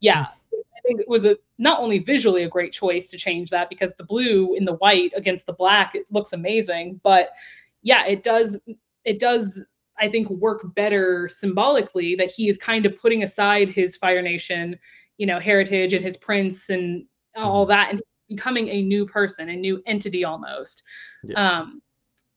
yeah 0.00 0.26
i 0.52 0.80
think 0.86 1.00
it 1.00 1.08
was 1.08 1.24
a 1.24 1.36
not 1.58 1.80
only 1.80 1.98
visually 1.98 2.44
a 2.44 2.48
great 2.48 2.72
choice 2.72 3.06
to 3.08 3.16
change 3.18 3.50
that 3.50 3.68
because 3.68 3.92
the 3.98 4.04
blue 4.04 4.54
in 4.54 4.64
the 4.64 4.74
white 4.74 5.12
against 5.16 5.46
the 5.46 5.52
black 5.52 5.94
it 5.94 6.06
looks 6.10 6.32
amazing 6.32 7.00
but 7.02 7.30
yeah 7.82 8.06
it 8.06 8.22
does 8.22 8.56
it 9.04 9.18
does 9.18 9.62
i 9.98 10.08
think 10.08 10.28
work 10.30 10.74
better 10.74 11.28
symbolically 11.28 12.14
that 12.14 12.30
he 12.30 12.48
is 12.48 12.56
kind 12.58 12.86
of 12.86 12.96
putting 13.00 13.22
aside 13.22 13.68
his 13.68 13.96
fire 13.96 14.22
nation 14.22 14.78
you 15.16 15.26
know 15.26 15.38
heritage 15.40 15.92
and 15.92 16.04
his 16.04 16.16
prince 16.16 16.70
and 16.70 17.04
all 17.34 17.64
Mhm. 17.64 17.68
that 17.70 17.90
and 17.90 18.02
becoming 18.28 18.68
a 18.68 18.82
new 18.82 19.06
person 19.06 19.48
a 19.48 19.56
new 19.56 19.82
entity 19.86 20.24
almost. 20.24 20.82
Yeah. 21.24 21.58
um 21.60 21.82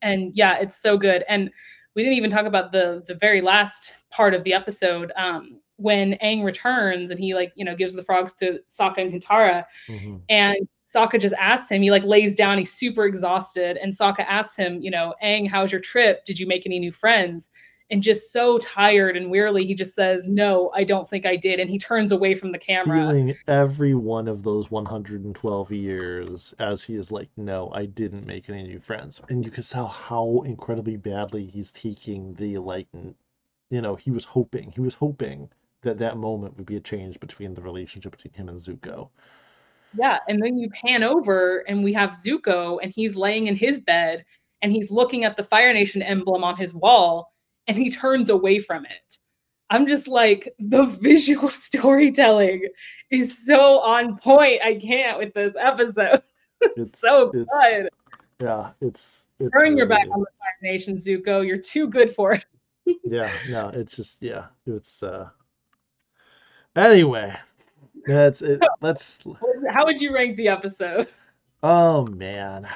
and 0.02 0.32
yeah 0.36 0.58
it's 0.58 0.78
so 0.78 0.98
good. 0.98 1.24
And 1.28 1.52
we 1.96 2.04
didn't 2.04 2.18
even 2.18 2.32
talk 2.32 2.46
about 2.46 2.72
the 2.72 3.04
the 3.08 3.16
very 3.16 3.42
last 3.42 3.96
part 4.10 4.34
of 4.34 4.44
the 4.44 4.54
episode 4.54 5.12
um 5.16 5.60
when 5.78 6.14
Aang 6.24 6.44
returns 6.44 7.12
and 7.12 7.20
he 7.20 7.34
like 7.34 7.52
you 7.56 7.66
know 7.66 7.76
gives 7.76 7.96
the 7.96 8.04
frogs 8.04 8.34
to 8.34 8.60
Sokka 8.70 9.00
and 9.00 9.14
Katara. 9.14 9.66
Mhm. 9.88 10.22
and 10.30 10.68
Sokka 10.94 11.20
just 11.20 11.36
asks 11.40 11.70
him 11.70 11.82
he 11.82 11.90
like 11.92 12.04
lays 12.04 12.36
down 12.36 12.58
he's 12.58 12.74
super 12.74 13.06
exhausted. 13.06 13.78
And 13.78 13.94
Sokka 13.94 14.26
asks 14.28 14.56
him 14.56 14.82
you 14.82 14.92
know 14.92 15.14
Aang 15.24 15.48
how's 15.50 15.72
your 15.72 15.82
trip? 15.82 16.26
Did 16.26 16.40
you 16.40 16.48
make 16.48 16.66
any 16.66 16.80
new 16.80 16.92
friends 16.92 17.50
and 17.92 18.02
just 18.02 18.32
so 18.32 18.58
tired 18.58 19.18
and 19.18 19.30
wearily 19.30 19.66
he 19.66 19.76
just 19.76 19.94
says 19.94 20.28
no 20.28 20.72
I 20.74 20.84
don't 20.84 21.08
think 21.08 21.26
I 21.26 21.36
did 21.36 21.60
and 21.60 21.70
he 21.70 21.78
turns 21.78 22.12
away 22.12 22.34
from 22.36 22.52
the 22.52 22.58
camera. 22.58 23.00
Feeling 23.00 23.36
every 23.48 23.94
one 23.94 24.28
of 24.28 24.44
those 24.44 24.72
112 24.72 25.72
years 25.72 26.54
as 26.60 26.84
he 26.84 26.96
is 26.96 27.12
like 27.12 27.30
no 27.38 27.72
i 27.74 27.86
didn't 27.86 28.26
make 28.26 28.50
any 28.50 28.64
new 28.64 28.80
friends. 28.80 29.22
And 29.30 29.46
you 29.46 29.52
can 29.52 29.64
tell 29.64 29.88
how 29.88 30.44
incredibly 30.46 30.98
badly 30.98 31.46
he's 31.46 31.72
taking 31.72 32.34
the 32.36 32.58
like 32.58 32.88
you 33.70 33.82
know 33.82 33.96
he 33.96 34.12
was 34.12 34.26
hoping 34.26 34.72
he 34.72 34.82
was 34.82 34.94
hoping 34.94 35.50
that 35.82 35.98
that 35.98 36.18
moment 36.18 36.56
would 36.58 36.66
be 36.66 36.78
a 36.78 36.82
change 36.82 37.20
between 37.20 37.54
the 37.54 37.62
relationship 37.62 38.12
between 38.12 38.34
him 38.34 38.50
and 38.50 38.60
zuko. 38.60 39.10
Yeah, 39.94 40.20
and 40.30 40.42
then 40.42 40.58
you 40.58 40.70
pan 40.70 41.04
over 41.04 41.60
and 41.68 41.84
we 41.84 41.92
have 41.94 42.12
Zuko 42.12 42.80
and 42.82 42.94
he's 42.96 43.16
laying 43.16 43.48
in 43.48 43.56
his 43.56 43.82
bed 43.82 44.24
and 44.62 44.72
he's 44.72 44.90
looking 44.90 45.26
at 45.26 45.36
the 45.36 45.44
Fire 45.44 45.74
Nation 45.74 46.02
emblem 46.02 46.44
on 46.44 46.56
his 46.56 46.74
wall 46.74 47.32
and 47.68 47.78
he 47.78 47.90
turns 47.92 48.30
away 48.30 48.60
from 48.60 48.86
it. 48.86 49.18
I'm 49.70 49.88
just 49.88 50.08
like 50.08 50.54
the 50.60 50.84
visual 51.02 51.50
storytelling 51.50 52.68
is 53.10 53.46
so 53.46 53.80
on 53.82 54.18
point. 54.18 54.62
I 54.64 54.76
can't 54.76 55.18
with 55.18 55.34
this 55.34 55.56
episode. 55.58 56.22
it's 56.62 57.00
so 57.00 57.32
it's 57.34 57.50
good. 57.52 57.90
yeah 58.40 58.72
it's 58.82 59.26
it's 59.40 59.52
Turn 59.58 59.78
your 59.78 59.88
back 59.88 60.00
really- 60.02 60.12
on 60.12 60.20
the 60.20 60.26
Fire 60.40 60.72
Nation, 60.72 60.98
Zuko. 60.98 61.46
You're 61.46 61.58
too 61.58 61.88
good 61.88 62.14
for 62.14 62.34
it. 62.34 62.46
yeah 63.04 63.32
no 63.50 63.70
it's 63.70 63.96
just 63.96 64.22
yeah 64.24 64.48
it's 64.66 65.04
uh 65.04 65.30
anyway 66.76 67.32
that's 68.08 68.42
it 68.42 68.60
let's 68.82 69.20
How 69.70 69.86
would 69.86 70.02
you 70.02 70.14
rank 70.14 70.36
the 70.36 70.48
episode? 70.48 71.08
Oh 71.62 72.08
man. 72.08 72.68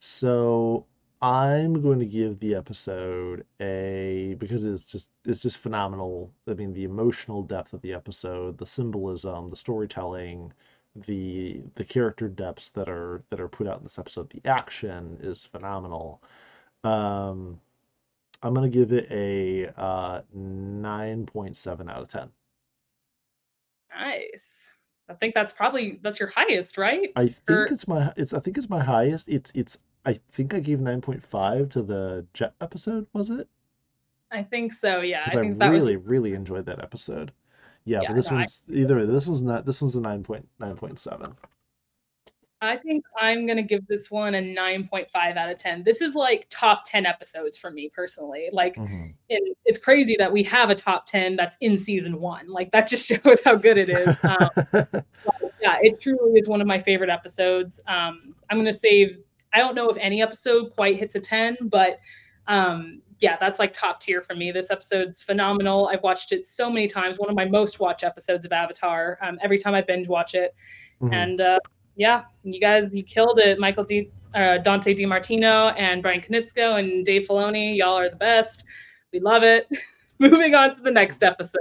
So 0.00 0.86
I'm 1.26 1.82
going 1.82 1.98
to 1.98 2.06
give 2.06 2.38
the 2.38 2.54
episode 2.54 3.44
a 3.60 4.36
because 4.38 4.64
it's 4.64 4.86
just 4.86 5.10
it's 5.24 5.42
just 5.42 5.58
phenomenal. 5.58 6.32
I 6.48 6.54
mean, 6.54 6.72
the 6.72 6.84
emotional 6.84 7.42
depth 7.42 7.72
of 7.72 7.82
the 7.82 7.92
episode, 7.94 8.58
the 8.58 8.66
symbolism, 8.66 9.50
the 9.50 9.56
storytelling, 9.56 10.52
the 10.94 11.62
the 11.74 11.84
character 11.84 12.28
depths 12.28 12.70
that 12.70 12.88
are 12.88 13.24
that 13.30 13.40
are 13.40 13.48
put 13.48 13.66
out 13.66 13.78
in 13.78 13.82
this 13.84 13.98
episode, 13.98 14.30
the 14.30 14.42
action 14.48 15.18
is 15.20 15.44
phenomenal. 15.44 16.22
Um, 16.84 17.60
I'm 18.42 18.54
gonna 18.54 18.68
give 18.68 18.92
it 18.92 19.10
a 19.10 19.68
uh, 19.80 20.22
9.7 20.36 21.90
out 21.90 22.02
of 22.02 22.08
10. 22.08 22.30
Nice. 23.90 24.70
I 25.08 25.14
think 25.14 25.34
that's 25.34 25.52
probably 25.52 25.98
that's 26.02 26.18
your 26.20 26.28
highest, 26.30 26.78
right? 26.78 27.16
I 27.16 27.28
think 27.28 27.48
Or 27.50 27.64
it's 27.70 27.88
my 27.88 28.12
it's 28.16 28.32
I 28.32 28.40
think 28.40 28.58
it's 28.58 28.68
my 28.68 28.82
highest. 28.82 29.28
It's 29.28 29.50
it's 29.54 29.78
I 30.06 30.14
think 30.32 30.54
I 30.54 30.60
gave 30.60 30.80
9.5 30.80 31.68
to 31.72 31.82
the 31.82 32.26
Jet 32.32 32.54
episode, 32.62 33.06
was 33.12 33.28
it? 33.28 33.46
I 34.30 34.42
think 34.42 34.72
so. 34.72 35.00
Yeah, 35.00 35.26
I 35.26 35.34
I 35.34 35.38
think 35.38 35.58
that 35.58 35.72
was 35.72 35.90
really, 35.90 35.96
really 35.96 36.32
enjoyed 36.34 36.66
that 36.66 36.82
episode. 36.82 37.32
Yeah, 37.84 38.02
but 38.04 38.14
this 38.14 38.30
No, 38.30 38.36
I 38.36 38.38
one's 38.38 38.64
either 38.68 38.96
way, 38.96 39.04
this 39.06 39.26
one's 39.26 39.42
not 39.42 39.64
this 39.66 39.80
one's 39.82 39.96
a 39.96 40.00
9.9.7. 40.00 41.36
I 42.62 42.76
think 42.76 43.04
I'm 43.20 43.46
gonna 43.46 43.62
give 43.62 43.86
this 43.86 44.10
one 44.10 44.34
a 44.34 44.40
9.5 44.40 45.36
out 45.36 45.50
of 45.50 45.58
10. 45.58 45.82
This 45.84 46.00
is 46.00 46.14
like 46.14 46.46
top 46.50 46.84
10 46.86 47.06
episodes 47.06 47.58
for 47.58 47.70
me 47.70 47.90
personally. 47.94 48.48
Like, 48.52 48.76
hmm 48.76 49.08
and 49.28 49.40
it's 49.64 49.78
crazy 49.78 50.14
that 50.20 50.32
we 50.32 50.44
have 50.44 50.70
a 50.70 50.74
top 50.74 51.04
10 51.06 51.34
that's 51.34 51.56
in 51.60 51.76
season 51.76 52.20
one. 52.20 52.48
Like 52.48 52.70
that 52.72 52.88
just 52.88 53.06
shows 53.24 53.42
how 53.44 53.56
good 53.56 53.76
it 53.78 53.90
is. 53.90 54.20
Um, 54.24 54.50
yeah, 55.60 55.76
it 55.82 56.00
truly 56.00 56.38
is 56.38 56.48
one 56.48 56.60
of 56.60 56.66
my 56.66 56.78
favorite 56.78 57.10
episodes. 57.10 57.80
Um, 57.86 58.34
I'm 58.50 58.58
gonna 58.58 58.72
save. 58.72 59.18
I 59.56 59.58
don't 59.60 59.74
know 59.74 59.88
if 59.88 59.96
any 59.96 60.20
episode 60.20 60.74
quite 60.74 60.98
hits 60.98 61.14
a 61.14 61.20
10, 61.20 61.56
but 61.62 61.98
um, 62.46 63.00
yeah, 63.20 63.38
that's 63.40 63.58
like 63.58 63.72
top 63.72 64.00
tier 64.00 64.20
for 64.20 64.34
me. 64.34 64.52
This 64.52 64.70
episode's 64.70 65.22
phenomenal. 65.22 65.88
I've 65.90 66.02
watched 66.02 66.30
it 66.32 66.46
so 66.46 66.68
many 66.68 66.86
times. 66.86 67.18
One 67.18 67.30
of 67.30 67.34
my 67.34 67.46
most 67.46 67.80
watched 67.80 68.04
episodes 68.04 68.44
of 68.44 68.52
Avatar. 68.52 69.16
Um, 69.22 69.38
every 69.42 69.56
time 69.56 69.74
I 69.74 69.80
binge 69.80 70.08
watch 70.08 70.34
it, 70.34 70.54
hmm 71.00 71.10
and 71.14 71.40
uh, 71.40 71.58
yeah, 71.96 72.24
you 72.42 72.60
guys, 72.60 72.94
you 72.94 73.02
killed 73.02 73.38
it, 73.38 73.58
Michael 73.58 73.84
D. 73.84 74.10
Uh, 74.34 74.58
Dante 74.58 74.94
DiMartino 74.94 75.72
and 75.78 76.02
Bryan 76.02 76.20
Konietzko 76.20 76.78
and 76.78 77.06
Dave 77.06 77.26
Filoni. 77.26 77.74
Y'all 77.78 77.96
are 77.96 78.10
the 78.10 78.16
best. 78.16 78.64
We 79.10 79.20
love 79.20 79.42
it. 79.42 79.66
Moving 80.18 80.54
on 80.54 80.74
to 80.74 80.82
the 80.82 80.90
next 80.90 81.22
episode. 81.22 81.60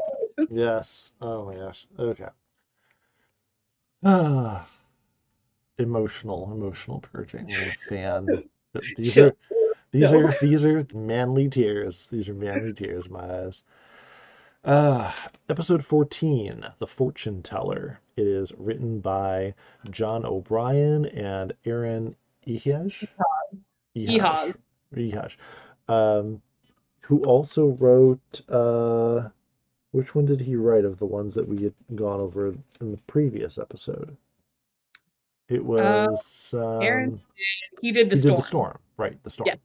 Yes. 0.50 1.14
Oh 1.22 1.46
my 1.46 1.56
gosh. 1.56 1.88
Okay. 1.98 2.26
Ah, 4.04 4.68
emotional, 5.78 6.52
emotional 6.52 7.00
purging. 7.00 7.48
Fan. 7.90 8.44
These 8.98 9.18
are 9.18 9.34
these 9.92 10.10
Chill. 10.10 10.28
are 10.28 10.34
these 10.42 10.66
are 10.66 10.86
manly 10.94 11.50
tears. 11.50 12.08
These 12.12 12.30
are 12.30 12.34
manly 12.34 12.74
tears, 12.74 13.10
my 13.10 13.44
eyes. 13.44 13.64
Uh, 14.64 15.12
episode 15.48 15.86
14, 15.86 16.66
The 16.80 16.88
Fortune 16.88 17.44
Teller. 17.44 18.00
It 18.18 18.26
is 18.26 18.52
written 18.58 19.00
by 19.00 19.54
John 19.92 20.26
O'Bryan 20.26 21.06
and 21.06 21.54
Aaron 21.66 22.16
Ehasz. 22.48 23.08
Ehasz. 23.96 24.56
Ehasz. 24.96 25.36
Um, 25.88 26.42
who 27.02 27.24
also 27.26 27.68
wrote, 27.68 28.42
uh, 28.50 29.30
which 29.92 30.16
one 30.16 30.26
did 30.26 30.40
he 30.42 30.56
write 30.56 30.84
of 30.84 30.98
the 30.98 31.06
ones 31.06 31.36
that 31.36 31.48
we 31.48 31.62
had 31.64 31.74
gone 31.96 32.20
over 32.20 32.48
in 32.48 32.92
the 32.92 33.00
previous 33.06 33.60
episode? 33.60 34.18
It 35.48 35.60
Uh, 35.60 35.64
was, 35.64 36.54
Aaron 36.58 37.14
um, 37.14 37.22
He 37.82 37.92
did 37.92 38.10
the 38.10 38.16
he 38.16 38.22
storm. 38.22 38.34
did 38.36 38.38
the 38.42 38.46
storm, 38.46 38.80
right? 38.98 39.24
The 39.24 39.30
storm. 39.30 39.48
Yeah. 39.48 39.56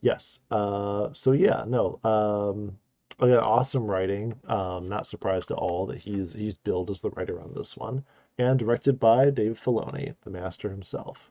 Yes. 0.00 0.40
Uh, 0.50 1.08
so 1.12 1.32
yeah, 1.32 1.64
no. 1.66 1.98
Um, 2.04 2.78
again, 3.18 3.38
awesome 3.38 3.84
writing. 3.86 4.34
Um, 4.46 4.86
not 4.86 5.06
surprised 5.06 5.50
at 5.50 5.56
all 5.58 5.86
that 5.86 5.98
he's 5.98 6.32
he's 6.32 6.56
billed 6.56 6.90
as 6.90 7.00
the 7.00 7.10
writer 7.10 7.40
on 7.40 7.52
this 7.54 7.76
one, 7.76 8.04
and 8.38 8.58
directed 8.58 8.98
by 9.00 9.30
Dave 9.30 9.60
Filoni, 9.62 10.14
the 10.22 10.30
master 10.30 10.70
himself. 10.70 11.30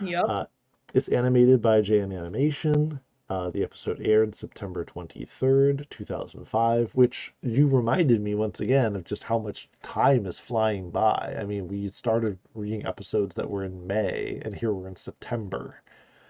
Yep. 0.00 0.24
Uh, 0.28 0.46
it's 0.94 1.08
animated 1.08 1.60
by 1.62 1.80
JM 1.80 2.16
Animation. 2.16 3.00
Uh, 3.30 3.50
the 3.50 3.62
episode 3.62 4.00
aired 4.00 4.34
September 4.34 4.86
23rd, 4.86 5.86
2005, 5.90 6.94
which 6.94 7.34
you 7.42 7.68
reminded 7.68 8.22
me 8.22 8.34
once 8.34 8.60
again 8.60 8.96
of 8.96 9.04
just 9.04 9.22
how 9.22 9.38
much 9.38 9.68
time 9.82 10.24
is 10.24 10.38
flying 10.38 10.90
by. 10.90 11.36
I 11.38 11.44
mean, 11.44 11.68
we 11.68 11.88
started 11.90 12.38
reading 12.54 12.86
episodes 12.86 13.34
that 13.34 13.50
were 13.50 13.64
in 13.64 13.86
May, 13.86 14.40
and 14.46 14.54
here 14.54 14.72
we're 14.72 14.88
in 14.88 14.96
September. 14.96 15.82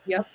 Yep. 0.07 0.27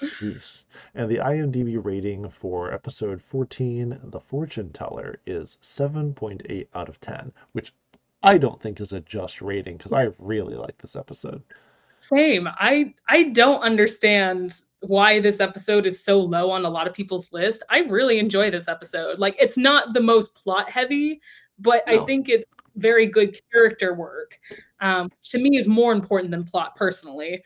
Jeez. 0.00 0.64
And 0.96 1.08
the 1.08 1.18
IMDb 1.18 1.82
rating 1.82 2.28
for 2.28 2.72
episode 2.72 3.22
14, 3.22 4.00
The 4.02 4.20
Fortune 4.20 4.72
Teller, 4.72 5.20
is 5.26 5.58
7.8 5.62 6.66
out 6.74 6.88
of 6.88 7.00
10, 7.00 7.32
which 7.52 7.72
I 8.22 8.36
don't 8.36 8.60
think 8.60 8.80
is 8.80 8.92
a 8.92 9.00
just 9.00 9.40
rating 9.40 9.76
because 9.76 9.92
I 9.92 10.08
really 10.18 10.56
like 10.56 10.76
this 10.78 10.96
episode. 10.96 11.42
Same. 11.98 12.48
I 12.48 12.94
I 13.08 13.24
don't 13.24 13.62
understand 13.62 14.60
why 14.80 15.20
this 15.20 15.40
episode 15.40 15.86
is 15.86 16.02
so 16.02 16.20
low 16.20 16.50
on 16.50 16.64
a 16.64 16.70
lot 16.70 16.86
of 16.86 16.94
people's 16.94 17.28
list. 17.32 17.62
I 17.70 17.80
really 17.80 18.18
enjoy 18.18 18.50
this 18.50 18.68
episode. 18.68 19.18
Like 19.18 19.36
it's 19.38 19.56
not 19.56 19.94
the 19.94 20.00
most 20.00 20.34
plot 20.34 20.70
heavy, 20.70 21.20
but 21.58 21.82
I 21.88 21.98
think 22.04 22.28
it's 22.28 22.46
very 22.76 23.06
good 23.06 23.38
character 23.50 23.94
work. 23.94 24.38
Um, 24.80 25.06
which 25.06 25.30
to 25.30 25.38
me 25.38 25.56
is 25.56 25.66
more 25.66 25.92
important 25.92 26.30
than 26.30 26.44
plot 26.44 26.76
personally. 26.76 27.42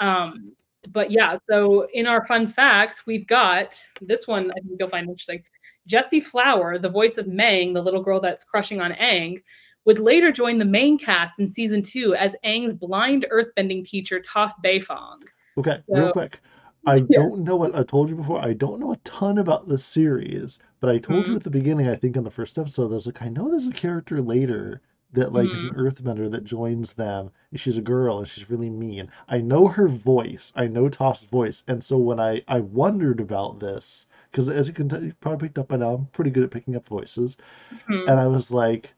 Um, 0.00 0.52
but 0.90 1.10
yeah, 1.10 1.36
so 1.48 1.88
in 1.94 2.06
our 2.06 2.26
fun 2.26 2.46
facts, 2.46 3.06
we've 3.06 3.26
got 3.26 3.82
this 4.02 4.26
one 4.26 4.50
I 4.50 4.54
think 4.60 4.76
you'll 4.78 4.88
find 4.88 5.08
interesting. 5.08 5.42
Jessie 5.86 6.20
Flower, 6.20 6.78
the 6.78 6.88
voice 6.88 7.18
of 7.18 7.26
Meng, 7.26 7.72
the 7.72 7.82
little 7.82 8.02
girl 8.02 8.20
that's 8.20 8.44
crushing 8.44 8.80
on 8.80 8.92
Aang, 8.92 9.42
would 9.86 9.98
later 9.98 10.32
join 10.32 10.58
the 10.58 10.64
main 10.64 10.98
cast 10.98 11.38
in 11.38 11.48
season 11.48 11.82
two 11.82 12.14
as 12.14 12.36
Aang's 12.44 12.74
blind 12.74 13.26
earthbending 13.30 13.84
teacher, 13.84 14.20
Toph 14.20 14.52
Beifong. 14.64 15.22
Okay, 15.58 15.76
real 15.88 16.12
quick. 16.12 16.40
I 16.86 17.00
Yes. 17.08 17.24
don't 17.24 17.44
know 17.44 17.56
what 17.56 17.74
I 17.74 17.82
told 17.82 18.08
you 18.08 18.16
before. 18.16 18.42
I 18.44 18.52
don't 18.54 18.80
know 18.80 18.92
a 18.92 18.96
ton 18.98 19.36
about 19.38 19.68
the 19.68 19.76
series, 19.78 20.58
but 20.80 20.88
I 20.90 20.96
told 20.98 21.28
you 21.28 21.34
Mhm. 21.34 21.36
at 21.36 21.42
the 21.42 21.50
beginning, 21.50 21.88
I 21.88 21.96
think 21.96 22.16
in 22.16 22.24
the 22.24 22.30
first 22.30 22.58
episode, 22.58 22.88
there's 22.88 23.04
like, 23.06 23.20
I 23.22 23.28
know 23.28 23.50
there's 23.50 23.66
a 23.66 23.72
character 23.72 24.20
later 24.22 24.80
that 25.12 25.32
like 25.32 25.52
is 25.54 25.64
an 25.64 25.72
earthbender 25.74 26.30
that 26.30 26.44
joins 26.44 26.94
them. 26.94 27.30
She's 27.54 27.76
a 27.76 27.82
girl 27.82 28.18
and 28.18 28.26
she's 28.28 28.48
really 28.50 28.70
mean. 28.70 29.10
I 29.28 29.40
know 29.42 29.68
her 29.68 29.88
voice. 29.88 30.52
I 30.56 30.66
know 30.66 30.88
Toph's 30.88 31.24
voice. 31.24 31.62
And 31.68 31.82
so 31.84 31.98
when 31.98 32.18
I 32.20 32.42
I 32.48 32.60
wondered 32.60 33.20
about 33.20 33.60
this, 33.60 34.06
because 34.30 34.48
as 34.48 34.66
you 34.68 34.74
can 34.74 34.88
tell, 34.88 35.02
you 35.04 35.12
probably 35.20 35.48
picked 35.48 35.58
up 35.58 35.68
by 35.68 35.76
now, 35.76 35.94
I'm 35.94 36.06
pretty 36.06 36.30
good 36.30 36.44
at 36.44 36.50
picking 36.50 36.76
up 36.76 36.86
voices. 36.88 37.36
Mhm. 37.70 38.04
And 38.06 38.20
I 38.20 38.28
was 38.28 38.50
like, 38.52 38.94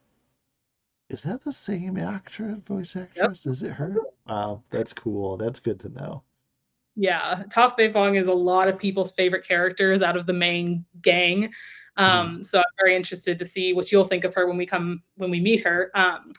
is 1.08 1.24
that 1.24 1.42
the 1.42 1.52
same 1.52 1.96
actor 1.96 2.54
voice 2.64 2.94
actress? 2.94 3.44
Is 3.44 3.60
it 3.64 3.72
her? 3.72 4.06
Wow, 4.26 4.62
that's 4.70 4.92
cool. 4.92 5.36
That's 5.36 5.58
good 5.60 5.80
to 5.80 5.88
know. 5.88 6.22
Yeah, 6.96 7.42
Toph 7.50 7.76
Beifong 7.78 8.18
is 8.18 8.26
a 8.26 8.32
lot 8.32 8.68
of 8.68 8.78
people's 8.78 9.12
favorite 9.12 9.46
characters 9.46 10.00
out 10.02 10.16
of 10.16 10.26
the 10.26 10.32
main 10.32 10.84
gang. 11.02 11.52
Um, 11.98 12.42
So 12.42 12.58
I'm 12.58 12.64
very 12.78 12.96
interested 12.96 13.38
to 13.38 13.44
see 13.44 13.72
what 13.74 13.92
you'll 13.92 14.04
think 14.04 14.24
of 14.24 14.34
her 14.34 14.46
when 14.46 14.56
we 14.56 14.66
come 14.66 15.02
when 15.16 15.30
we 15.30 15.40
meet 15.40 15.62
her. 15.64 15.90
Um, 15.94 16.32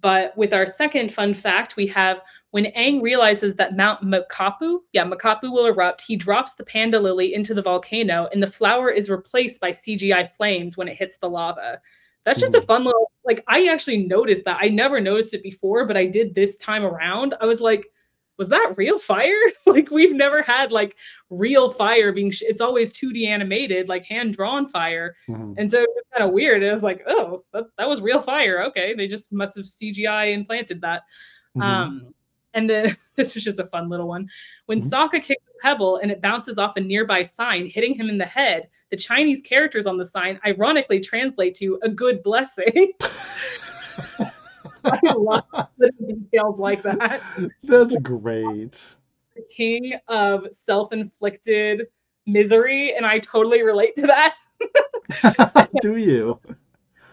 but 0.00 0.36
with 0.36 0.52
our 0.52 0.66
second 0.66 1.12
fun 1.12 1.32
fact, 1.34 1.76
we 1.76 1.86
have 1.88 2.20
when 2.50 2.66
Aang 2.76 3.02
realizes 3.02 3.54
that 3.56 3.76
Mount 3.76 4.02
Makapu, 4.02 4.80
yeah, 4.92 5.04
Makapu 5.04 5.44
will 5.50 5.66
erupt, 5.66 6.02
he 6.02 6.16
drops 6.16 6.54
the 6.54 6.64
panda 6.64 7.00
lily 7.00 7.32
into 7.34 7.54
the 7.54 7.62
volcano, 7.62 8.28
and 8.32 8.42
the 8.42 8.46
flower 8.46 8.90
is 8.90 9.08
replaced 9.08 9.60
by 9.60 9.70
CGI 9.70 10.30
flames 10.36 10.76
when 10.76 10.86
it 10.88 10.96
hits 10.96 11.18
the 11.18 11.30
lava. 11.30 11.80
That's 12.24 12.40
just 12.40 12.54
a 12.54 12.60
Mhm. 12.60 12.66
fun 12.66 12.84
little 12.84 13.10
like 13.24 13.42
I 13.48 13.66
actually 13.68 14.06
noticed 14.06 14.44
that. 14.44 14.58
I 14.60 14.68
never 14.68 15.00
noticed 15.00 15.34
it 15.34 15.42
before, 15.42 15.84
but 15.86 15.96
I 15.96 16.06
did 16.06 16.34
this 16.34 16.58
time 16.58 16.84
around. 16.84 17.34
I 17.40 17.46
was 17.46 17.60
like, 17.60 17.86
was 18.38 18.48
that 18.48 18.74
real 18.76 18.98
fire? 18.98 19.32
like 19.66 19.90
we've 19.90 20.14
never 20.14 20.42
had 20.42 20.72
like 20.72 20.96
real 21.30 21.70
fire 21.70 22.12
being 22.12 22.30
sh- 22.30 22.42
it's 22.46 22.60
always 22.60 22.92
2D 22.92 23.26
animated, 23.26 23.88
like 23.88 24.04
hand 24.04 24.34
drawn 24.34 24.68
fire. 24.68 25.16
Mhm. 25.28 25.54
And 25.58 25.70
so 25.70 25.80
it 25.82 25.88
was 25.94 26.04
kind 26.16 26.28
of 26.28 26.34
weird. 26.34 26.62
It 26.62 26.70
was 26.72 26.82
like, 26.82 27.02
oh, 27.06 27.44
that, 27.52 27.64
that 27.78 27.88
was 27.88 28.00
real 28.00 28.20
fire. 28.20 28.62
Okay. 28.64 28.94
They 28.94 29.06
just 29.06 29.32
must 29.32 29.56
have 29.56 29.64
CGI 29.64 30.32
implanted 30.32 30.80
that. 30.82 31.02
Mhm. 31.56 31.62
Um, 31.62 32.14
and 32.54 32.68
then 32.70 32.96
this 33.16 33.36
is 33.36 33.44
just 33.44 33.58
a 33.58 33.64
fun 33.66 33.88
little 33.88 34.08
one. 34.08 34.28
When 34.66 34.80
Mhm. 34.80 34.90
Sokka 34.90 35.22
kicks 35.22 35.42
a 35.48 35.62
pebble 35.62 35.96
and 35.98 36.10
it 36.10 36.20
bounces 36.20 36.58
off 36.58 36.76
a 36.76 36.80
nearby 36.80 37.22
sign, 37.22 37.66
hitting 37.66 37.94
him 37.94 38.08
in 38.08 38.18
the 38.18 38.24
head, 38.26 38.68
the 38.90 38.96
Chinese 38.96 39.42
characters 39.42 39.86
on 39.86 39.96
the 39.96 40.04
sign 40.04 40.38
ironically 40.46 41.00
translate 41.00 41.54
to 41.56 41.78
a 41.82 41.88
good 41.88 42.22
blessing. 42.22 42.92
I 44.86 45.12
love 45.16 45.44
little 45.78 46.06
details 46.06 46.58
like 46.58 46.82
that. 46.82 47.22
That's 47.64 47.96
great. 47.96 48.78
The 49.34 49.42
king 49.50 49.94
of 50.08 50.46
self-inflicted 50.52 51.86
misery, 52.26 52.94
and 52.94 53.04
I 53.04 53.18
totally 53.18 53.62
relate 53.62 53.96
to 53.96 54.06
that. 54.06 55.68
Do 55.82 55.96
you? 55.96 56.40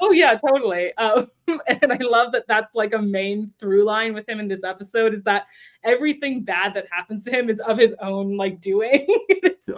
Oh 0.04 0.12
yeah, 0.12 0.36
totally. 0.36 0.94
Um, 0.98 1.32
and 1.68 1.94
I 1.94 1.98
love 2.02 2.34
that 2.34 2.46
that's 2.48 2.76
like 2.76 2.94
a 2.94 3.02
main 3.02 3.54
through 3.58 3.86
line 3.86 4.14
with 4.14 4.28
him 4.28 4.42
in 4.42 4.50
this 4.50 4.64
episode 4.64 5.14
is 5.14 5.24
that 5.24 5.48
everything 5.84 6.44
bad 6.44 6.74
that 6.74 6.88
happens 6.92 7.24
to 7.24 7.32
him 7.32 7.50
is 7.50 7.62
of 7.62 7.78
his 7.78 7.96
own 8.02 8.36
like 8.36 8.60
doing. 8.60 9.08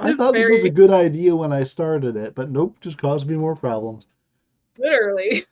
I 0.02 0.14
thought 0.14 0.34
very... 0.34 0.43
this 0.43 0.52
was 0.52 0.64
a 0.64 0.70
good 0.70 0.89
idea 0.89 1.36
when 1.36 1.54
I 1.54 1.64
started 1.64 2.16
it, 2.16 2.34
but 2.34 2.50
nope, 2.50 2.78
just 2.82 2.98
caused 2.98 3.28
me 3.28 3.36
more 3.36 3.56
problems. 3.56 4.08
Literally. 4.80 5.46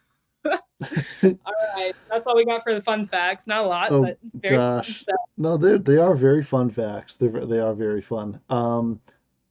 all 0.45 1.53
right, 1.75 1.93
that's 2.09 2.27
all 2.27 2.35
we 2.35 2.45
got 2.45 2.63
for 2.63 2.73
the 2.73 2.81
fun 2.81 3.05
facts. 3.05 3.47
Not 3.47 3.63
a 3.63 3.67
lot, 3.67 3.91
oh, 3.91 4.03
but 4.03 4.17
very 4.35 4.57
gosh. 4.57 5.05
No, 5.37 5.57
they 5.57 5.77
they 5.77 5.97
are 5.97 6.15
very 6.15 6.43
fun 6.43 6.69
facts. 6.69 7.15
They 7.15 7.27
they 7.27 7.59
are 7.59 7.73
very 7.73 8.01
fun. 8.01 8.39
Um, 8.49 8.99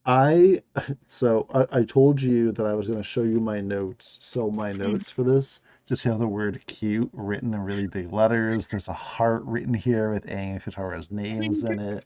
I 0.04 0.62
so 1.06 1.46
I, 1.54 1.80
I 1.80 1.84
told 1.84 2.20
you 2.20 2.52
that 2.52 2.66
I 2.66 2.74
was 2.74 2.86
going 2.86 2.98
to 2.98 3.04
show 3.04 3.22
you 3.22 3.40
my 3.40 3.60
notes. 3.60 4.18
So 4.20 4.50
my 4.50 4.72
notes 4.72 5.10
for 5.10 5.22
this 5.22 5.60
just 5.86 6.04
have 6.04 6.18
the 6.18 6.28
word 6.28 6.62
cute 6.66 7.10
written 7.12 7.54
in 7.54 7.60
really 7.60 7.86
big 7.86 8.12
letters. 8.12 8.66
There's 8.66 8.88
a 8.88 8.92
heart 8.92 9.42
written 9.44 9.74
here 9.74 10.12
with 10.12 10.26
Aang 10.26 10.52
and 10.52 10.62
Katara's 10.62 11.10
names 11.10 11.64
in 11.64 11.78
it. 11.78 12.04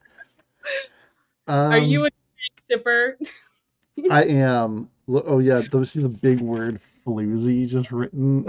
Um, 1.47 1.73
Are 1.73 1.79
you 1.79 2.01
um, 2.01 2.07
a 2.07 2.63
shipper? 2.69 3.19
I 4.11 4.25
am. 4.25 4.91
Oh 5.09 5.39
yeah, 5.39 5.63
those 5.71 5.93
see 5.93 6.01
the 6.01 6.09
big 6.09 6.41
word 6.41 6.81
floozy 7.07 7.67
just 7.69 7.93
written. 7.93 8.45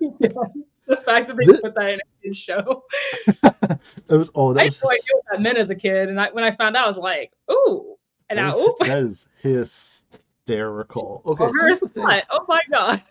yeah, 0.00 0.28
the 0.86 0.96
fact 0.96 1.28
that 1.28 1.36
they 1.36 1.46
this, 1.46 1.60
put 1.60 1.74
that 1.74 1.90
in 1.90 2.00
a 2.00 2.22
kid's 2.22 2.38
show. 2.38 2.84
it 3.26 3.80
was 4.10 4.30
oh 4.34 4.52
that 4.52 4.60
I 4.60 4.64
was 4.64 4.80
no 4.82 4.90
idea 4.90 5.14
what 5.14 5.24
that 5.32 5.40
meant 5.40 5.58
as 5.58 5.70
a 5.70 5.74
kid, 5.74 6.08
and 6.08 6.20
I, 6.20 6.30
when 6.30 6.44
I 6.44 6.54
found 6.56 6.76
out, 6.76 6.84
I 6.84 6.88
was 6.88 6.98
like, 6.98 7.32
"Ooh!" 7.50 7.96
And 8.30 8.38
that, 8.38 8.54
now, 8.56 8.74
that 8.80 8.98
is 8.98 9.28
hysterical. 9.42 11.22
Okay, 11.26 11.50
so 11.74 12.22
oh 12.30 12.44
my 12.48 12.60
god! 12.70 13.02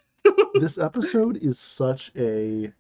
this 0.59 0.77
episode 0.77 1.37
is 1.37 1.59
such 1.59 2.11
a 2.15 2.71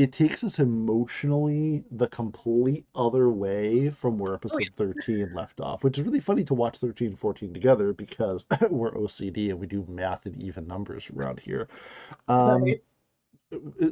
it 0.00 0.12
takes 0.12 0.42
us 0.42 0.58
emotionally 0.58 1.84
the 1.90 2.06
complete 2.06 2.86
other 2.94 3.28
way 3.28 3.90
from 3.90 4.18
where 4.18 4.32
episode 4.32 4.70
13 4.78 5.34
left 5.34 5.60
off, 5.60 5.84
which 5.84 5.98
is 5.98 6.04
really 6.04 6.20
funny 6.20 6.42
to 6.42 6.54
watch 6.54 6.78
13 6.78 7.08
and 7.08 7.18
14 7.18 7.52
together 7.52 7.92
because 7.92 8.46
we're 8.70 8.92
OCD 8.92 9.50
and 9.50 9.60
we 9.60 9.66
do 9.66 9.84
math 9.90 10.24
and 10.24 10.40
even 10.40 10.66
numbers 10.66 11.10
around 11.14 11.38
here. 11.38 11.68
Um, 12.28 12.62
right. 12.62 12.82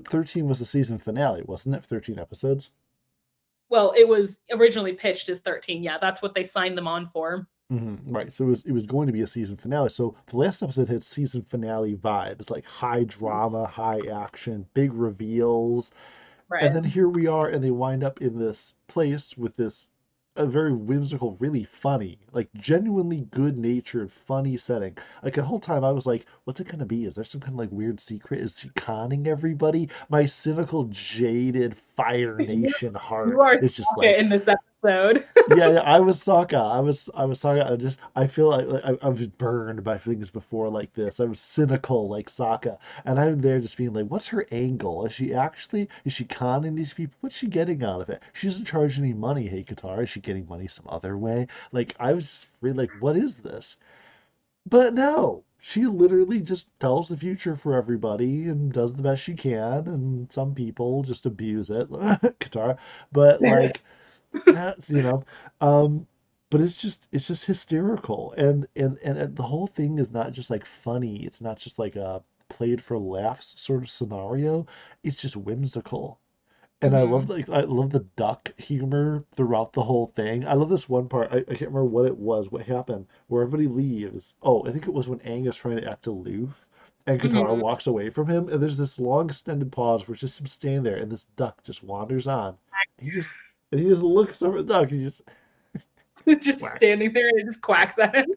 13 0.09 0.49
was 0.49 0.61
the 0.61 0.65
season 0.65 0.97
finale, 0.97 1.43
wasn't 1.45 1.75
it? 1.75 1.85
13 1.85 2.19
episodes? 2.19 2.71
Well, 3.69 3.93
it 3.95 4.09
was 4.09 4.39
originally 4.51 4.95
pitched 4.95 5.29
as 5.29 5.41
13. 5.41 5.83
Yeah, 5.83 5.99
that's 6.01 6.23
what 6.23 6.33
they 6.33 6.45
signed 6.45 6.79
them 6.79 6.89
on 6.89 7.07
for. 7.07 7.47
Mm-hmm, 7.73 8.15
right. 8.15 8.33
So 8.33 8.45
it 8.45 8.49
was 8.49 8.65
it 8.65 8.73
was 8.73 8.87
going 8.87 9.07
to 9.09 9.13
be 9.13 9.21
a 9.21 9.27
season 9.27 9.57
finale. 9.57 9.91
So 9.91 10.17
the 10.27 10.39
last 10.39 10.63
episode 10.63 10.89
had 10.89 11.03
season 11.03 11.43
finale 11.43 11.97
vibes, 11.97 12.51
like 12.51 12.65
high 12.65 13.05
drama, 13.05 13.67
high 13.67 14.01
action, 14.11 14.67
big 14.73 14.93
reveals. 14.95 15.91
Right. 16.49 16.63
And 16.63 16.75
then 16.75 16.85
here 16.85 17.11
we 17.11 17.27
are, 17.27 17.49
and 17.49 17.63
they 17.63 17.71
wind 17.71 18.03
up 18.03 18.23
in 18.23 18.39
this 18.39 18.75
place 18.87 19.37
with 19.37 19.55
this 19.57 19.87
a 20.39 20.47
very 20.47 20.73
whimsical, 20.73 21.37
really 21.41 21.65
funny, 21.65 22.19
like 22.33 22.49
genuinely 22.55 23.27
good 23.33 23.59
natured, 23.59 24.11
funny 24.11 24.57
setting. 24.57 24.97
Like 25.23 25.35
the 25.35 25.43
whole 25.43 25.59
time 25.61 25.85
I 25.85 25.91
was 25.91 26.07
like, 26.07 26.27
what's 26.45 26.61
it 26.61 26.69
gonna 26.69 26.87
be? 26.87 27.05
Is 27.05 27.17
there 27.17 27.25
some 27.25 27.41
kind 27.41 27.55
of 27.55 27.59
like 27.59 27.73
weird 27.73 28.01
secret? 28.01 28.41
Is 28.41 28.59
he 28.59 28.71
conning 28.71 29.27
everybody? 29.27 29.91
My 30.09 30.25
cynical, 30.27 30.85
jaded 30.85 31.77
Fire 31.77 32.37
Nation 32.39 32.95
heart 32.95 33.63
is 33.63 33.77
just 33.77 33.91
like 33.99 34.17
in 34.17 34.29
this 34.29 34.49
episode. 34.49 34.68
yeah, 35.49 35.71
yeah, 35.73 35.81
I 35.81 35.99
was 36.01 36.21
Sokka. 36.23 36.61
I 36.61 36.81
was 36.81 37.11
I 37.15 37.25
was 37.25 37.41
Sokka. 37.41 37.71
I 37.73 37.77
just 37.77 37.99
I 38.15 38.27
feel 38.27 38.49
like, 38.49 38.67
like 38.67 38.85
I, 38.85 38.97
I 39.03 39.09
was 39.09 39.27
burned 39.27 39.83
by 39.83 39.99
things 39.99 40.31
before 40.31 40.69
like 40.69 40.93
this. 40.95 41.21
I 41.21 41.25
was 41.25 41.41
cynical 41.41 42.09
like 42.09 42.29
Sokka, 42.29 42.79
and 43.05 43.19
I'm 43.19 43.41
there 43.41 43.61
just 43.61 43.77
being 43.77 43.93
like, 43.93 44.07
what's 44.07 44.29
her 44.29 44.47
angle? 44.53 45.05
Is 45.07 45.13
she 45.15 45.35
actually 45.35 45.89
is 46.05 46.13
she 46.13 46.25
conning 46.25 46.75
these 46.77 46.93
people? 46.93 47.17
What's 47.21 47.37
she 47.37 47.49
getting 47.49 47.83
out 47.83 48.01
of 48.03 48.09
it? 48.11 48.23
She 48.33 48.47
doesn't 48.47 48.67
charge 48.67 48.99
any 48.99 49.15
money. 49.15 49.49
Hey, 49.49 49.65
Katara, 49.65 50.03
is 50.05 50.11
she 50.11 50.21
getting 50.21 50.47
money 50.47 50.69
some 50.69 50.87
other 50.89 51.17
way? 51.19 51.47
Like 51.73 51.95
I 51.99 52.13
was 52.13 52.47
really 52.61 52.77
like, 52.77 52.93
what 53.01 53.17
is 53.17 53.39
this? 53.39 53.77
But 54.67 54.95
no, 54.95 55.43
she 55.59 55.87
literally 55.87 56.41
just 56.41 56.69
tells 56.79 57.09
the 57.09 57.17
future 57.17 57.57
for 57.57 57.75
everybody 57.75 58.49
and 58.49 58.73
does 58.73 58.95
the 58.95 59.03
best 59.03 59.23
she 59.23 59.35
can 59.35 59.89
and 59.89 60.31
some 60.33 60.55
people 60.55 61.03
just 61.03 61.27
abuse 61.27 61.71
it 61.71 61.91
Katara 62.41 62.79
but 63.13 63.43
like 63.47 63.83
that's 64.47 64.91
you 64.91 65.03
know 65.03 65.25
um 65.61 66.07
but 66.51 66.61
it's 66.61 66.77
just 66.77 67.07
it's 67.13 67.27
just 67.27 67.45
hysterical 67.45 68.33
and, 68.37 68.67
and 68.77 68.99
and 69.05 69.19
and 69.19 69.37
the 69.37 69.43
whole 69.43 69.67
thing 69.67 69.99
is 69.99 70.11
not 70.11 70.33
just 70.33 70.51
like 70.51 70.65
funny 70.65 71.25
it's 71.25 71.41
not 71.41 71.59
just 71.59 71.79
like 71.79 71.97
a 71.97 72.23
played 72.49 72.83
for 72.83 72.99
laughs 72.99 73.55
sort 73.59 73.83
of 73.83 73.91
scenario 73.91 74.67
it's 75.03 75.17
just 75.17 75.37
whimsical 75.37 76.19
and 76.81 76.97
I 76.97 77.03
love 77.03 77.27
mm-hmm. 77.27 77.33
like 77.33 77.49
I 77.49 77.63
love 77.63 77.91
the 77.91 78.07
duck 78.17 78.53
humor 78.57 79.25
throughout 79.35 79.73
the 79.73 79.83
whole 79.83 80.13
thing. 80.15 80.47
I 80.47 80.53
love 80.53 80.69
this 80.69 80.89
one 80.89 81.09
part. 81.09 81.33
I, 81.33 81.39
I 81.39 81.43
can't 81.43 81.73
remember 81.73 81.87
what 81.87 82.07
it 82.07 82.17
was, 82.17 82.53
what 82.53 82.63
happened, 82.63 83.07
where 83.27 83.43
everybody 83.43 83.67
leaves. 83.67 84.35
Oh, 84.43 84.65
I 84.65 84.71
think 84.71 84.87
it 84.87 84.95
was 84.95 85.09
when 85.09 85.19
Aang 85.21 85.49
is 85.49 85.57
trying 85.57 85.79
to 85.79 85.91
act 85.91 86.07
aloof, 86.07 86.67
and 87.07 87.21
Katara 87.21 87.49
mm-hmm. 87.49 87.63
walks 87.63 87.89
away 87.89 88.11
from 88.11 88.29
him, 88.29 88.49
and 88.49 88.63
there's 88.63 88.77
this 88.77 89.01
long 89.01 89.29
extended 89.29 89.73
pause 89.73 90.07
where 90.07 90.13
it's 90.13 90.21
just 90.21 90.39
him 90.39 90.47
standing 90.47 90.85
there, 90.85 90.97
and 90.97 91.11
this 91.11 91.25
duck 91.37 91.65
just 91.65 91.83
wanders 91.83 92.29
on. 92.29 92.57
He 92.99 93.11
just 93.11 93.31
and 93.71 93.81
he 93.81 93.89
just 93.89 94.03
looks 94.03 94.43
over 94.43 94.59
at 94.59 94.67
the 94.67 94.75
duck. 94.75 94.91
He 94.91 95.05
just 95.05 95.23
just 96.45 96.65
standing 96.77 97.13
there 97.13 97.29
and 97.29 97.39
he 97.39 97.45
just 97.45 97.63
quacks 97.63 97.99
at 97.99 98.15
him. 98.15 98.27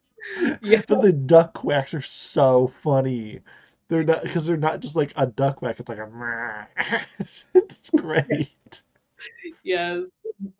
Yeah, 0.62 0.84
but 0.88 1.02
the 1.02 1.12
duck 1.12 1.56
quacks 1.56 1.96
are 1.96 2.02
so 2.02 2.72
funny. 2.84 3.40
They're 3.88 4.04
not 4.04 4.22
because 4.22 4.46
they're 4.46 4.56
not 4.56 4.80
just 4.80 4.96
like 4.96 5.14
a 5.16 5.26
duck 5.26 5.56
quack. 5.56 5.80
It's 5.80 5.90
like 5.90 5.98
a. 5.98 6.68
it's 7.56 7.90
great. 7.90 8.84
Yes, 9.64 10.10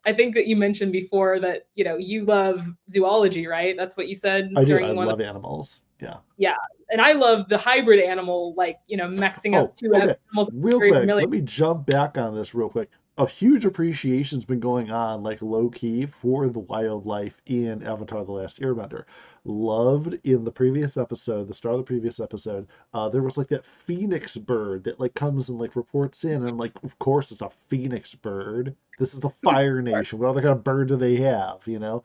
I 0.04 0.14
think 0.14 0.34
that 0.34 0.48
you 0.48 0.56
mentioned 0.56 0.92
before 0.92 1.40
that 1.42 1.68
you 1.76 1.84
know 1.84 1.98
you 1.98 2.26
love 2.26 2.66
zoology, 2.90 3.46
right? 3.46 3.78
That's 3.78 3.96
what 3.96 4.08
you 4.08 4.16
said. 4.16 4.52
I 4.58 4.64
do. 4.64 4.84
I 4.84 4.94
love 4.94 5.20
of... 5.20 5.22
animals. 5.22 5.82
Yeah. 6.02 6.18
Yeah, 6.38 6.56
and 6.90 7.00
I 7.00 7.12
love 7.12 7.48
the 7.48 7.58
hybrid 7.60 8.00
animal, 8.00 8.56
like 8.58 8.80
you 8.88 8.98
know, 8.98 9.08
mixing 9.08 9.54
oh, 9.56 9.66
up 9.66 9.76
two 9.76 9.92
okay. 9.94 10.16
animals. 10.32 10.50
Real 10.54 10.80
quick, 10.80 10.94
familiar. 10.96 11.22
let 11.22 11.30
me 11.30 11.42
jump 11.42 11.86
back 11.86 12.18
on 12.18 12.34
this 12.34 12.56
real 12.56 12.70
quick 12.70 12.90
a 13.22 13.28
huge 13.28 13.66
appreciation's 13.66 14.46
been 14.46 14.60
going 14.60 14.90
on, 14.90 15.22
like 15.22 15.44
low 15.44 15.70
key, 15.70 16.08
for 16.08 16.50
the 16.50 16.58
wildlife 16.58 17.40
in 17.46 17.84
Avatar: 17.84 18.26
The 18.26 18.32
Last 18.32 18.60
Airbender. 18.60 19.04
Loved 19.44 20.18
in 20.24 20.44
the 20.44 20.52
previous 20.52 20.98
episode, 20.98 21.48
the 21.48 21.54
start 21.54 21.76
of 21.76 21.82
the 21.82 21.86
previous 21.86 22.20
episode, 22.20 22.68
uh, 22.96 23.10
there 23.10 23.22
was 23.22 23.38
like 23.38 23.50
that 23.50 23.64
phoenix 23.64 24.38
bird 24.38 24.84
that 24.86 25.00
like 25.00 25.14
comes 25.14 25.50
and 25.50 25.60
like 25.60 25.76
reports 25.76 26.24
in, 26.24 26.48
and 26.48 26.58
like 26.58 26.72
of 26.84 26.98
course 26.98 27.32
it's 27.32 27.42
a 27.42 27.50
phoenix 27.52 28.16
bird. 28.16 28.76
This 28.98 29.14
is 29.14 29.20
the 29.20 29.30
Fire 29.30 29.84
Nation. 29.84 30.18
What 30.18 30.30
other 30.30 30.42
kind 30.42 30.54
of 30.54 30.64
bird 30.64 30.88
do 30.88 30.96
they 30.96 31.18
have? 31.18 31.60
You 31.68 31.78
know, 31.78 32.04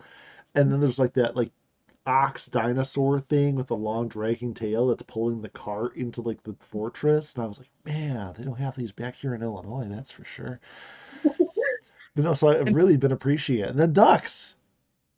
and 0.54 0.70
then 0.70 0.80
there's 0.80 0.98
like 0.98 1.14
that 1.14 1.34
like 1.34 1.50
ox 2.06 2.46
dinosaur 2.46 3.18
thing 3.18 3.54
with 3.56 3.68
the 3.68 3.76
long 3.76 4.06
dragging 4.06 4.52
tail 4.52 4.88
that's 4.88 5.02
pulling 5.04 5.40
the 5.40 5.48
cart 5.48 5.96
into 5.96 6.20
like 6.20 6.42
the 6.42 6.54
fortress. 6.60 7.34
And 7.34 7.44
I 7.44 7.46
was 7.46 7.58
like, 7.58 7.70
man, 7.86 8.34
they 8.36 8.44
don't 8.44 8.58
have 8.58 8.76
these 8.76 8.92
back 8.92 9.16
here 9.16 9.34
in 9.34 9.42
Illinois, 9.42 9.86
that's 9.88 10.12
for 10.12 10.24
sure. 10.24 10.60
No, 12.16 12.34
so 12.34 12.48
I've 12.48 12.74
really 12.74 12.96
been 12.96 13.12
appreciating. 13.12 13.70
And 13.70 13.78
then 13.78 13.92
ducks, 13.92 14.54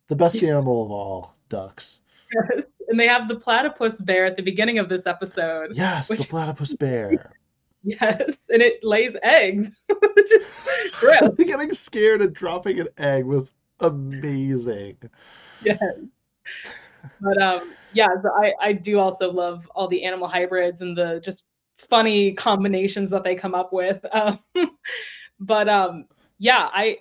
the 0.07 0.15
best 0.15 0.41
animal 0.43 0.83
of 0.83 0.91
all, 0.91 1.35
ducks. 1.49 1.99
Yes. 2.33 2.65
And 2.87 2.99
they 2.99 3.07
have 3.07 3.27
the 3.27 3.35
platypus 3.35 4.01
bear 4.01 4.25
at 4.25 4.35
the 4.35 4.43
beginning 4.43 4.79
of 4.79 4.89
this 4.89 5.07
episode. 5.07 5.71
Yes, 5.73 6.09
which... 6.09 6.21
the 6.21 6.27
platypus 6.29 6.73
bear. 6.73 7.31
yes, 7.83 8.49
and 8.49 8.61
it 8.61 8.83
lays 8.83 9.15
eggs. 9.23 9.69
Getting 11.37 11.73
scared 11.73 12.21
and 12.21 12.33
dropping 12.33 12.79
an 12.79 12.87
egg 12.97 13.25
was 13.25 13.51
amazing. 13.79 14.97
Yes 15.63 15.79
but 17.21 17.41
um, 17.41 17.73
yeah, 17.93 18.07
so 18.21 18.29
I 18.31 18.53
I 18.61 18.73
do 18.73 18.99
also 18.99 19.31
love 19.31 19.69
all 19.75 19.87
the 19.87 20.03
animal 20.03 20.27
hybrids 20.27 20.81
and 20.81 20.97
the 20.97 21.19
just 21.23 21.45
funny 21.77 22.33
combinations 22.33 23.09
that 23.11 23.23
they 23.23 23.35
come 23.35 23.55
up 23.55 23.71
with. 23.71 24.05
Um, 24.11 24.39
but 25.39 25.69
um, 25.69 26.05
yeah, 26.39 26.69
I 26.73 26.97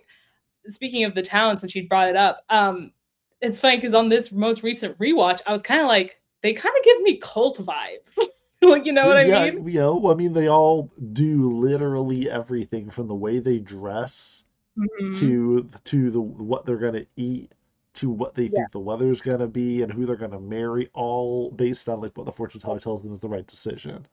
speaking 0.68 1.04
of 1.04 1.14
the 1.14 1.22
town, 1.22 1.56
since 1.56 1.72
she 1.72 1.82
brought 1.82 2.08
it 2.08 2.16
up, 2.16 2.44
um, 2.50 2.92
it's 3.40 3.60
funny 3.60 3.76
because 3.76 3.94
on 3.94 4.08
this 4.08 4.32
most 4.32 4.62
recent 4.62 4.98
rewatch, 4.98 5.40
I 5.46 5.52
was 5.52 5.62
kind 5.62 5.80
of 5.80 5.86
like, 5.86 6.20
they 6.42 6.52
kind 6.52 6.74
of 6.76 6.84
give 6.84 7.00
me 7.02 7.16
cult 7.16 7.58
vibes. 7.58 8.18
like, 8.62 8.84
you 8.84 8.92
know 8.92 9.06
what 9.06 9.26
yeah, 9.26 9.38
I 9.38 9.50
mean? 9.50 9.64
Yeah, 9.64 9.72
you 9.72 9.80
know, 9.80 10.10
I 10.10 10.14
mean, 10.14 10.32
they 10.32 10.48
all 10.48 10.90
do 11.12 11.58
literally 11.58 12.30
everything 12.30 12.90
from 12.90 13.08
the 13.08 13.14
way 13.14 13.38
they 13.38 13.58
dress 13.58 14.44
mm-hmm. 14.76 15.18
to 15.20 15.68
to 15.84 16.10
the 16.10 16.20
what 16.20 16.66
they're 16.66 16.76
gonna 16.76 17.06
eat 17.16 17.52
to 17.98 18.10
what 18.10 18.34
they 18.34 18.44
yeah. 18.44 18.50
think 18.50 18.72
the 18.72 18.78
weather's 18.78 19.20
going 19.20 19.40
to 19.40 19.48
be 19.48 19.82
and 19.82 19.92
who 19.92 20.06
they're 20.06 20.14
going 20.14 20.30
to 20.30 20.38
marry, 20.38 20.88
all 20.94 21.50
based 21.50 21.88
on 21.88 22.00
like 22.00 22.16
what 22.16 22.26
the 22.26 22.32
fortune 22.32 22.60
teller 22.60 22.78
tells 22.78 23.02
them 23.02 23.12
is 23.12 23.18
the 23.18 23.28
right 23.28 23.46
decision. 23.48 24.06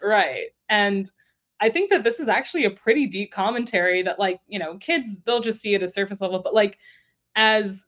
Right. 0.00 0.50
And 0.68 1.10
I 1.60 1.70
think 1.70 1.90
that 1.90 2.04
this 2.04 2.20
is 2.20 2.28
actually 2.28 2.64
a 2.64 2.70
pretty 2.70 3.06
deep 3.06 3.32
commentary 3.32 4.02
that 4.02 4.18
like, 4.18 4.40
you 4.46 4.58
know, 4.58 4.76
kids 4.78 5.18
they'll 5.24 5.40
just 5.40 5.60
see 5.60 5.74
it 5.74 5.82
at 5.82 5.94
surface 5.94 6.20
level, 6.20 6.40
but 6.40 6.54
like 6.54 6.78
as 7.34 7.86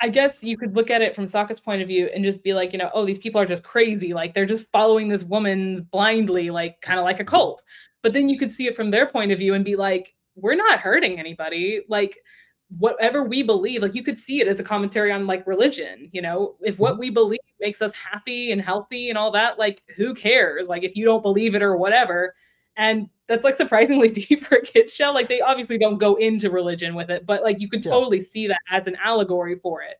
I 0.00 0.08
guess 0.08 0.42
you 0.42 0.58
could 0.58 0.76
look 0.76 0.90
at 0.90 1.02
it 1.02 1.14
from 1.14 1.24
Sokka's 1.24 1.60
point 1.60 1.80
of 1.80 1.88
view 1.88 2.10
and 2.14 2.24
just 2.24 2.42
be 2.42 2.52
like, 2.52 2.72
you 2.72 2.78
know, 2.78 2.90
oh, 2.92 3.06
these 3.06 3.18
people 3.18 3.40
are 3.40 3.46
just 3.46 3.62
crazy. 3.62 4.12
Like 4.12 4.34
they're 4.34 4.44
just 4.44 4.70
following 4.70 5.08
this 5.08 5.24
woman 5.24 5.88
blindly, 5.90 6.50
like 6.50 6.80
kind 6.82 6.98
of 6.98 7.04
like 7.04 7.20
a 7.20 7.24
cult. 7.24 7.62
But 8.02 8.12
then 8.12 8.28
you 8.28 8.38
could 8.38 8.52
see 8.52 8.66
it 8.66 8.76
from 8.76 8.90
their 8.90 9.06
point 9.06 9.32
of 9.32 9.38
view 9.38 9.54
and 9.54 9.64
be 9.64 9.76
like, 9.76 10.14
we're 10.34 10.56
not 10.56 10.80
hurting 10.80 11.18
anybody. 11.18 11.82
Like 11.88 12.18
whatever 12.78 13.22
we 13.24 13.42
believe, 13.42 13.82
like 13.82 13.94
you 13.94 14.02
could 14.02 14.18
see 14.18 14.40
it 14.40 14.48
as 14.48 14.58
a 14.60 14.64
commentary 14.64 15.12
on 15.12 15.26
like 15.26 15.46
religion, 15.46 16.10
you 16.12 16.20
know, 16.20 16.56
if 16.60 16.78
what 16.78 16.94
mm-hmm. 16.94 17.00
we 17.00 17.10
believe 17.10 17.40
makes 17.60 17.80
us 17.80 17.94
happy 17.94 18.52
and 18.52 18.60
healthy 18.60 19.08
and 19.08 19.16
all 19.16 19.30
that, 19.30 19.58
like 19.58 19.82
who 19.96 20.14
cares? 20.14 20.68
Like 20.68 20.82
if 20.82 20.96
you 20.96 21.04
don't 21.04 21.22
believe 21.22 21.54
it 21.54 21.62
or 21.62 21.76
whatever. 21.76 22.34
And 22.76 23.08
that's 23.28 23.44
like 23.44 23.56
surprisingly 23.56 24.08
deep 24.10 24.40
for 24.44 24.56
a 24.56 24.62
kid 24.62 24.90
show. 24.90 25.12
Like 25.12 25.28
they 25.28 25.40
obviously 25.40 25.78
don't 25.78 25.98
go 25.98 26.16
into 26.16 26.50
religion 26.50 26.94
with 26.94 27.10
it, 27.10 27.26
but 27.26 27.42
like 27.42 27.60
you 27.60 27.68
could 27.68 27.82
Yeah. 27.82 27.90
totally 27.90 28.20
see 28.20 28.46
that 28.48 28.60
as 28.70 28.86
an 28.86 28.96
allegory 29.02 29.56
for 29.56 29.82
it. 29.82 29.96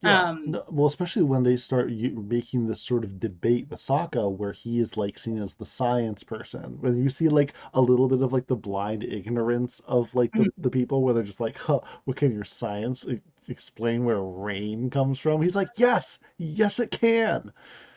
Yeah, 0.00 0.22
Um, 0.22 0.58
well, 0.70 0.86
especially 0.86 1.22
when 1.24 1.42
they 1.42 1.56
start 1.56 1.90
making 1.90 2.66
this 2.66 2.80
sort 2.80 3.02
of 3.04 3.18
debate 3.20 3.68
with 3.68 3.80
Sokka, 3.80 4.30
where 4.30 4.52
he 4.52 4.78
is 4.78 4.96
like 4.96 5.18
seen 5.18 5.38
as 5.38 5.54
the 5.54 5.64
science 5.66 6.22
person. 6.24 6.80
When 6.80 6.96
you 7.02 7.10
see 7.10 7.28
like 7.28 7.52
a 7.74 7.80
little 7.80 8.06
bit 8.08 8.22
of 8.22 8.32
like 8.32 8.46
the 8.46 8.56
blind 8.56 9.02
ignorance 9.04 9.80
of 9.80 10.14
like 10.14 10.34
the, 10.36 10.46
Mhm. 10.46 10.52
the 10.56 10.70
people, 10.70 11.02
where 11.02 11.14
they're 11.14 11.22
just 11.24 11.40
like, 11.40 11.56
"Huh, 11.58 11.80
what 12.04 12.16
can 12.16 12.32
your 12.32 12.44
science 12.44 13.06
explain 13.48 14.04
where 14.04 14.22
rain 14.22 14.88
comes 14.90 15.18
from?" 15.18 15.42
He's 15.42 15.56
like, 15.56 15.70
"Yes, 15.76 16.18
yes, 16.38 16.78
it 16.80 16.90
can." 16.92 17.52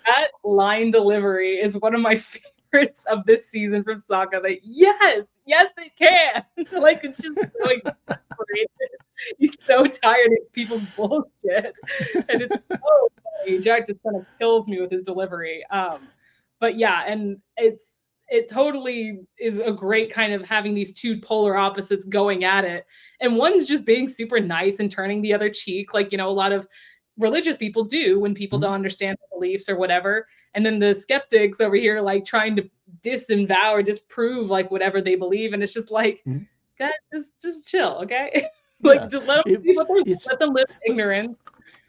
that 0.06 0.30
line 0.44 0.92
delivery 0.92 1.56
is 1.62 1.78
one 1.80 1.96
of 1.96 2.02
my 2.02 2.16
favorites 2.72 3.06
of 3.06 3.26
this 3.26 3.50
season 3.50 3.84
from 3.84 4.02
Sokka. 4.02 4.42
That 4.42 4.60
yes, 4.64 5.24
yes, 5.46 5.72
it 5.78 5.92
can. 5.98 6.44
like 6.82 7.04
it's 7.04 7.20
just 7.22 7.36
so 7.36 7.70
exasperated. 7.70 8.70
He's 9.38 9.56
so 9.68 9.86
tired 9.86 10.32
of 10.32 10.54
people's 10.54 10.84
bullshit, 10.96 11.78
and 12.30 12.42
it's 12.42 12.56
so 12.72 13.10
funny. 13.40 13.60
Jack 13.60 13.88
just 13.88 14.02
kind 14.04 14.16
of 14.16 14.26
kills 14.40 14.68
me 14.68 14.82
with 14.82 14.92
his 14.92 15.04
delivery. 15.04 15.64
Um, 15.70 16.08
but 16.60 16.78
yeah, 16.78 17.04
and 17.06 17.38
it's 17.58 17.96
it 18.30 18.50
totally 18.50 19.20
is 19.40 19.60
a 19.60 19.72
great 19.72 20.12
kind 20.12 20.32
of 20.32 20.48
having 20.48 20.74
these 20.74 20.94
two 20.94 21.20
polar 21.20 21.58
opposites 21.58 22.06
going 22.06 22.44
at 22.44 22.66
it, 22.66 22.86
and 23.20 23.36
one's 23.36 23.68
just 23.68 23.86
being 23.86 24.08
super 24.08 24.40
nice 24.40 24.80
and 24.80 24.90
turning 24.90 25.22
the 25.22 25.34
other 25.34 25.50
cheek, 25.50 25.94
like 25.94 26.12
you 26.12 26.18
know 26.18 26.30
a 26.30 26.32
lot 26.32 26.52
of 26.52 26.68
religious 27.18 27.58
people 27.58 27.84
do 27.84 28.20
when 28.20 28.34
people 28.34 28.58
Mhm. 28.58 28.64
don't 28.64 28.74
understand 28.74 29.18
beliefs 29.32 29.70
or 29.70 29.76
whatever. 29.76 30.28
And 30.54 30.66
then 30.66 30.80
the 30.80 30.94
skeptics 30.94 31.60
over 31.62 31.76
here 31.76 32.02
like 32.02 32.26
trying 32.26 32.56
to 32.56 32.70
disavow 33.02 33.74
or 33.74 33.84
disprove 33.84 34.50
like 34.50 34.72
whatever 34.72 35.02
they 35.02 35.16
believe. 35.16 35.54
And 35.54 35.62
it's 35.62 35.74
just 35.74 35.92
like 35.92 36.24
Mhm. 36.26 36.48
guys 36.80 36.92
just 37.14 37.42
just 37.42 37.68
chill 37.68 38.00
okay? 38.04 38.32
Like 38.84 39.02
Yeah, 39.02 39.08
just 39.10 39.28
let 39.28 39.46
them, 39.46 39.54
it- 39.54 39.62
see 39.62 39.76
what 39.76 39.88
let 40.28 40.40
them 40.40 40.54
live 40.54 40.66
ignorance 40.88 41.38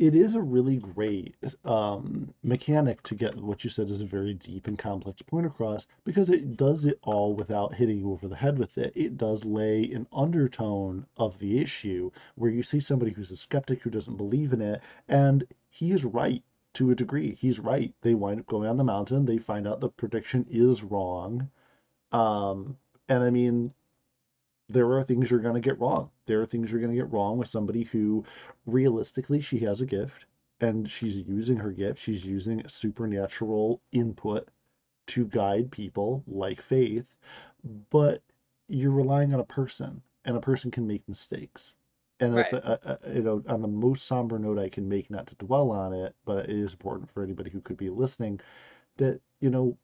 It 0.02 0.16
is 0.16 0.34
a 0.34 0.42
really 0.42 0.78
great 0.78 1.36
um, 1.64 2.34
mechanic 2.42 3.04
to 3.04 3.14
get 3.14 3.36
what 3.36 3.62
you 3.62 3.70
said 3.70 3.88
is 3.88 4.00
a 4.00 4.04
very 4.04 4.34
deep 4.34 4.66
and 4.66 4.76
complex 4.76 5.22
point 5.22 5.46
across 5.46 5.86
because 6.02 6.28
it 6.28 6.56
does 6.56 6.84
it 6.84 6.98
all 7.02 7.36
without 7.36 7.76
hitting 7.76 8.00
you 8.00 8.10
over 8.10 8.26
the 8.26 8.34
head 8.34 8.58
with 8.58 8.76
it. 8.78 8.92
It 8.96 9.16
does 9.16 9.44
lay 9.44 9.92
an 9.92 10.08
undertone 10.12 11.06
of 11.16 11.38
the 11.38 11.60
issue 11.60 12.10
where 12.34 12.50
you 12.50 12.64
see 12.64 12.80
somebody 12.80 13.12
who's 13.12 13.30
a 13.30 13.36
skeptic 13.36 13.82
who 13.82 13.90
doesn't 13.90 14.16
believe 14.16 14.52
in 14.52 14.60
it, 14.60 14.82
and 15.06 15.46
he 15.70 15.92
is 15.92 16.04
right 16.04 16.42
to 16.72 16.90
a 16.90 16.96
degree. 16.96 17.36
He's 17.36 17.60
right. 17.60 17.94
They 18.00 18.14
wind 18.14 18.40
up 18.40 18.46
going 18.48 18.68
on 18.68 18.78
the 18.78 18.82
mountain, 18.82 19.24
they 19.24 19.38
find 19.38 19.68
out 19.68 19.78
the 19.78 19.88
prediction 19.88 20.46
is 20.50 20.82
wrong. 20.82 21.48
Um, 22.10 22.76
and 23.08 23.22
I 23.22 23.30
mean, 23.30 23.72
there 24.72 24.90
are 24.92 25.02
things 25.04 25.30
you're 25.30 25.40
going 25.40 25.54
to 25.54 25.60
get 25.60 25.78
wrong. 25.80 26.10
There 26.26 26.40
are 26.42 26.46
things 26.46 26.70
you're 26.70 26.80
going 26.80 26.92
to 26.92 26.98
get 27.02 27.12
wrong 27.12 27.38
with 27.38 27.48
somebody 27.48 27.84
who 27.84 28.24
realistically 28.66 29.40
she 29.40 29.58
has 29.60 29.80
a 29.80 29.86
gift 29.86 30.26
and 30.60 30.90
she's 30.90 31.16
using 31.18 31.56
her 31.58 31.72
gift. 31.72 31.98
She's 32.00 32.24
using 32.24 32.66
supernatural 32.68 33.82
input 33.92 34.48
to 35.08 35.26
guide 35.26 35.70
people 35.72 36.24
like 36.26 36.60
faith, 36.62 37.14
but 37.90 38.22
you're 38.68 38.90
relying 38.92 39.34
on 39.34 39.40
a 39.40 39.44
person 39.44 40.02
and 40.24 40.36
a 40.36 40.40
person 40.40 40.70
can 40.70 40.86
make 40.86 41.08
mistakes. 41.08 41.74
And 42.20 42.34
that's 42.34 42.52
Right. 42.52 42.62
a, 42.64 42.80
a, 42.84 42.98
a- 43.10 43.14
you 43.16 43.22
know 43.22 43.42
on 43.48 43.62
the 43.62 43.68
most 43.68 44.06
somber 44.06 44.38
note 44.38 44.58
I 44.58 44.68
can 44.68 44.88
make, 44.88 45.10
not 45.10 45.26
to 45.28 45.34
dwell 45.36 45.70
on 45.72 45.92
it, 45.92 46.14
but 46.24 46.48
it 46.48 46.56
is 46.56 46.72
important 46.72 47.10
for 47.10 47.22
anybody 47.22 47.50
who 47.50 47.60
could 47.60 47.76
be 47.76 47.90
listening 47.90 48.40
that 48.98 49.20
you 49.40 49.50
know 49.50 49.78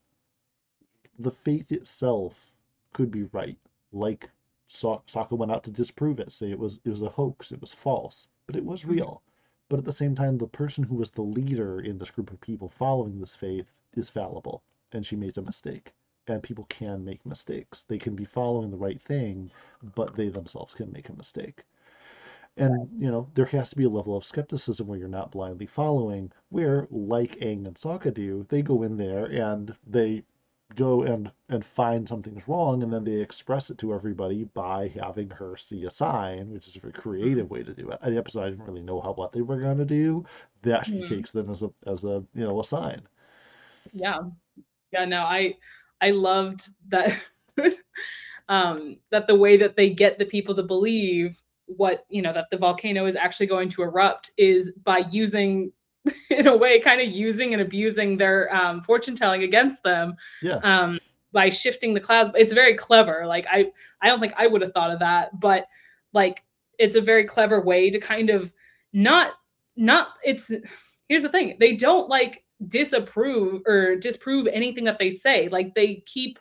the 1.19 1.31
faith 1.31 1.71
itself 1.71 2.51
could 2.95 3.11
be 3.11 3.25
right, 3.25 3.59
like 3.93 4.31
Sa- 4.71 5.01
Sokka 5.07 5.37
went 5.37 5.51
out 5.51 5.65
to 5.65 5.71
disprove 5.71 6.21
it, 6.21 6.31
say 6.31 6.51
it 6.51 6.59
was 6.59 6.79
it 6.85 6.91
was 6.91 7.01
a 7.03 7.09
hoax, 7.09 7.51
it 7.53 7.61
was 7.61 7.73
false, 7.73 8.29
but 8.47 8.55
it 8.55 8.65
was 8.65 8.85
Mhm. 8.85 8.91
real. 8.91 9.23
But 9.69 9.79
at 9.79 9.87
the 9.87 9.93
same 9.93 10.15
time, 10.15 10.37
the 10.39 10.47
person 10.47 10.85
who 10.85 10.95
was 10.97 11.11
the 11.11 11.23
leader 11.23 11.81
in 11.81 11.99
this 11.99 12.11
group 12.11 12.31
of 12.31 12.41
people 12.41 12.69
following 12.69 13.19
this 13.19 13.35
faith 13.35 13.73
is 13.95 14.11
fallible, 14.11 14.63
and 14.93 15.07
she 15.07 15.17
made 15.17 15.39
a 15.39 15.43
mistake. 15.43 15.95
And 16.27 16.43
people 16.43 16.67
can 16.69 17.03
make 17.05 17.25
mistakes. 17.25 17.83
They 17.85 17.99
can 17.99 18.15
be 18.15 18.27
following 18.27 18.71
the 18.71 18.77
right 18.77 19.01
thing, 19.01 19.51
but 19.83 20.15
they 20.17 20.29
themselves 20.29 20.75
can 20.75 20.93
make 20.93 21.09
a 21.09 21.17
mistake. 21.17 21.65
And 22.59 22.91
you 23.03 23.11
know, 23.11 23.31
there 23.35 23.47
has 23.47 23.71
to 23.71 23.77
be 23.77 23.85
a 23.85 23.89
level 23.89 24.15
of 24.17 24.25
skepticism 24.25 24.87
where 24.87 24.99
you're 24.99 25.09
not 25.09 25.31
blindly 25.31 25.65
following, 25.67 26.31
where 26.51 26.87
like 26.91 27.37
Aang 27.41 27.67
and 27.67 27.77
Sokka 27.77 28.13
do, 28.13 28.45
they 28.51 28.61
go 28.61 28.83
in 28.83 28.99
there 28.99 29.25
and 29.25 29.75
they 29.87 30.25
go 30.75 31.03
and 31.03 31.33
and 31.49 31.65
find 31.65 32.09
something's 32.09 32.47
wrong 32.49 32.83
and 32.83 32.93
then 32.93 33.05
they 33.05 33.21
express 33.21 33.71
it 33.71 33.79
to 33.79 33.95
everybody 33.95 34.45
by 34.45 34.89
having 34.89 35.31
her 35.31 35.57
see 35.57 35.85
a 35.85 35.91
sign 35.91 36.51
which 36.51 36.69
is 36.69 36.77
a 36.77 36.81
very 36.81 36.93
creative 36.93 37.51
way 37.51 37.63
to 37.63 37.75
do 37.75 37.89
it. 37.91 38.01
The 38.03 38.17
episode 38.19 38.43
i 38.45 38.51
didn't 38.51 38.67
really 38.67 38.83
know 38.83 39.01
how 39.01 39.13
what 39.15 39.33
they 39.33 39.43
were 39.43 39.61
going 39.61 39.79
to 39.79 39.85
do. 39.87 40.25
That 40.63 40.87
she 40.87 41.01
Mhm. 41.01 41.03
takes 41.03 41.31
them 41.33 41.51
as 41.51 41.63
a 41.63 41.71
as 41.87 42.05
a 42.05 42.25
you 42.35 42.45
know 42.45 42.61
a 42.61 42.65
sign. 42.65 43.03
Yeah. 43.93 44.19
Yeah 44.93 45.05
no 45.07 45.23
i 45.23 45.55
i 46.01 46.11
loved 46.11 46.69
that 46.89 47.17
um 48.49 48.99
that 49.11 49.27
the 49.27 49.35
way 49.37 49.57
that 49.57 49.77
they 49.77 49.91
get 49.91 50.19
the 50.19 50.25
people 50.27 50.55
to 50.55 50.63
believe 50.63 51.43
what 51.67 52.05
you 52.09 52.23
know 52.23 52.33
that 52.33 52.49
the 52.51 52.59
volcano 52.59 53.07
is 53.07 53.17
actually 53.17 53.47
going 53.47 53.69
to 53.69 53.83
erupt 53.83 54.33
is 54.39 54.73
by 54.85 54.99
using 55.11 55.73
in 56.31 56.47
a 56.47 56.57
way 56.57 56.81
kind 56.81 57.01
of 57.01 57.09
using 57.09 57.53
and 57.53 57.63
abusing 57.63 58.17
their 58.17 58.55
um 58.55 58.83
fortune 58.83 59.17
telling 59.17 59.43
against 59.43 59.83
them 59.83 60.15
yeah. 60.43 60.57
um 60.63 60.99
by 61.33 61.51
shifting 61.51 61.93
the 61.93 62.01
clouds. 62.01 62.31
It's 62.35 62.53
very 62.53 62.75
clever 62.75 63.27
like 63.27 63.47
i 63.51 63.71
i 64.01 64.09
don't 64.09 64.21
think 64.21 64.35
i 64.37 64.47
would 64.47 64.63
have 64.63 64.73
thought 64.73 64.91
of 64.91 64.99
that 65.01 65.39
but 65.41 65.67
like 66.13 66.43
it's 66.79 66.97
a 66.97 67.01
very 67.01 67.25
clever 67.25 67.61
way 67.61 67.91
to 67.91 67.99
kind 67.99 68.31
of 68.31 68.53
not 68.93 69.33
not 69.77 70.09
it's 70.25 70.51
here's 71.09 71.23
the 71.23 71.29
thing 71.29 71.57
they 71.61 71.77
don't 71.77 72.09
like 72.09 72.45
disapprove 72.67 73.63
or 73.67 73.97
disprove 73.97 74.49
anything 74.49 74.85
that 74.85 74.99
they 74.99 75.11
say. 75.11 75.49
Like 75.49 75.75
they 75.75 75.97
keep 76.07 76.39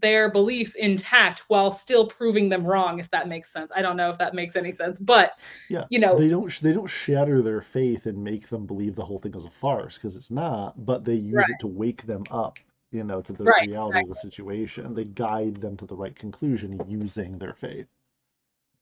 their 0.00 0.30
beliefs 0.30 0.74
intact 0.76 1.40
while 1.48 1.70
still 1.70 2.06
proving 2.06 2.48
them 2.48 2.64
wrong 2.64 2.98
if 2.98 3.10
that 3.10 3.28
makes 3.28 3.52
sense 3.52 3.70
i 3.76 3.82
don't 3.82 3.96
know 3.96 4.08
if 4.08 4.18
that 4.18 4.34
makes 4.34 4.56
any 4.56 4.72
sense 4.72 4.98
but 4.98 5.32
yeah 5.68 5.84
you 5.90 5.98
know 5.98 6.16
they 6.16 6.28
don't 6.28 6.60
they 6.62 6.72
don't 6.72 6.86
shatter 6.88 7.42
their 7.42 7.60
faith 7.60 8.06
and 8.06 8.22
make 8.22 8.48
them 8.48 8.66
believe 8.66 8.94
the 8.94 9.04
whole 9.04 9.18
thing 9.18 9.34
is 9.34 9.44
a 9.44 9.50
farce 9.50 9.96
because 9.96 10.16
it's 10.16 10.30
not 10.30 10.86
but 10.86 11.04
they 11.04 11.14
use 11.14 11.34
Right. 11.34 11.50
it 11.50 11.58
to 11.58 11.66
wake 11.66 12.06
them 12.06 12.24
up 12.30 12.58
you 12.90 13.04
know 13.04 13.20
to 13.20 13.32
the 13.32 13.44
Right, 13.44 13.68
reality 13.68 14.02
of 14.02 14.08
the 14.08 14.14
situation 14.14 14.94
they 14.94 15.04
guide 15.04 15.56
them 15.56 15.76
to 15.76 15.86
the 15.86 15.96
right 15.96 16.16
conclusion 16.16 16.80
using 16.88 17.38
their 17.38 17.54
faith 17.54 17.86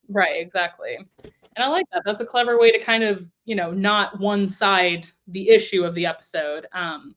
Right, 0.08 0.40
exactly. 0.40 0.96
And 1.56 1.64
I 1.64 1.68
like 1.68 1.86
that. 1.92 2.02
That's 2.04 2.20
a 2.20 2.26
clever 2.26 2.58
way 2.58 2.70
to 2.72 2.78
kind 2.80 3.04
of, 3.04 3.26
you 3.44 3.54
know, 3.54 3.70
not 3.70 4.18
one 4.18 4.48
side 4.48 5.06
the 5.28 5.48
issue 5.50 5.84
of 5.84 5.94
the 5.94 6.06
episode. 6.06 6.66
Um, 6.72 7.14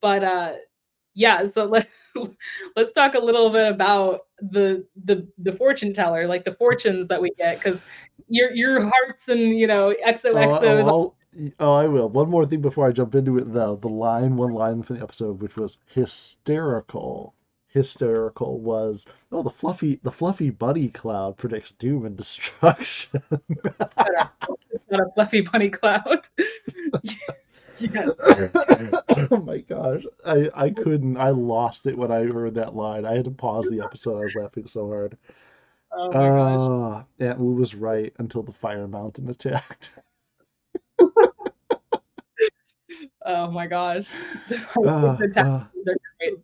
but 0.00 0.22
uh 0.22 0.52
yeah, 1.18 1.46
so 1.46 1.64
let's 1.64 2.12
let's 2.76 2.92
talk 2.92 3.14
a 3.14 3.18
little 3.18 3.50
bit 3.50 3.66
about 3.66 4.20
the 4.40 4.86
the 5.04 5.26
the 5.38 5.52
fortune 5.52 5.92
teller, 5.92 6.26
like 6.28 6.44
the 6.44 6.52
fortunes 6.52 7.08
that 7.08 7.20
we 7.20 7.30
get, 7.36 7.58
because 7.62 7.82
your 8.28 8.52
your 8.52 8.80
hearts 8.82 9.28
and 9.28 9.40
you 9.58 9.66
know 9.66 9.88
Oh, 9.90 10.12
XOXOs. 10.12 10.62
oh, 10.62 10.78
I'll- 10.78 10.90
oh, 11.40 11.50
oh, 11.58 11.74
I 11.74 11.86
will. 11.88 12.08
One 12.08 12.30
more 12.30 12.46
thing 12.46 12.60
before 12.60 12.86
I 12.86 12.92
jump 12.92 13.14
into 13.16 13.36
it, 13.38 13.52
though. 13.52 13.76
The 13.76 13.88
line, 13.88 14.36
one 14.36 14.52
line 14.52 14.82
from 14.82 14.96
the 14.96 15.02
episode, 15.02 15.42
which 15.42 15.56
was 15.56 15.78
hysterical. 15.86 17.34
Hysterical 17.70 18.60
was 18.60 19.04
oh 19.30 19.42
the 19.42 19.50
fluffy 19.50 20.00
the 20.02 20.10
fluffy 20.10 20.50
bunny 20.50 20.88
cloud 20.88 21.36
predicts 21.36 21.72
doom 21.72 22.06
and 22.06 22.16
destruction. 22.16 23.22
It's 24.70 24.90
not 24.90 25.00
a 25.00 25.10
fluffy 25.14 25.40
bunny 25.42 25.68
cloud. 25.70 26.28
yeah. 27.80 28.08
oh 29.30 29.42
my 29.44 29.58
gosh, 29.58 30.04
I 30.26 30.50
I 30.54 30.70
couldn't. 30.70 31.16
I 31.16 31.30
lost 31.30 31.86
it 31.86 31.96
when 31.96 32.10
I 32.12 32.24
heard 32.24 32.54
that 32.54 32.74
line. 32.74 33.04
I 33.04 33.14
had 33.16 33.24
to 33.24 33.30
pause 33.30 33.68
the 33.68 33.82
episode. 33.82 34.18
I 34.18 34.24
was 34.24 34.34
laughing 34.34 34.66
so 34.66 34.88
hard. 34.88 35.16
Oh 35.92 36.08
my 36.08 36.12
gosh. 36.12 36.68
Ah, 36.70 37.04
Aunt 37.24 37.38
Wu 37.38 37.52
was 37.52 37.74
right 37.74 38.12
until 38.18 38.42
the 38.42 38.52
fire 38.52 38.86
mountain 38.88 39.28
attacked. 39.28 39.90
Oh 43.28 43.50
my 43.50 43.66
gosh. 43.66 44.08
Are 44.76 45.18
great. 46.18 46.38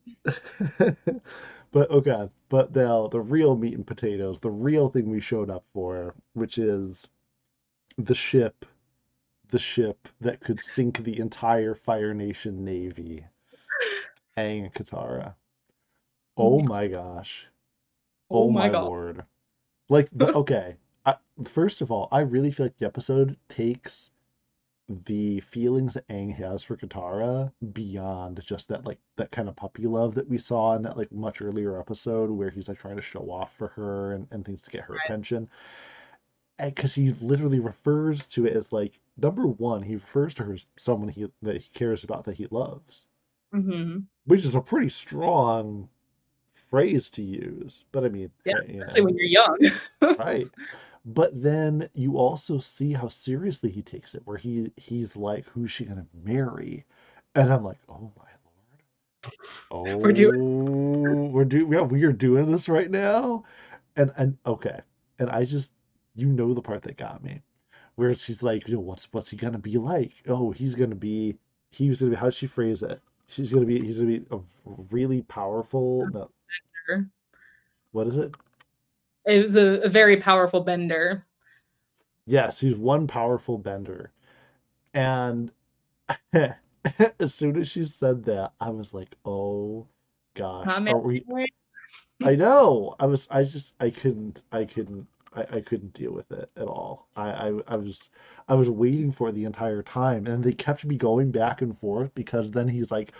but 1.72 1.90
okay, 1.90 2.28
but 2.50 2.76
now 2.76 3.08
the 3.08 3.22
real 3.22 3.56
meat 3.56 3.72
and 3.72 3.86
potatoes, 3.86 4.38
the 4.38 4.50
real 4.50 4.90
thing 4.90 5.08
we 5.08 5.20
showed 5.20 5.48
up 5.48 5.64
for, 5.72 6.14
which 6.34 6.58
is 6.58 7.08
the 7.96 8.14
ship 8.14 8.66
the 9.54 9.60
ship 9.60 10.08
that 10.20 10.40
could 10.40 10.58
sink 10.60 11.04
the 11.04 11.16
entire 11.20 11.76
Fire 11.76 12.12
Nation 12.12 12.64
navy. 12.64 13.24
Aang 14.36 14.64
and 14.64 14.74
Katara. 14.74 15.36
Oh 16.36 16.60
mm. 16.60 16.66
my 16.66 16.86
gosh. 16.88 17.48
Oh, 18.30 18.46
Oh 18.46 18.50
my 18.50 18.68
my 18.68 18.68
God. 18.68 18.84
lord. 18.84 19.26
Like, 19.88 20.10
the, 20.12 20.32
okay. 20.34 20.76
I, 21.06 21.16
first 21.44 21.82
of 21.82 21.90
all, 21.92 22.08
I 22.12 22.20
really 22.20 22.52
feel 22.52 22.66
like 22.66 22.78
the 22.78 22.86
episode 22.86 23.38
takes 23.48 24.10
the 24.88 25.40
feelings 25.40 25.94
that 25.94 26.08
Aang 26.08 26.34
has 26.36 26.62
for 26.64 26.76
Katara 26.76 27.52
beyond 27.72 28.42
just 28.44 28.68
that 28.68 28.84
like 28.86 29.00
that 29.16 29.30
kind 29.32 29.48
of 29.48 29.56
puppy 29.56 29.86
love 29.86 30.14
that 30.16 30.28
we 30.28 30.38
saw 30.38 30.74
in 30.76 30.82
that 30.82 30.96
like 30.98 31.12
much 31.12 31.42
earlier 31.42 31.80
episode 31.80 32.30
where 32.30 32.50
he's 32.50 32.68
like 32.68 32.78
trying 32.78 32.96
to 32.96 33.02
show 33.02 33.30
off 33.30 33.54
for 33.56 33.68
her 33.68 34.12
and, 34.14 34.28
and 34.32 34.44
things 34.44 34.62
to 34.62 34.70
get 34.70 34.82
her 34.84 34.96
attention. 34.96 35.48
And 36.58 36.74
because 36.74 36.94
he 36.94 37.12
literally 37.12 37.60
refers 37.60 38.26
to 38.28 38.46
it 38.46 38.56
as 38.56 38.72
like 38.72 39.00
number 39.16 39.46
one, 39.46 39.82
he 39.82 39.94
refers 39.94 40.34
to 40.34 40.44
her 40.44 40.54
as 40.54 40.66
someone 40.76 41.08
he 41.08 41.26
that 41.42 41.60
he 41.62 41.68
cares 41.74 42.04
about 42.04 42.24
that 42.24 42.36
he 42.36 42.46
loves, 42.50 43.06
hmm 43.52 43.98
which 44.26 44.44
is 44.44 44.54
a 44.54 44.60
pretty 44.60 44.88
strong 44.88 45.88
phrase 46.70 47.10
to 47.10 47.22
use. 47.22 47.84
But 47.92 48.04
I 48.04 48.08
mean, 48.08 48.30
Yeah, 48.44 48.54
you 48.66 48.80
know. 48.80 49.04
When 49.04 49.14
you're 49.16 49.26
young. 49.26 49.58
right. 50.18 50.46
But 51.06 51.40
then 51.42 51.88
you 51.92 52.16
also 52.16 52.58
see 52.58 52.92
how 52.92 53.08
seriously 53.08 53.70
he 53.70 53.82
takes 53.82 54.14
it 54.14 54.22
where 54.24 54.38
he 54.38 54.72
he's 54.76 55.16
like 55.16 55.44
who's 55.46 55.70
she 55.70 55.84
gonna 55.84 56.06
marry? 56.24 56.84
And 57.34 57.52
i'm 57.52 57.62
like 57.64 57.78
oh 57.88 58.10
my 58.16 58.30
lord. 58.44 59.34
Oh 59.70 59.98
We're 59.98 60.12
doing- 60.12 61.32
we're 61.32 61.44
doing 61.44 61.72
yeah 61.72 61.82
we 61.82 62.04
are 62.04 62.12
doing 62.12 62.50
this 62.50 62.68
right 62.68 62.90
now? 62.90 63.44
And 63.96 64.12
and 64.16 64.38
okay. 64.46 64.80
And 65.18 65.28
i 65.30 65.44
just 65.44 65.72
you 66.16 66.26
know 66.26 66.54
the 66.54 66.62
part 66.62 66.82
that 66.82 66.96
got 66.96 67.22
me 67.22 67.42
where 67.96 68.14
she's 68.16 68.42
like 68.42 68.66
you 68.68 68.74
know 68.74 68.80
what's 68.80 69.12
what's 69.12 69.28
he 69.28 69.36
gonna 69.36 69.58
be 69.58 69.78
like 69.78 70.12
oh 70.28 70.50
he's 70.50 70.74
gonna 70.74 70.94
be 70.94 71.36
he's 71.70 72.00
gonna 72.00 72.10
be 72.10 72.16
how'd 72.16 72.34
she 72.34 72.46
phrase 72.46 72.82
it 72.82 73.00
she's 73.26 73.52
gonna 73.52 73.66
be 73.66 73.80
he's 73.80 73.98
gonna 73.98 74.18
be 74.18 74.26
a 74.30 74.38
really 74.90 75.22
powerful 75.22 76.08
no, 76.12 76.28
what 77.92 78.06
is 78.06 78.16
it 78.16 78.34
It 79.26 79.42
was 79.42 79.56
a, 79.56 79.80
a 79.82 79.88
very 79.88 80.18
powerful 80.18 80.60
bender. 80.60 81.24
Yes, 82.26 82.58
he's 82.60 82.76
one 82.76 83.06
powerful 83.06 83.58
bender. 83.58 84.10
And 84.92 85.50
as 86.32 87.34
soon 87.34 87.58
as 87.58 87.68
she 87.68 87.84
said 87.86 88.24
that, 88.24 88.52
I 88.60 88.70
was 88.70 88.94
like, 88.94 89.14
oh 89.24 89.86
gosh. 90.34 90.66
Are 90.68 90.98
we 90.98 91.24
I 92.22 92.34
know. 92.34 92.94
I 93.00 93.06
was 93.06 93.26
I 93.30 93.44
just 93.44 93.74
I 93.80 93.90
couldn't 93.90 94.42
I 94.52 94.64
couldn't 94.64 95.06
I, 95.34 95.56
I 95.56 95.60
couldn't 95.60 95.92
deal 95.94 96.12
with 96.12 96.30
it 96.32 96.50
at 96.56 96.66
all. 96.66 97.08
I, 97.16 97.30
I 97.30 97.60
I 97.68 97.76
was 97.76 98.10
I 98.48 98.54
was 98.54 98.70
waiting 98.70 99.12
for 99.12 99.32
the 99.32 99.44
entire 99.44 99.82
time 99.82 100.26
and 100.26 100.42
they 100.44 100.52
kept 100.52 100.84
me 100.84 100.96
going 100.96 101.30
back 101.30 101.62
and 101.62 101.76
forth 101.78 102.14
because 102.14 102.50
then 102.50 102.68
he's 102.68 102.90
like 102.90 103.12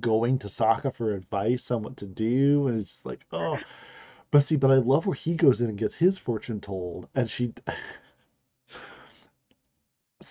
going 0.00 0.38
to 0.38 0.46
Sokka 0.48 0.94
for 0.94 1.14
advice 1.14 1.70
on 1.70 1.82
what 1.82 1.96
to 1.98 2.06
do 2.06 2.68
and 2.68 2.80
it's 2.80 2.90
just 2.90 3.06
like, 3.06 3.24
oh 3.32 3.58
but 4.30 4.44
see, 4.44 4.56
but 4.56 4.70
I 4.70 4.76
love 4.76 5.06
where 5.06 5.14
he 5.14 5.34
goes 5.34 5.60
in 5.60 5.68
and 5.68 5.78
gets 5.78 5.96
his 5.96 6.18
fortune 6.18 6.60
told, 6.60 7.08
and 7.14 7.28
she. 7.28 7.52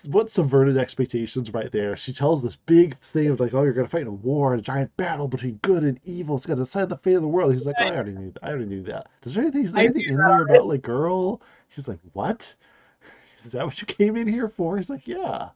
What 0.05 0.29
subverted 0.29 0.77
expectations 0.77 1.51
right 1.51 1.71
there? 1.71 1.97
She 1.97 2.13
tells 2.13 2.43
this 2.43 2.55
big 2.55 2.97
thing 2.99 3.29
of 3.29 3.39
like, 3.39 3.53
"Oh, 3.53 3.63
you're 3.63 3.73
gonna 3.73 3.87
fight 3.87 4.03
in 4.03 4.07
a 4.07 4.11
war, 4.11 4.53
a 4.53 4.61
giant 4.61 4.95
battle 4.97 5.27
between 5.27 5.55
good 5.63 5.83
and 5.83 5.99
evil. 6.03 6.35
It's 6.35 6.45
gonna 6.45 6.63
decide 6.63 6.89
the 6.89 6.97
fate 6.97 7.15
of 7.15 7.23
the 7.23 7.27
world." 7.27 7.53
He's 7.53 7.65
like, 7.65 7.75
oh, 7.79 7.83
"I 7.85 7.95
already 7.95 8.11
knew. 8.11 8.31
That. 8.31 8.43
I 8.43 8.49
already 8.49 8.65
knew 8.65 8.83
that." 8.83 9.07
Is 9.23 9.33
there 9.33 9.43
anything, 9.43 9.65
is 9.65 9.71
there 9.71 9.83
anything 9.83 10.09
in 10.09 10.17
there 10.17 10.43
about 10.43 10.67
like 10.67 10.83
girl? 10.83 11.41
She's 11.69 11.87
like, 11.87 11.99
"What? 12.13 12.53
Is 13.43 13.51
that 13.53 13.65
what 13.65 13.79
you 13.81 13.87
came 13.87 14.15
in 14.15 14.27
here 14.27 14.47
for?" 14.47 14.77
He's 14.77 14.89
like, 14.89 15.07
"Yeah, 15.07 15.49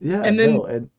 yeah." 0.00 0.22
And 0.22 0.38
then- 0.38 0.54
no, 0.56 0.64
and 0.66 0.90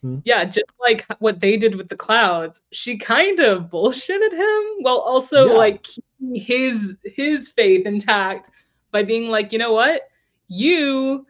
hmm? 0.00 0.18
Yeah, 0.24 0.44
just 0.44 0.66
like 0.80 1.06
what 1.20 1.40
they 1.40 1.56
did 1.56 1.76
with 1.76 1.88
the 1.88 1.96
clouds, 1.96 2.62
she 2.72 2.98
kind 2.98 3.38
of 3.38 3.70
bullshitted 3.70 4.32
him 4.32 4.64
while 4.82 4.98
also 4.98 5.48
Yeah. 5.48 5.52
like 5.52 5.82
keeping 5.84 6.34
his 6.34 6.96
his 7.04 7.50
faith 7.50 7.86
intact 7.86 8.50
by 8.90 9.04
being 9.04 9.30
like, 9.30 9.52
you 9.52 9.58
know 9.58 9.72
what, 9.72 10.02
you 10.48 11.26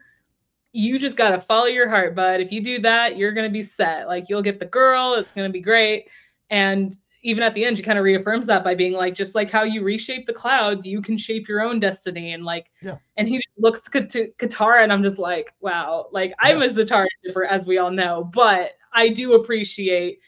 you 0.73 0.99
just 0.99 1.17
gotta 1.17 1.41
follow 1.41 1.67
your 1.67 1.89
heart, 1.89 2.15
bud. 2.15 2.41
If 2.41 2.53
you 2.53 2.63
do 2.63 2.79
that, 2.81 3.17
you're 3.17 3.33
gonna 3.33 3.49
be 3.51 3.63
set. 3.63 4.09
Like 4.09 4.29
you'll 4.29 4.43
get 4.43 4.61
the 4.61 4.67
girl, 4.67 5.15
it's 5.15 5.33
gonna 5.33 5.49
be 5.49 5.61
great. 5.61 6.09
And 6.51 6.97
even 7.23 7.43
at 7.43 7.55
the 7.55 7.65
end, 7.65 7.77
she 7.77 7.83
kind 7.83 7.99
of 7.99 8.05
reaffirms 8.05 8.47
that 8.47 8.63
by 8.63 8.75
being 8.75 8.93
like, 8.93 9.15
just 9.15 9.35
like 9.35 9.51
how 9.51 9.63
you 9.65 9.83
reshape 9.83 10.27
the 10.27 10.33
clouds, 10.33 10.87
you 10.87 11.01
can 11.03 11.17
shape 11.17 11.49
your 11.49 11.61
own 11.63 11.81
destiny. 11.81 12.35
And 12.35 12.45
like, 12.45 12.71
Yeah. 12.83 12.99
and 13.17 13.27
he 13.27 13.41
looks 13.59 13.81
to, 13.91 14.07
to 14.07 14.29
Katara, 14.39 14.83
and 14.85 14.93
I'm 14.93 15.03
just 15.03 15.19
like, 15.19 15.53
wow, 15.61 16.09
like 16.13 16.35
I'm 16.41 16.63
a 16.63 16.67
Zutara 16.67 17.07
shipper, 17.25 17.45
as 17.45 17.67
we 17.67 17.79
all 17.79 17.91
know, 17.91 18.25
but 18.33 18.73
I 18.93 19.09
do 19.09 19.35
appreciate 19.35 20.21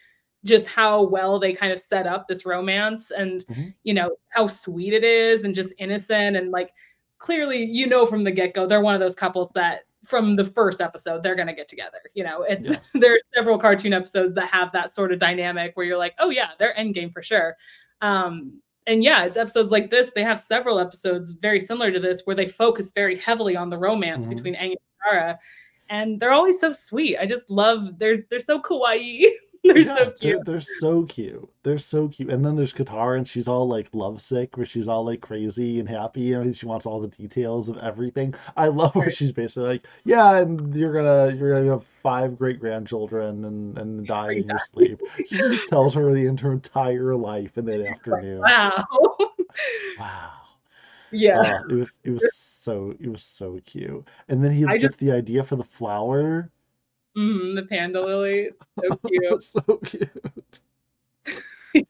just 0.45 0.67
how 0.67 1.03
well 1.03 1.37
they 1.37 1.53
kind 1.53 1.71
of 1.71 1.79
set 1.79 2.07
up 2.07 2.27
this 2.27 2.45
romance 2.45 3.11
and 3.11 3.45
Mhm. 3.47 3.73
you 3.83 3.93
know 3.93 4.15
how 4.29 4.47
sweet 4.47 4.93
it 4.93 5.03
is 5.03 5.43
and 5.43 5.53
just 5.53 5.73
innocent 5.79 6.37
and 6.37 6.49
like 6.51 6.71
clearly 7.19 7.63
you 7.63 7.85
know 7.87 8.05
from 8.05 8.23
the 8.23 8.31
get-go 8.31 8.65
they're 8.65 8.81
one 8.81 8.95
of 8.95 8.99
those 9.01 9.15
couples 9.15 9.51
that 9.53 9.81
from 10.05 10.35
the 10.35 10.43
first 10.45 10.79
episode 10.81 11.21
they're 11.21 11.35
going 11.35 11.47
to 11.47 11.53
get 11.53 11.67
together 11.67 11.99
you 12.15 12.23
know 12.23 12.43
it's 12.43 12.69
Yeah. 12.69 12.77
there's 12.95 13.21
several 13.35 13.57
cartoon 13.59 13.93
episodes 13.93 14.33
that 14.35 14.49
have 14.49 14.71
that 14.71 14.91
sort 14.91 15.11
of 15.11 15.19
dynamic 15.19 15.75
where 15.75 15.85
you're 15.85 15.97
like 15.97 16.15
oh 16.19 16.29
yeah 16.29 16.51
they're 16.57 16.73
endgame 16.79 17.11
for 17.13 17.21
sure 17.21 17.55
um 18.01 18.59
and 18.87 19.03
yeah 19.03 19.25
it's 19.25 19.37
episodes 19.37 19.69
like 19.71 19.91
this 19.91 20.11
they 20.15 20.23
have 20.23 20.39
several 20.39 20.79
episodes 20.79 21.33
very 21.33 21.59
similar 21.59 21.91
to 21.91 21.99
this 21.99 22.21
where 22.23 22.35
they 22.35 22.47
focus 22.47 22.91
very 22.91 23.17
heavily 23.19 23.55
on 23.57 23.69
the 23.69 23.77
romance 23.77 24.25
Mhm. 24.25 24.29
between 24.29 24.55
Aang 24.55 24.71
and 24.71 24.77
Katara 25.05 25.37
and 25.89 26.19
they're 26.19 26.31
always 26.31 26.59
so 26.59 26.71
sweet 26.71 27.17
i 27.19 27.25
just 27.25 27.49
love 27.49 27.99
they're 27.99 28.19
they're 28.29 28.39
so 28.39 28.59
kawaii 28.61 29.25
they're 29.63 29.77
Yeah, 29.79 29.95
so 29.95 30.11
cute 30.11 30.19
They're, 30.19 30.43
they're 30.45 30.61
so 30.61 31.03
cute. 31.03 31.49
They're 31.63 31.77
so 31.77 32.07
cute. 32.07 32.29
And 32.31 32.45
then 32.45 32.55
there's 32.55 32.73
Katara, 32.73 33.17
and 33.17 33.27
she's 33.27 33.47
all 33.47 33.67
like 33.67 33.87
lovesick, 33.93 34.55
where 34.57 34.65
she's 34.65 34.87
all 34.87 35.05
like 35.05 35.21
crazy 35.21 35.79
and 35.79 35.87
happy, 35.89 36.33
and 36.33 36.55
she 36.55 36.65
wants 36.65 36.85
all 36.85 36.99
the 37.01 37.07
details 37.09 37.69
of 37.69 37.77
everything. 37.77 38.33
I 38.57 38.67
love 38.67 38.95
where 38.95 39.11
she's 39.11 39.31
basically 39.31 39.67
like, 39.69 39.87
"Yeah, 40.05 40.37
and 40.37 40.73
you're 40.75 40.93
gonna 40.93 41.35
you're 41.35 41.53
gonna 41.59 41.71
have 41.71 41.85
five 42.01 42.37
great 42.37 42.59
grandchildren 42.59 43.45
and 43.45 43.77
and 43.77 44.07
die 44.07 44.31
in 44.33 44.47
your 44.47 44.59
sleep." 44.59 45.01
She 45.27 45.37
just 45.37 45.67
tells 45.69 45.93
her 45.93 46.13
the 46.13 46.25
entire 46.25 47.15
life 47.15 47.57
in 47.57 47.65
that 47.65 47.85
afternoon. 47.87 48.39
wow 48.39 48.85
Wow. 49.99 50.31
yeah 51.11 51.59
Oh, 51.63 51.69
it 51.69 51.73
was 51.75 51.91
it 52.03 52.11
was 52.11 52.33
so 52.35 52.93
it 52.99 53.09
was 53.11 53.23
so 53.23 53.59
cute. 53.65 54.05
And 54.29 54.43
then 54.43 54.51
he 54.53 54.63
I 54.65 54.73
gets 54.73 54.83
just- 54.83 54.99
the 54.99 55.11
idea 55.11 55.43
for 55.43 55.55
the 55.57 55.63
flower. 55.63 56.49
Mhm, 57.17 57.55
the 57.55 57.63
panda 57.63 58.01
lily 58.01 58.49
so 58.79 58.99
cute 59.07 59.43
so 59.43 59.61
cute. 59.83 60.31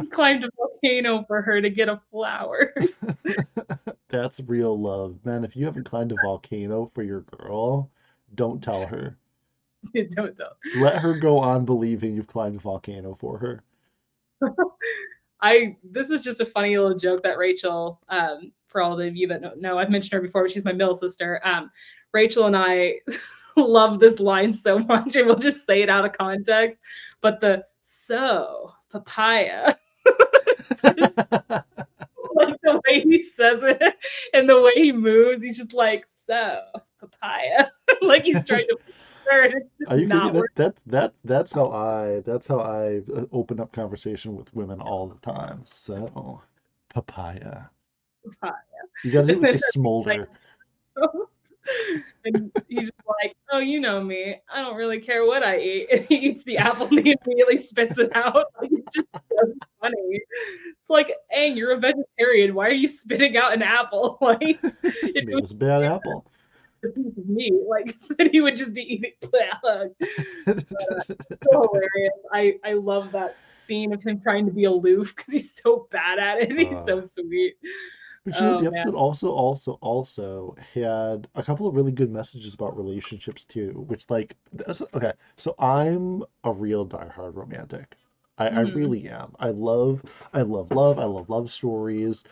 He 0.00 0.06
climbed 0.06 0.44
a 0.44 0.48
volcano 0.56 1.24
for 1.26 1.42
her 1.42 1.60
to 1.60 1.70
get 1.70 1.88
a 1.88 2.00
flower 2.10 2.72
That's 4.08 4.40
real 4.40 4.78
love. 4.78 5.18
Man, 5.24 5.44
if 5.44 5.56
you 5.56 5.64
haven't 5.66 5.84
climbed 5.84 6.12
a 6.12 6.16
volcano 6.16 6.90
for 6.94 7.02
your 7.02 7.22
girl, 7.22 7.90
don't 8.34 8.62
tell 8.62 8.86
her. 8.86 9.18
don't 9.94 10.36
tell. 10.36 10.56
Let 10.74 10.98
her 10.98 11.14
go 11.14 11.38
on 11.38 11.64
believing 11.64 12.14
you've 12.14 12.26
climbed 12.26 12.56
a 12.56 12.60
volcano 12.60 13.16
for 13.18 13.38
her. 13.38 13.62
I 15.40 15.76
this 15.84 16.10
is 16.10 16.22
just 16.22 16.40
a 16.40 16.46
funny 16.46 16.76
little 16.76 16.98
joke 16.98 17.22
that 17.22 17.38
Rachel, 17.38 18.00
um, 18.08 18.52
for 18.66 18.82
all 18.82 19.00
of 19.00 19.16
you 19.16 19.28
that 19.28 19.42
don't 19.42 19.60
know, 19.60 19.78
I've 19.78 19.90
mentioned 19.90 20.12
her 20.12 20.20
before, 20.20 20.42
but 20.42 20.50
she's 20.50 20.64
my 20.64 20.72
middle 20.72 20.94
sister. 20.94 21.40
Um, 21.44 21.70
Rachel 22.12 22.46
and 22.46 22.56
I 22.56 22.96
love 23.66 24.00
this 24.00 24.20
line 24.20 24.52
so 24.52 24.78
much, 24.78 25.16
and 25.16 25.26
we'll 25.26 25.36
just 25.36 25.66
say 25.66 25.82
it 25.82 25.88
out 25.88 26.04
of 26.04 26.12
context. 26.12 26.80
But 27.20 27.40
the 27.40 27.64
so 27.82 28.72
papaya, 28.90 29.74
just 30.70 31.16
like 31.16 32.56
the 32.62 32.80
way 32.86 33.00
he 33.00 33.22
says 33.22 33.62
it 33.62 33.96
and 34.32 34.48
the 34.48 34.60
way 34.60 34.72
he 34.74 34.92
moves, 34.92 35.44
he's 35.44 35.58
just 35.58 35.74
like 35.74 36.06
so 36.28 36.60
papaya, 37.00 37.68
like 38.02 38.24
he's 38.24 38.46
trying 38.46 38.66
to. 38.66 38.78
Are 39.88 39.98
you 39.98 40.06
not? 40.06 40.32
That, 40.32 40.48
that's 40.54 40.82
that 40.86 41.12
that's 41.24 41.52
how 41.52 41.70
I 41.70 42.20
that's 42.20 42.46
how 42.46 42.60
I 42.60 43.02
uh, 43.14 43.26
open 43.30 43.60
up 43.60 43.72
conversation 43.72 44.34
with 44.34 44.54
women 44.54 44.80
all 44.80 45.06
the 45.06 45.18
time. 45.20 45.62
So, 45.66 46.40
papaya. 46.88 47.64
Papaya. 48.24 48.54
You 49.04 49.12
got 49.12 49.26
to 49.26 49.26
do 49.26 49.32
it 49.34 49.40
with 49.40 49.52
the 49.52 49.58
smolder. 49.58 50.28
and 52.24 52.52
he's 52.68 52.90
like, 53.22 53.36
"Oh, 53.50 53.58
you 53.58 53.80
know 53.80 54.02
me. 54.02 54.36
I 54.52 54.60
don't 54.60 54.76
really 54.76 55.00
care 55.00 55.24
what 55.26 55.42
I 55.42 55.58
eat." 55.58 55.88
And 55.90 56.04
he 56.08 56.16
eats 56.16 56.44
the 56.44 56.58
apple 56.58 56.86
and 56.88 57.00
he 57.00 57.16
immediately 57.24 57.56
spits 57.56 57.98
it 57.98 58.14
out. 58.14 58.46
Like, 58.60 58.70
it's 58.72 58.94
just 58.94 59.08
so 59.12 59.52
funny. 59.80 60.20
It's 60.80 60.90
like, 60.90 61.12
"Hey, 61.30 61.48
you're 61.52 61.72
a 61.72 61.78
vegetarian. 61.78 62.54
Why 62.54 62.68
are 62.68 62.72
you 62.72 62.88
spitting 62.88 63.36
out 63.36 63.52
an 63.52 63.62
apple?" 63.62 64.18
Like, 64.20 64.40
it 64.42 65.28
it 65.28 65.40
was 65.40 65.52
a 65.52 65.54
bad 65.54 65.82
apple. 65.84 66.24
was 66.82 66.92
piece 66.94 67.16
of 67.18 67.28
meat, 67.28 67.54
like 67.68 67.94
then 68.18 68.30
he 68.30 68.40
would 68.40 68.56
just 68.56 68.74
be 68.74 68.82
eating. 68.82 69.12
so 69.22 69.90
hilarious. 71.50 72.14
I 72.32 72.54
I 72.64 72.72
love 72.74 73.12
that 73.12 73.36
scene 73.50 73.92
of 73.92 74.02
him 74.02 74.20
trying 74.20 74.46
to 74.46 74.52
be 74.52 74.64
aloof 74.64 75.14
because 75.14 75.32
he's 75.32 75.54
so 75.54 75.88
bad 75.90 76.18
at 76.18 76.38
it. 76.42 76.52
He's 76.52 76.84
so 76.86 76.98
Uh. 76.98 77.02
sweet. 77.02 77.54
But 78.28 78.40
you 78.40 78.46
know, 78.46 78.54
Oh 78.54 78.64
the 78.64 78.66
man. 78.66 78.92
episode 78.92 78.94
also, 78.94 79.30
also, 79.30 79.72
also 79.82 80.56
had 80.74 81.28
a 81.34 81.42
couple 81.42 81.66
of 81.66 81.74
really 81.74 81.92
good 81.92 82.10
messages 82.10 82.54
about 82.54 82.76
relationships 82.76 83.44
too, 83.44 83.84
which 83.88 84.10
like, 84.10 84.36
okay, 84.94 85.12
so 85.36 85.54
I'm 85.58 86.24
a 86.44 86.52
real 86.52 86.86
diehard 86.86 87.36
romantic. 87.36 87.96
I, 88.38 88.48
I 88.50 88.60
hmm 88.60 88.74
really 88.74 89.08
am. 89.08 89.34
I 89.40 89.50
love, 89.50 90.02
I 90.32 90.42
love 90.42 90.72
love. 90.72 90.98
I 90.98 91.04
love 91.04 91.30
love 91.30 91.50
stories. 91.50 92.24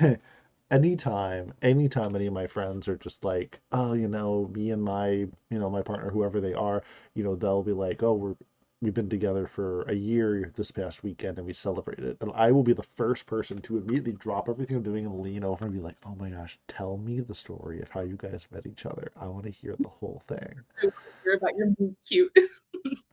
anytime, 0.70 1.52
anytime 1.62 2.14
any 2.16 2.26
of 2.26 2.32
my 2.34 2.46
friends 2.46 2.88
are 2.88 2.96
just 2.96 3.24
like, 3.24 3.60
oh, 3.72 3.92
you 3.94 4.08
know, 4.08 4.48
me 4.54 4.70
and 4.70 4.82
my, 4.82 5.10
you 5.10 5.58
know, 5.58 5.70
my 5.70 5.82
partner, 5.82 6.10
whoever 6.10 6.40
they 6.40 6.54
are, 6.54 6.82
you 7.14 7.24
know, 7.24 7.34
they'll 7.36 7.62
be 7.62 7.72
like, 7.72 8.02
oh, 8.02 8.14
we're 8.14 8.36
we've 8.80 8.94
been 8.94 9.08
together 9.08 9.46
for 9.46 9.82
a 9.82 9.94
year 9.94 10.52
this 10.56 10.70
past 10.70 11.02
weekend 11.02 11.38
and 11.38 11.46
we 11.46 11.52
celebrated. 11.54 12.16
And 12.20 12.30
I 12.34 12.50
will 12.52 12.62
be 12.62 12.72
the 12.74 12.82
first 12.82 13.26
person 13.26 13.60
to 13.62 13.78
immediately 13.78 14.12
drop 14.12 14.48
everything 14.48 14.76
I'm 14.76 14.82
doing 14.82 15.06
and 15.06 15.20
lean 15.20 15.44
over 15.44 15.64
and 15.64 15.74
be 15.74 15.80
like, 15.80 15.96
oh 16.04 16.14
my 16.16 16.30
gosh, 16.30 16.58
tell 16.68 16.96
me 16.98 17.20
the 17.20 17.34
story 17.34 17.80
of 17.80 17.90
how 17.90 18.00
you 18.02 18.16
guys 18.16 18.46
met 18.50 18.66
each 18.66 18.86
other. 18.86 19.10
I 19.16 19.26
want 19.28 19.44
to 19.44 19.50
hear 19.50 19.76
the 19.82 19.88
whole 19.88 20.22
thing. 20.26 20.64
I 20.82 20.86
want 20.86 20.94
to 21.06 21.12
hear 21.22 21.34
about 21.34 21.56
your 21.56 21.68
meet 21.78 21.96
cute. 22.06 22.32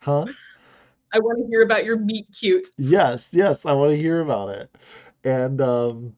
Huh? 0.01 0.33
I 1.13 1.19
want 1.19 1.39
to 1.39 1.47
hear 1.47 1.61
about 1.63 1.85
your 1.85 1.97
meet 1.97 2.27
cute. 2.37 2.67
Yes, 2.77 3.29
yes, 3.33 3.65
I 3.65 3.73
want 3.73 3.91
to 3.91 3.97
hear 3.97 4.21
about 4.21 4.49
it. 4.49 4.75
And 5.23 5.61
um 5.61 6.15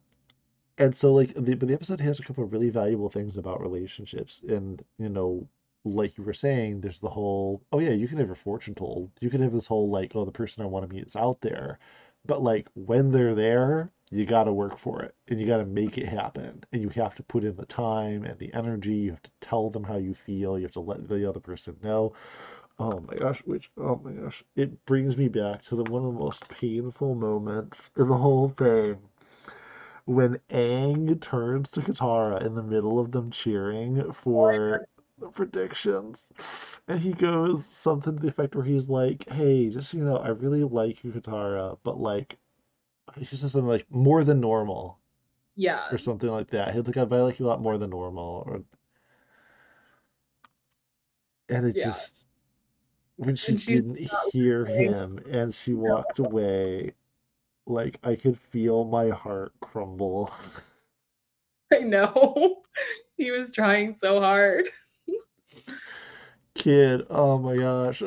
And 0.77 0.95
so 0.95 1.13
like 1.13 1.33
the 1.35 1.55
but 1.55 1.67
the 1.69 1.73
episode 1.75 2.01
has 2.01 2.19
a 2.19 2.23
couple 2.23 2.43
of 2.43 2.53
really 2.53 2.69
valuable 2.69 3.09
things 3.09 3.37
about 3.37 3.61
relationships. 3.61 4.41
And 4.47 4.83
you 4.99 5.09
know, 5.09 5.47
like 5.85 6.17
you 6.17 6.23
were 6.23 6.33
saying, 6.33 6.81
there's 6.81 6.99
the 6.99 7.09
whole, 7.09 7.61
oh 7.71 7.79
yeah, 7.79 7.91
you 7.91 8.07
can 8.07 8.17
have 8.17 8.27
your 8.27 8.35
fortune 8.35 8.75
told. 8.75 9.11
You 9.21 9.29
can 9.29 9.41
have 9.41 9.53
this 9.53 9.67
whole 9.67 9.89
like, 9.89 10.13
oh, 10.15 10.25
the 10.25 10.31
person 10.31 10.63
I 10.63 10.67
want 10.67 10.87
to 10.87 10.93
meet 10.93 11.05
is 11.05 11.15
out 11.15 11.41
there. 11.41 11.79
But 12.25 12.41
like 12.41 12.67
when 12.73 13.11
they're 13.11 13.35
there, 13.35 13.91
you 14.11 14.25
got 14.25 14.45
to 14.45 14.53
work 14.53 14.77
for 14.77 15.01
it 15.03 15.15
and 15.27 15.39
you 15.39 15.45
got 15.45 15.57
to 15.57 15.65
make 15.65 15.97
it 15.97 16.07
happen. 16.07 16.63
And 16.71 16.81
you 16.81 16.89
have 16.89 17.15
to 17.15 17.23
put 17.23 17.43
in 17.43 17.55
the 17.55 17.65
time 17.65 18.23
and 18.25 18.37
the 18.39 18.53
energy. 18.53 18.95
You 18.95 19.11
have 19.11 19.21
to 19.23 19.31
tell 19.41 19.69
them 19.69 19.83
how 19.83 19.97
you 19.97 20.13
feel. 20.15 20.57
You 20.57 20.63
have 20.63 20.71
to 20.73 20.79
let 20.79 21.07
the 21.07 21.29
other 21.29 21.39
person 21.39 21.77
know. 21.83 22.13
Oh 22.77 22.99
my 23.07 23.15
gosh, 23.15 23.39
which 23.45 23.71
oh 23.77 24.01
my 24.03 24.11
gosh, 24.11 24.43
it 24.55 24.85
brings 24.85 25.15
me 25.15 25.29
back 25.29 25.61
to 25.63 25.75
the 25.75 25.83
one 25.83 26.03
of 26.03 26.13
the 26.13 26.19
most 26.19 26.49
painful 26.49 27.15
moments 27.15 27.89
in 27.95 28.09
the 28.09 28.17
whole 28.17 28.49
thing 28.49 28.97
when 30.05 30.39
Aang 30.51 31.19
turns 31.19 31.71
to 31.71 31.81
Katara 31.81 32.45
in 32.45 32.53
the 32.53 32.63
middle 32.63 32.99
of 32.99 33.11
them 33.11 33.31
cheering 33.31 34.11
for 34.13 34.87
the 35.19 35.29
predictions, 35.29 36.27
and 36.87 36.99
he 36.99 37.13
goes 37.13 37.65
something 37.65 38.15
to 38.15 38.21
the 38.21 38.27
effect 38.29 38.55
where 38.55 38.65
he's 38.65 38.89
like, 38.89 39.27
"Hey, 39.29 39.69
just 39.69 39.93
you 39.93 40.03
know, 40.03 40.17
I 40.17 40.29
really 40.29 40.63
like 40.63 41.03
you, 41.03 41.11
Katara, 41.11 41.77
but 41.83 41.99
like," 41.99 42.37
he 43.17 43.25
says 43.25 43.41
something 43.51 43.67
like 43.67 43.89
"more 43.91 44.23
than 44.23 44.39
normal" 44.41 44.99
Yeah, 45.55 45.87
or 45.91 45.97
something 45.97 46.29
like 46.29 46.49
that. 46.51 46.73
He's 46.73 46.85
like, 46.87 46.97
"I 46.97 47.03
like 47.03 47.39
you 47.39 47.45
a 47.45 47.49
lot 47.49 47.61
more 47.61 47.77
than 47.77 47.89
normal," 47.91 48.43
or 48.45 48.63
and 51.49 51.65
it 51.65 51.75
yeah. 51.75 51.85
just 51.85 52.25
when 53.17 53.35
she 53.35 53.55
didn't 53.55 53.97
hear 54.31 54.65
listening. 54.65 54.91
him 54.91 55.19
and 55.29 55.53
she 55.53 55.73
walked 55.73 56.19
away, 56.19 56.93
like 57.65 57.97
I 58.03 58.15
could 58.15 58.37
feel 58.37 58.83
my 58.85 59.09
heart 59.09 59.53
crumble. 59.61 60.31
I 61.73 61.79
know. 61.79 62.61
He 63.17 63.31
was 63.31 63.53
trying 63.53 63.93
so 63.93 64.19
hard. 64.19 64.65
Kid, 66.55 67.05
oh 67.09 67.37
my 67.37 67.55
gosh. 67.57 68.01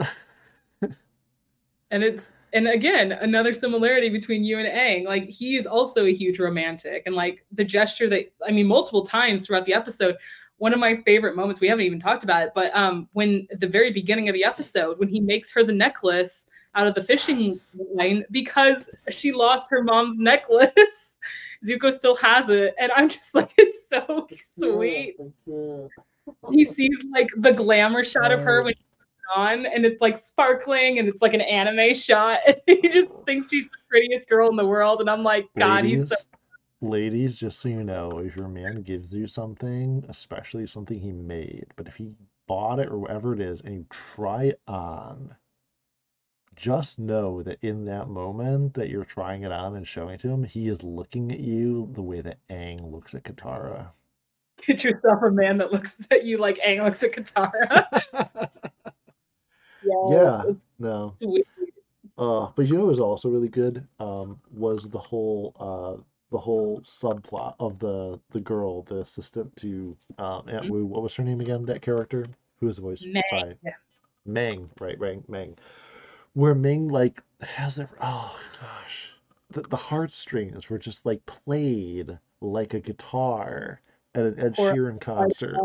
And 1.91 2.03
it's 2.03 2.33
and 2.53 2.67
again, 2.69 3.13
another 3.13 3.53
similarity 3.53 4.09
between 4.09 4.43
you 4.43 4.59
and 4.59 4.67
Aang. 4.69 5.07
Like 5.07 5.29
he's 5.29 5.67
also 5.67 6.07
a 6.07 6.13
huge 6.13 6.39
romantic. 6.39 7.03
And 7.07 7.15
like 7.15 7.45
the 7.53 7.65
gesture 7.65 8.09
that 8.09 8.33
I 8.47 8.51
mean, 8.51 8.67
multiple 8.67 9.05
times 9.07 9.47
throughout 9.47 9.65
the 9.65 9.75
episode, 9.75 10.17
one 10.57 10.73
of 10.73 10.81
my 10.81 10.97
favorite 10.97 11.37
moments, 11.37 11.61
we 11.61 11.69
haven't 11.69 11.85
even 11.87 12.01
talked 12.01 12.25
about 12.25 12.43
it, 12.43 12.53
but 12.55 12.75
um 12.77 13.09
when 13.13 13.47
at 13.51 13.61
the 13.61 13.67
very 13.67 13.93
beginning 13.93 14.29
of 14.29 14.35
the 14.35 14.45
episode, 14.45 14.99
when 14.99 15.09
he 15.09 15.21
makes 15.21 15.51
her 15.53 15.63
the 15.63 15.73
necklace 15.73 16.47
out 16.75 16.87
of 16.87 16.95
the 16.95 17.03
fishing 17.03 17.41
Yes. 17.41 17.77
line 17.95 18.25
because 18.31 18.91
she 19.11 19.33
lost 19.33 19.71
her 19.71 19.83
mom's 19.83 20.19
necklace. 20.19 21.17
Zuko 21.65 21.93
still 21.93 22.17
has 22.17 22.51
it. 22.51 22.75
And 22.79 22.93
I'm 22.93 23.09
just 23.09 23.35
like, 23.35 23.53
it's 23.59 23.89
so 23.89 24.27
sweet. 24.31 25.17
thank 25.19 25.35
you. 25.47 25.89
He 26.51 26.65
sees 26.65 27.05
like 27.13 27.29
the 27.37 27.53
glamour 27.53 28.05
shot 28.05 28.33
of 28.33 28.41
her 28.41 28.63
when 28.63 28.75
on 29.37 29.67
and 29.67 29.85
it's 29.85 30.01
like 30.01 30.17
sparkling 30.17 30.99
and 30.99 31.07
it's 31.07 31.21
like 31.21 31.35
an 31.35 31.43
anime 31.43 31.95
shot 31.95 32.39
he 32.67 32.89
just 32.89 33.11
thinks 33.27 33.51
she's 33.51 33.65
the 33.65 33.77
prettiest 33.87 34.27
girl 34.27 34.49
in 34.49 34.57
the 34.57 34.65
world 34.65 35.03
and 35.03 35.11
I'm 35.11 35.23
like 35.23 35.45
god 35.59 35.85
he's 35.85 36.09
so 36.09 36.17
ladies, 36.81 37.13
ladies, 37.13 37.39
just 37.39 37.61
so 37.61 37.69
you 37.69 37.85
know, 37.85 38.19
if 38.19 38.37
your 38.37 38.49
man 38.49 38.83
gives 38.83 39.13
you 39.13 39.27
something, 39.27 40.05
especially 40.09 40.67
something 40.67 40.99
he 40.99 41.13
made, 41.13 41.67
but 41.77 41.87
if 41.87 41.97
he 41.97 42.13
bought 42.47 42.79
it 42.79 42.89
or 42.89 42.99
whatever 42.99 43.35
it 43.35 43.41
is 43.41 43.61
and 43.61 43.75
you 43.75 43.87
try 43.91 44.45
it 44.45 44.61
on, 44.67 45.35
just 46.57 46.99
know 46.99 47.43
that 47.43 47.59
in 47.63 47.85
that 47.85 48.09
moment 48.09 48.75
that 48.75 48.89
you're 48.89 49.05
trying 49.05 49.43
it 49.43 49.53
on 49.53 49.77
and 49.77 49.87
showing 49.87 50.15
it 50.15 50.21
to 50.21 50.29
him, 50.29 50.43
he 50.43 50.69
is 50.69 50.83
looking 50.83 51.31
at 51.31 51.41
you 51.41 51.89
the 51.93 52.03
way 52.03 52.21
that 52.21 52.39
Aang 52.49 52.91
looks 52.91 53.15
at 53.15 53.23
Katara. 53.23 53.91
Get 54.67 54.85
yourself 54.85 55.23
a 55.23 55.31
man 55.31 55.59
that 55.59 55.73
looks 55.73 55.97
at 56.11 56.25
you 56.25 56.39
like 56.39 56.59
Aang 56.59 56.85
looks 56.85 57.03
at 57.03 57.13
Katara 57.13 57.87
yes 59.83 59.97
Yeah, 60.09 60.43
it's 60.49 60.67
no. 60.79 61.15
sweet 61.21 61.47
Uh, 62.17 62.49
but 62.57 62.67
you 62.67 62.75
know 62.75 62.81
what 62.81 62.89
was 62.89 62.99
also 63.01 63.29
really 63.29 63.49
good 63.49 63.87
um, 64.01 64.39
was 64.51 64.85
the 64.85 64.99
whole 64.99 65.55
uh, 65.61 66.03
the 66.31 66.39
whole 66.39 66.81
subplot 66.81 67.55
of 67.61 67.79
the 67.79 68.19
the 68.31 68.41
girl, 68.41 68.83
the 68.83 68.99
assistant 69.01 69.55
to 69.57 69.97
um, 70.19 70.43
Aunt 70.49 70.69
Wu. 70.69 70.85
What 70.85 71.03
was 71.03 71.15
her 71.15 71.25
name 71.25 71.41
again? 71.41 71.65
That 71.65 71.83
character 71.83 72.27
who 72.61 72.67
was 72.67 72.79
voiced 72.79 73.07
Meg 73.09 73.25
by 73.31 73.55
Meng, 74.27 74.69
right? 74.81 74.99
Right, 74.99 75.27
Meng. 75.29 75.57
Where 76.35 76.55
Ming 76.55 76.89
like 76.89 77.23
has 77.41 77.77
their 77.77 77.89
oh 78.03 78.39
gosh, 78.61 79.13
the 79.51 79.63
the 79.63 79.77
heartstrings 79.77 80.69
were 80.69 80.79
just 80.79 81.07
like 81.07 81.25
played 81.27 82.19
like 82.41 82.75
a 82.75 82.81
guitar 82.81 83.81
at 84.15 84.25
an 84.25 84.39
Ed 84.39 84.55
or 84.59 84.73
Sheeran 84.73 85.01
concert 85.01 85.57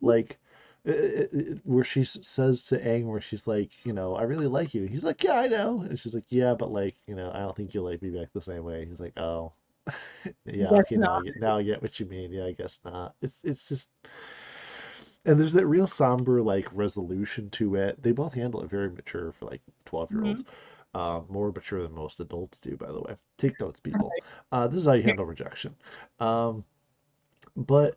like 0.00 0.38
it, 0.84 1.30
it, 1.32 1.60
where 1.64 1.84
she 1.84 2.04
says 2.04 2.64
to 2.64 2.78
Aang, 2.78 3.06
where 3.06 3.20
she's 3.20 3.46
like, 3.46 3.70
you 3.84 3.92
know, 3.92 4.16
I 4.16 4.22
really 4.22 4.48
like 4.48 4.74
you. 4.74 4.84
He's 4.86 5.04
like, 5.04 5.22
yeah, 5.22 5.34
I 5.38 5.46
know. 5.46 5.82
And 5.82 5.98
she's 5.98 6.12
like, 6.12 6.24
yeah, 6.28 6.54
but 6.54 6.72
like, 6.72 6.96
you 7.06 7.14
know, 7.14 7.30
I 7.32 7.38
don't 7.38 7.56
think 7.56 7.72
you'll 7.72 7.84
like 7.84 8.02
me 8.02 8.10
back 8.10 8.32
the 8.32 8.42
same 8.42 8.64
way. 8.64 8.84
He's 8.84 8.98
like, 8.98 9.16
oh, 9.18 9.52
yeah, 10.44 10.70
okay, 10.70 10.96
now 10.96 11.18
I 11.18 11.22
get 11.22 11.36
now 11.40 11.58
I 11.58 11.62
get 11.62 11.82
what 11.82 11.98
you 12.00 12.06
mean. 12.06 12.32
Yeah, 12.32 12.46
I 12.46 12.52
guess 12.52 12.80
not. 12.84 13.14
It's 13.22 13.38
it's 13.44 13.68
just, 13.68 13.88
and 15.24 15.38
there's 15.38 15.52
that 15.52 15.66
real 15.66 15.86
somber 15.86 16.42
like 16.42 16.68
resolution 16.72 17.48
to 17.50 17.76
it. 17.76 18.02
They 18.02 18.12
both 18.12 18.34
handle 18.34 18.62
it 18.62 18.70
very 18.70 18.90
mature 18.90 19.32
for 19.32 19.46
like 19.46 19.60
12 19.84 20.10
year 20.10 20.24
olds. 20.24 20.42
Mhm. 20.42 20.46
Uh, 20.94 21.22
more 21.30 21.50
mature 21.50 21.82
than 21.82 21.94
most 21.94 22.20
adults 22.20 22.58
do, 22.58 22.76
by 22.76 22.92
the 22.92 23.00
way. 23.00 23.16
Take 23.38 23.58
notes, 23.58 23.80
people. 23.80 24.12
Uh, 24.50 24.68
this 24.68 24.80
is 24.80 24.86
how 24.86 24.92
you 24.92 25.02
handle 25.02 25.24
rejection. 25.24 25.74
Um, 26.20 26.66
but 27.56 27.96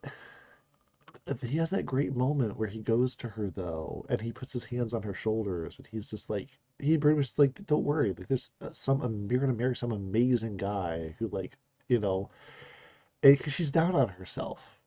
he 1.41 1.57
has 1.57 1.69
that 1.71 1.85
great 1.85 2.15
moment 2.15 2.57
where 2.57 2.67
he 2.67 2.79
goes 2.79 3.15
to 3.15 3.29
her 3.29 3.49
though, 3.49 4.05
and 4.09 4.21
he 4.21 4.31
puts 4.31 4.53
his 4.53 4.65
hands 4.65 4.93
on 4.93 5.03
her 5.03 5.13
shoulders, 5.13 5.77
and 5.77 5.87
he's 5.87 6.09
just 6.09 6.29
like 6.29 6.49
he 6.79 6.97
pretty 6.97 7.17
much 7.17 7.37
like, 7.37 7.65
don't 7.65 7.83
worry, 7.83 8.13
like 8.13 8.27
there's 8.27 8.51
uh, 8.61 8.69
some 8.71 9.27
you're 9.29 9.39
gonna 9.39 9.53
marry 9.53 9.75
some 9.75 9.91
amazing 9.91 10.57
guy 10.57 11.15
who 11.19 11.27
like 11.29 11.57
you 11.87 11.99
know, 11.99 12.29
because 13.21 13.53
she's 13.53 13.71
down 13.71 13.95
on 13.95 14.07
herself. 14.09 14.79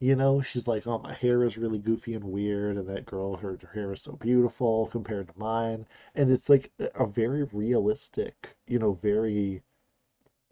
You 0.00 0.16
know, 0.16 0.42
she's 0.42 0.68
like, 0.68 0.86
oh, 0.86 0.98
my 0.98 1.14
hair 1.14 1.44
is 1.44 1.58
really 1.58 1.78
goofy 1.78 2.14
and 2.14 2.24
weird, 2.24 2.76
and 2.76 2.88
that 2.88 3.06
girl, 3.06 3.36
her, 3.36 3.58
her 3.62 3.68
hair 3.74 3.92
is 3.92 4.02
so 4.02 4.12
beautiful 4.14 4.86
compared 4.88 5.28
to 5.28 5.38
mine, 5.38 5.86
and 6.14 6.30
it's 6.30 6.48
like 6.50 6.70
a 6.78 7.06
very 7.06 7.44
realistic, 7.44 8.56
you 8.66 8.78
know, 8.78 8.92
very 8.94 9.62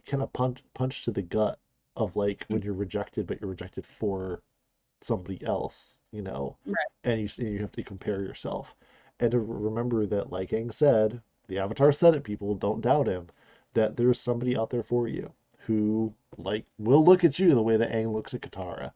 kind 0.06 0.22
of 0.22 0.32
punch 0.32 0.62
punch 0.74 1.04
to 1.04 1.10
the 1.10 1.22
gut 1.22 1.58
of 1.96 2.16
like 2.16 2.44
when 2.48 2.62
you're 2.62 2.74
rejected, 2.74 3.26
but 3.26 3.40
you're 3.40 3.50
rejected 3.50 3.86
for 3.86 4.42
somebody 5.00 5.44
else, 5.44 5.98
you 6.12 6.22
know, 6.22 6.56
right 6.66 6.76
and 7.04 7.20
you 7.20 7.46
you 7.46 7.58
have 7.60 7.72
to 7.72 7.82
compare 7.82 8.20
yourself, 8.22 8.74
and 9.20 9.30
to 9.32 9.40
remember 9.40 10.06
that, 10.06 10.30
like 10.30 10.50
Aang 10.50 10.72
said, 10.72 11.20
the 11.48 11.58
Avatar 11.58 11.92
said 11.92 12.14
it. 12.14 12.24
People 12.24 12.54
don't 12.54 12.80
doubt 12.80 13.06
him. 13.06 13.28
That 13.74 13.96
there's 13.96 14.20
somebody 14.20 14.56
out 14.56 14.70
there 14.70 14.82
for 14.82 15.08
you 15.08 15.32
who 15.66 16.14
like 16.36 16.66
will 16.78 17.04
look 17.04 17.24
at 17.24 17.38
you 17.38 17.54
the 17.54 17.62
way 17.62 17.76
that 17.76 17.92
Aang 17.92 18.12
looks 18.12 18.34
at 18.34 18.42
Katara, 18.42 18.92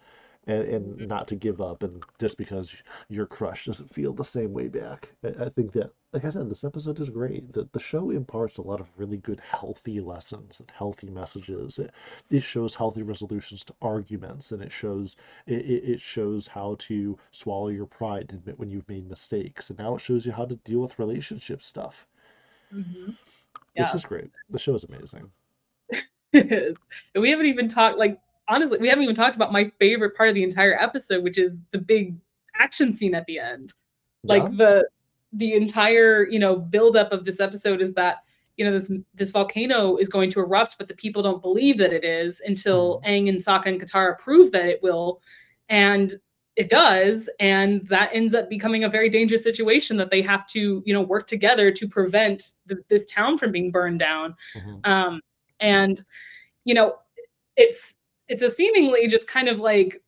and 0.46 0.62
and 0.68 0.98
Mhm. 0.98 1.08
not 1.08 1.28
to 1.28 1.36
give 1.36 1.60
up, 1.60 1.82
and 1.82 2.02
just 2.18 2.36
because 2.38 2.74
your 3.08 3.26
crush 3.26 3.66
doesn't 3.66 3.92
feel 3.94 4.12
the 4.12 4.24
same 4.24 4.52
way 4.52 4.68
back. 4.68 5.12
I, 5.24 5.28
I 5.46 5.48
think 5.50 5.72
that, 5.72 5.92
like 6.12 6.24
I 6.24 6.30
said, 6.30 6.48
this 6.48 6.64
episode 6.64 7.00
is 7.00 7.10
great. 7.10 7.52
The 7.52 7.68
the 7.72 7.80
show 7.80 8.10
imparts 8.10 8.56
a 8.58 8.62
lot 8.62 8.80
of 8.80 8.88
really 8.98 9.18
good, 9.18 9.40
healthy 9.40 10.00
lessons 10.00 10.60
and 10.60 10.70
healthy 10.70 11.10
messages. 11.10 11.78
It 11.78 11.92
it 12.30 12.42
shows 12.42 12.74
healthy 12.74 13.02
resolutions 13.02 13.64
to 13.64 13.74
arguments, 13.82 14.52
and 14.52 14.62
it 14.62 14.72
shows 14.72 15.16
it, 15.46 15.66
it, 15.66 16.00
shows 16.00 16.46
how 16.46 16.76
to 16.80 17.18
swallow 17.32 17.68
your 17.68 17.86
pride 17.86 18.26
and 18.30 18.40
admit 18.40 18.58
when 18.58 18.70
you've 18.70 18.88
made 18.88 19.08
mistakes. 19.08 19.70
And 19.70 19.78
now 19.78 19.94
it 19.96 20.00
shows 20.00 20.24
you 20.26 20.32
how 20.32 20.44
to 20.46 20.56
deal 20.56 20.80
with 20.80 20.98
relationship 20.98 21.62
stuff. 21.62 22.06
Mhm. 22.72 23.16
This 23.76 23.94
is 23.94 24.04
great. 24.04 24.32
The 24.50 24.58
show 24.58 24.74
is 24.74 24.84
amazing. 24.84 25.30
it 26.32 26.52
is 26.52 26.76
and 27.14 27.22
we 27.22 27.30
haven't 27.30 27.46
even 27.46 27.68
talked 27.68 27.98
like 27.98 28.18
honestly, 28.48 28.78
we 28.78 28.88
haven't 28.88 29.04
even 29.04 29.14
talked 29.16 29.36
about 29.36 29.52
my 29.52 29.70
favorite 29.78 30.16
part 30.16 30.28
of 30.28 30.34
the 30.34 30.42
entire 30.42 30.74
episode, 30.80 31.22
which 31.22 31.38
is 31.38 31.56
the 31.72 31.78
big 31.78 32.16
action 32.58 32.92
scene 32.92 33.14
at 33.14 33.26
the 33.26 33.38
end. 33.38 33.72
Like 34.22 34.42
Yeah. 34.42 34.48
the 34.56 34.88
the 35.32 35.54
entire, 35.54 36.26
you 36.28 36.38
know, 36.38 36.56
buildup 36.56 37.12
of 37.12 37.24
this 37.24 37.40
episode 37.40 37.82
is 37.82 37.92
that 37.94 38.18
you 38.56 38.64
know 38.64 38.72
this 38.72 38.90
this 39.14 39.30
volcano 39.30 39.96
is 39.96 40.08
going 40.08 40.30
to 40.30 40.40
erupt, 40.40 40.76
but 40.78 40.88
the 40.88 40.94
people 40.94 41.22
don't 41.22 41.42
believe 41.42 41.76
that 41.78 41.92
it 41.92 42.04
is 42.04 42.40
until 42.46 43.02
Aang 43.06 43.28
and 43.28 43.38
Sokka 43.38 43.66
and 43.66 43.80
Katara 43.80 44.18
prove 44.18 44.50
that 44.52 44.66
it 44.66 44.82
will, 44.82 45.20
and 45.68 46.14
it 46.54 46.70
does, 46.70 47.28
and 47.38 47.86
that 47.88 48.08
ends 48.14 48.34
up 48.34 48.48
becoming 48.48 48.84
a 48.84 48.88
very 48.88 49.10
dangerous 49.10 49.42
situation 49.44 49.98
that 49.98 50.10
they 50.10 50.22
have 50.22 50.46
to 50.48 50.82
you 50.86 50.94
know 50.94 51.02
work 51.02 51.26
together 51.26 51.70
to 51.70 51.86
prevent 51.86 52.52
the, 52.64 52.82
this 52.88 53.04
town 53.06 53.36
from 53.36 53.52
being 53.52 53.70
burned 53.70 53.98
down. 53.98 54.34
Mhm. 54.56 54.86
Um, 54.88 55.20
and 55.60 56.02
you 56.64 56.72
know, 56.74 56.96
it's 57.56 57.94
it's 58.28 58.42
a 58.42 58.50
seemingly 58.50 59.06
just 59.08 59.28
kind 59.28 59.48
of 59.48 59.58
like 59.58 60.02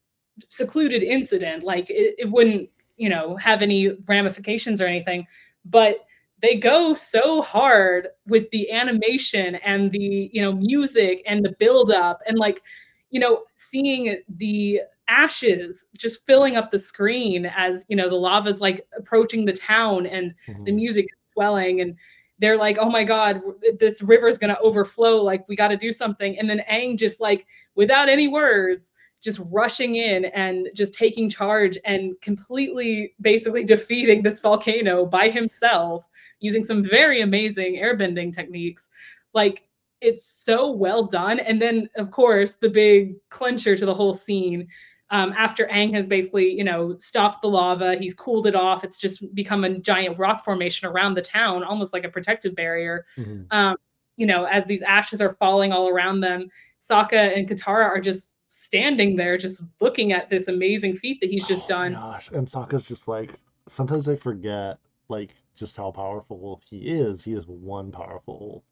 secluded 0.49 1.03
incident, 1.03 1.65
like 1.65 1.91
it, 1.91 2.15
it 2.19 2.31
wouldn't 2.31 2.69
you 2.97 3.09
know 3.09 3.37
have 3.37 3.63
any 3.63 3.91
ramifications 4.07 4.81
or 4.81 4.87
anything, 4.87 5.27
but 5.65 6.05
they 6.41 6.55
go 6.57 6.95
so 6.95 7.43
hard 7.43 8.09
with 8.27 8.49
the 8.51 8.71
animation 8.71 9.57
and 9.57 9.91
the 9.93 10.31
you 10.33 10.41
know 10.41 10.53
music 10.53 11.23
and 11.27 11.45
the 11.45 11.53
build 11.59 11.91
up 11.91 12.21
and 12.27 12.39
like 12.39 12.63
you 13.11 13.21
know 13.21 13.43
seeing 13.57 14.21
the 14.37 14.81
ashes 15.09 15.87
just 15.97 16.27
filling 16.27 16.57
up 16.57 16.71
the 16.71 16.79
screen 16.79 17.47
as 17.57 17.85
you 17.89 17.97
know 17.97 18.09
the 18.09 18.15
lava's 18.15 18.61
like 18.61 18.87
approaching 18.97 19.45
the 19.47 19.53
town 19.53 20.07
and 20.07 20.35
the 20.65 20.73
Mhm. 20.73 20.77
music 20.77 21.07
is 21.07 21.19
swelling 21.33 21.81
and 21.81 21.97
they're 22.39 22.57
like 22.57 22.79
oh 22.79 22.91
my 22.91 23.05
god 23.05 23.41
this 23.79 24.03
river 24.03 24.29
is 24.29 24.39
going 24.39 24.55
to 24.55 24.61
overflow 24.61 25.23
like 25.23 25.47
we 25.49 25.57
got 25.57 25.69
to 25.69 25.77
do 25.77 25.93
something. 25.93 26.39
And 26.39 26.49
then 26.49 26.63
Aang 26.71 26.97
just 26.97 27.21
like 27.21 27.47
without 27.75 28.09
any 28.09 28.29
words 28.29 28.93
just 29.21 29.41
rushing 29.53 29.97
in 29.97 30.27
and 30.27 30.69
just 30.75 30.95
taking 30.95 31.29
charge 31.29 31.77
and 31.85 32.15
completely 32.23 33.15
basically 33.21 33.65
defeating 33.65 34.23
this 34.23 34.41
volcano 34.41 35.05
by 35.05 35.29
himself 35.29 36.05
using 36.41 36.63
some 36.65 36.85
very 36.85 37.21
amazing 37.21 37.77
airbending 37.77 38.33
techniques. 38.35 38.89
Like 39.35 39.65
it's 40.01 40.25
so 40.25 40.71
well 40.71 41.03
done. 41.05 41.41
And 41.41 41.61
then 41.61 41.89
of 41.97 42.13
course 42.13 42.55
the 42.55 42.71
big 42.71 43.17
clincher 43.31 43.77
to 43.77 43.85
the 43.85 43.95
whole 43.95 44.15
scene 44.15 44.69
um, 45.11 45.33
after 45.37 45.67
Aang 45.67 45.95
has 45.95 46.07
basically, 46.07 46.53
you 46.53 46.65
know, 46.65 46.97
stopped 46.99 47.43
the 47.43 47.49
lava, 47.49 47.97
he's 47.97 48.15
cooled 48.15 48.47
it 48.47 48.55
off. 48.55 48.85
It's 48.85 48.99
just 48.99 49.35
become 49.35 49.65
a 49.65 49.79
giant 49.79 50.19
rock 50.19 50.45
formation 50.45 50.89
around 50.89 51.15
the 51.15 51.23
town, 51.23 51.65
almost 51.65 51.93
like 51.93 52.05
a 52.05 52.11
protective 52.11 52.55
barrier. 52.55 53.07
Mhm. 53.17 53.47
Um, 53.51 53.77
you 54.17 54.27
know, 54.27 54.45
as 54.45 54.67
these 54.67 54.83
ashes 54.83 55.21
are 55.21 55.35
falling 55.35 55.73
all 55.73 55.89
around 55.89 56.21
them, 56.21 56.51
Sokka 56.81 57.37
and 57.37 57.49
Katara 57.49 57.85
are 57.85 58.01
just 58.01 58.35
standing 58.49 59.17
there, 59.17 59.39
just 59.39 59.63
looking 59.81 60.13
at 60.13 60.29
this 60.29 60.49
amazing 60.49 60.95
feat 60.97 61.21
that 61.21 61.31
he's 61.31 61.47
just 61.47 61.65
Oh 61.65 61.69
done. 61.69 61.93
Gosh, 61.95 62.31
and 62.31 62.47
Sokka's 62.47 62.87
just 62.87 63.09
like 63.09 63.39
sometimes 63.69 64.09
I 64.09 64.17
forget 64.17 64.79
like 65.09 65.35
just 65.55 65.77
how 65.77 65.91
powerful 65.91 66.61
he 66.69 66.79
is. 66.79 67.23
He 67.23 67.33
is 67.33 67.47
one 67.47 67.91
powerful, 67.91 68.65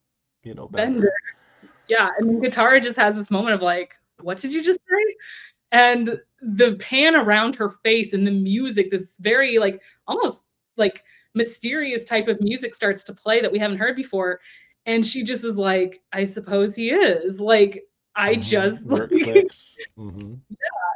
you 0.42 0.54
know, 0.54 0.68
bender. 0.68 1.00
Bender. 1.00 1.12
Yeah, 1.88 2.10
and 2.18 2.42
Katara 2.42 2.82
just 2.82 2.96
has 2.96 3.14
this 3.14 3.30
moment 3.30 3.54
of 3.54 3.62
like, 3.62 3.96
"What 4.20 4.38
did 4.38 4.52
you 4.52 4.62
just 4.62 4.80
say?" 4.80 5.16
And 5.72 6.20
the 6.40 6.76
pan 6.76 7.16
around 7.16 7.56
her 7.56 7.70
face 7.70 8.12
and 8.12 8.26
the 8.26 8.30
music, 8.32 8.90
this 8.90 9.18
very 9.18 9.58
like 9.58 9.82
almost 10.06 10.46
like 10.76 11.04
mysterious 11.34 12.04
type 12.04 12.28
of 12.28 12.40
music 12.40 12.74
starts 12.74 13.04
to 13.04 13.12
play 13.12 13.40
that 13.40 13.52
we 13.52 13.58
haven't 13.58 13.78
heard 13.78 13.96
before, 13.96 14.40
and 14.86 15.04
she 15.04 15.22
just 15.24 15.44
is 15.44 15.56
like, 15.56 16.02
"I 16.12 16.24
suppose 16.24 16.74
he 16.74 16.90
is." 16.90 17.40
Like, 17.40 17.84
I 18.14 18.34
Mhm. 18.36 18.42
just 18.42 18.86
like, 18.86 19.08
clicks. 19.22 19.76
hmm 19.96 20.34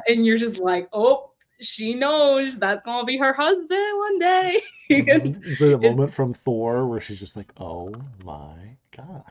and 0.07 0.25
you're 0.25 0.37
just 0.37 0.57
like, 0.57 0.89
"Oh, 0.93 1.31
she 1.59 1.93
knows 1.93 2.57
that's 2.57 2.81
gonna 2.83 3.05
be 3.05 3.17
her 3.17 3.33
husband 3.33 3.97
one 3.97 4.19
day." 4.19 4.61
And 4.89 5.35
Mhm. 5.35 5.57
The 5.57 5.73
it's- 5.73 5.81
moment 5.81 6.13
from 6.13 6.33
Thor 6.33 6.87
where 6.87 6.99
she's 7.01 7.19
just 7.19 7.35
like, 7.35 7.51
"Oh 7.57 7.93
my 8.23 8.77
god." 8.95 9.23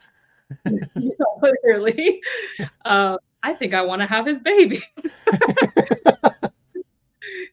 you 0.96 1.16
know, 1.18 1.40
literally, 1.42 2.22
uh, 2.84 3.16
I 3.42 3.54
think 3.54 3.74
I 3.74 3.82
want 3.82 4.00
to 4.02 4.06
have 4.06 4.26
his 4.26 4.40
baby. 4.40 4.80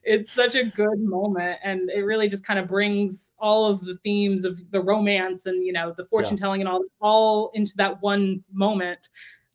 it's 0.04 0.32
such 0.32 0.54
a 0.54 0.64
good 0.64 1.00
moment 1.00 1.58
and 1.62 1.90
it 1.90 2.00
really 2.00 2.28
just 2.28 2.46
kind 2.46 2.58
of 2.58 2.66
brings 2.66 3.32
all 3.38 3.66
of 3.66 3.80
the 3.82 3.96
themes 3.96 4.44
of 4.44 4.58
the 4.70 4.80
romance 4.80 5.44
and 5.46 5.66
you 5.66 5.72
know 5.72 5.92
the 5.96 6.06
fortune 6.06 6.36
telling 6.36 6.62
and 6.62 6.68
all 6.68 6.82
all 7.00 7.50
into 7.54 7.72
that 7.76 8.00
one 8.02 8.42
moment. 8.52 9.08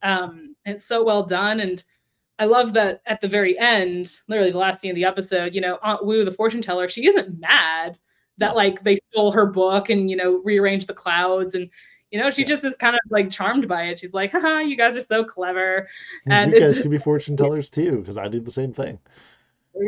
Um 0.03 0.55
it's 0.65 0.85
so 0.85 1.03
well 1.03 1.23
done 1.23 1.59
and 1.59 1.83
i 2.39 2.45
love 2.45 2.73
that 2.73 3.01
at 3.05 3.21
the 3.21 3.27
very 3.27 3.57
end 3.59 4.09
literally 4.27 4.51
the 4.51 4.57
last 4.57 4.81
scene 4.81 4.91
of 4.91 4.95
the 4.95 5.05
episode 5.05 5.53
you 5.53 5.61
know 5.61 5.77
aunt 5.83 6.05
wu 6.05 6.25
the 6.25 6.31
fortune 6.31 6.61
teller 6.61 6.89
she 6.89 7.05
isn't 7.05 7.39
mad 7.39 7.97
that 8.37 8.55
like 8.55 8.83
they 8.83 8.95
stole 9.11 9.31
her 9.31 9.45
book 9.45 9.89
and 9.89 10.09
you 10.09 10.15
know 10.15 10.41
rearranged 10.43 10.87
the 10.87 10.93
clouds 10.93 11.53
and 11.53 11.69
you 12.13 12.19
know 12.19 12.29
she 12.31 12.43
Yeah. 12.43 12.47
just 12.49 12.63
is 12.63 12.75
kind 12.77 12.95
of 12.95 13.01
like 13.09 13.29
charmed 13.31 13.67
by 13.67 13.85
it. 13.85 13.99
She's 13.99 14.13
like 14.13 14.31
haha 14.31 14.59
you 14.59 14.77
guys 14.77 14.95
are 14.95 15.01
so 15.01 15.23
clever. 15.25 15.89
And 16.27 16.51
you 16.51 16.57
it's- 16.57 16.73
guys 16.75 16.81
can 16.83 16.91
be 16.91 16.97
fortune 16.99 17.35
tellers 17.41 17.69
too, 17.69 17.97
because 17.99 18.17
I 18.17 18.27
do 18.29 18.39
the 18.39 18.51
same 18.51 18.71
thing. 18.71 18.99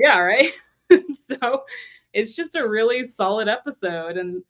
yeah 0.04 0.18
right? 0.20 0.50
So 1.20 1.64
it's 2.14 2.36
just 2.36 2.56
a 2.56 2.68
really 2.68 3.04
solid 3.04 3.48
episode 3.48 4.18
and 4.18 4.44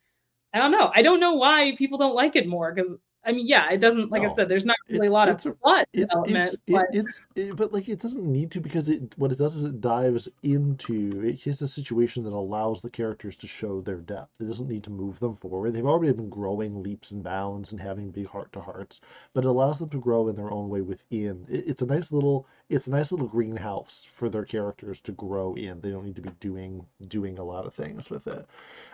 i 0.54 0.60
don't 0.60 0.72
know. 0.72 0.92
I 0.96 1.02
don't 1.02 1.20
know 1.20 1.34
why 1.34 1.76
people 1.78 1.98
don't 1.98 2.16
like 2.16 2.36
it 2.38 2.48
more 2.48 2.72
because 2.74 2.96
i 3.26 3.32
mean 3.32 3.48
yeah 3.48 3.70
it 3.72 3.80
doesn't 3.80 4.12
like 4.12 4.24
i 4.24 4.28
said 4.28 4.48
there's 4.48 4.66
not 4.66 4.78
really 4.90 5.08
a 5.08 5.12
lot 5.12 5.28
it's 5.30 5.46
of 5.46 5.60
plot 5.62 5.86
It's 5.94 6.08
development 6.08 6.48
it's 6.48 6.58
but 6.68 6.86
it, 6.92 7.00
it's 7.00 7.22
it, 7.36 7.56
but 7.56 7.74
like 7.74 7.90
it 7.90 8.00
doesn't 8.00 8.26
need 8.26 8.52
to 8.52 8.60
because 8.60 8.90
it 8.90 9.14
what 9.18 9.32
it 9.32 9.38
does 9.38 9.56
is 9.56 9.64
it 9.64 9.82
dives 9.82 10.30
into 10.44 11.22
it 11.26 11.36
hits 11.40 11.62
a 11.62 11.68
situation 11.68 12.24
that 12.24 12.34
allows 12.34 12.82
the 12.82 12.90
characters 12.90 13.36
to 13.38 13.48
show 13.48 13.82
their 13.82 13.98
depth. 13.98 14.32
It 14.40 14.48
doesn't 14.48 14.68
need 14.68 14.84
to 14.84 14.90
move 14.90 15.20
them 15.20 15.36
forward. 15.36 15.74
They've 15.74 15.86
already 15.86 16.14
been 16.14 16.30
growing 16.30 16.82
leaps 16.84 17.12
and 17.12 17.24
bounds 17.24 17.72
and 17.72 17.82
having 17.82 18.12
big 18.12 18.28
heart 18.28 18.52
to 18.54 18.62
hearts, 18.62 19.02
but 19.34 19.44
it 19.44 19.48
allows 19.48 19.80
them 19.80 19.90
to 19.90 20.00
grow 20.00 20.28
in 20.28 20.36
their 20.36 20.52
own 20.52 20.70
way 20.70 20.82
within. 20.82 21.46
It, 21.50 21.68
it's 21.68 21.82
a 21.82 21.86
nice 21.86 22.12
little 22.12 22.48
it's 22.70 22.88
a 22.88 22.92
nice 22.92 23.12
little 23.12 23.28
greenhouse 23.28 24.08
for 24.16 24.30
their 24.30 24.44
characters 24.46 25.00
to 25.02 25.12
grow 25.14 25.54
in. 25.56 25.82
They 25.82 25.92
don't 25.92 26.06
need 26.06 26.16
to 26.16 26.22
be 26.22 26.32
doing 26.40 26.86
doing 27.08 27.38
a 27.40 27.44
lot 27.44 27.66
of 27.66 27.74
things 27.74 28.10
with 28.10 28.28
it. 28.28 28.46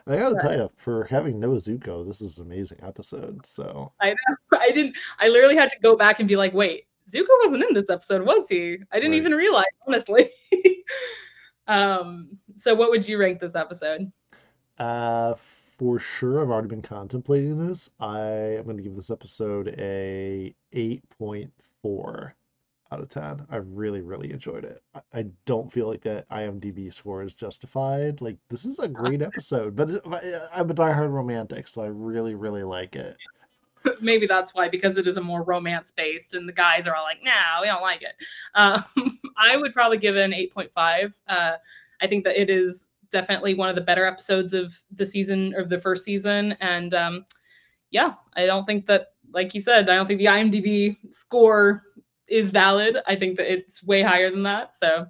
And 0.05 0.15
I 0.15 0.19
gotta 0.19 0.35
tell 0.41 0.53
you, 0.55 0.69
for 0.77 1.05
having 1.05 1.39
no 1.39 1.51
Zuko, 1.51 2.05
this 2.05 2.21
is 2.21 2.37
an 2.37 2.45
amazing 2.45 2.79
episode. 2.83 3.45
So 3.45 3.93
i 4.01 4.71
didn't 4.71 4.95
i 5.19 5.27
literally 5.29 5.55
had 5.55 5.69
to 5.69 5.79
go 5.81 5.95
back 5.95 6.19
and 6.19 6.27
be 6.27 6.35
like 6.35 6.53
wait 6.53 6.85
zuko 7.11 7.25
wasn't 7.43 7.63
in 7.63 7.73
this 7.73 7.89
episode 7.89 8.25
was 8.25 8.43
he 8.49 8.77
i 8.91 8.97
didn't 8.97 9.11
Right. 9.11 9.17
even 9.17 9.33
realize 9.33 9.65
honestly 9.87 10.29
um 11.67 12.37
so 12.55 12.73
what 12.75 12.89
would 12.89 13.07
you 13.07 13.17
rank 13.17 13.39
this 13.39 13.55
episode 13.55 14.11
Uh, 14.77 15.35
for 15.77 15.97
sure, 15.99 16.41
I've 16.41 16.49
already 16.51 16.67
been 16.67 16.81
contemplating 16.83 17.57
this. 17.67 17.89
I 17.99 18.19
am 18.57 18.65
going 18.65 18.77
to 18.77 18.83
give 18.83 18.95
this 18.95 19.09
episode 19.09 19.73
a 19.79 20.53
8.4 20.73 22.31
out 22.91 23.01
of 23.01 23.09
10. 23.09 23.45
I 23.49 23.57
really, 23.57 24.01
really 24.01 24.31
enjoyed 24.31 24.65
it. 24.65 24.81
I, 24.93 25.19
I 25.19 25.25
don't 25.45 25.71
feel 25.71 25.87
like 25.87 26.01
that 26.03 26.29
IMDb 26.29 26.93
score 26.93 27.23
is 27.23 27.33
justified. 27.33 28.21
Like, 28.21 28.37
this 28.49 28.65
is 28.65 28.79
a 28.79 28.87
great 28.89 29.21
episode, 29.21 29.75
but 29.75 29.89
it, 29.89 30.01
I, 30.05 30.59
I'm 30.59 30.69
a 30.69 30.73
diehard 30.73 31.11
romantic, 31.11 31.67
so 31.67 31.81
I 31.81 31.87
really, 31.87 32.35
really 32.35 32.63
like 32.63 32.95
it. 32.95 33.17
maybe 34.01 34.27
that's 34.27 34.53
why 34.53 34.67
because 34.67 34.97
it 34.97 35.07
is 35.07 35.17
a 35.17 35.21
more 35.21 35.43
romance 35.43 35.91
based 35.91 36.33
and 36.33 36.47
the 36.47 36.53
guys 36.53 36.87
are 36.87 36.95
all 36.95 37.03
like 37.03 37.23
nah 37.23 37.61
we 37.61 37.67
don't 37.67 37.81
like 37.81 38.01
it 38.01 38.13
um, 38.55 38.83
i 39.37 39.55
would 39.57 39.73
probably 39.73 39.97
give 39.97 40.15
it 40.15 40.23
an 40.23 40.31
8.5 40.31 41.13
uh, 41.27 41.53
i 42.01 42.07
think 42.07 42.23
that 42.23 42.39
it 42.39 42.49
is 42.49 42.89
definitely 43.09 43.53
one 43.53 43.69
of 43.69 43.75
the 43.75 43.81
better 43.81 44.05
episodes 44.05 44.53
of 44.53 44.77
the 44.91 45.05
season 45.05 45.53
of 45.55 45.69
the 45.69 45.77
first 45.77 46.05
season 46.05 46.53
and 46.61 46.93
um, 46.93 47.25
yeah 47.89 48.13
i 48.35 48.45
don't 48.45 48.65
think 48.65 48.85
that 48.85 49.13
like 49.33 49.53
you 49.53 49.59
said 49.59 49.89
i 49.89 49.95
don't 49.95 50.07
think 50.07 50.19
the 50.19 50.25
imdb 50.25 50.95
score 51.13 51.83
is 52.31 52.49
valid 52.49 52.97
i 53.05 53.15
think 53.15 53.37
that 53.37 53.51
it's 53.51 53.83
way 53.83 54.01
higher 54.01 54.31
than 54.31 54.43
that 54.43 54.75
so 54.75 55.05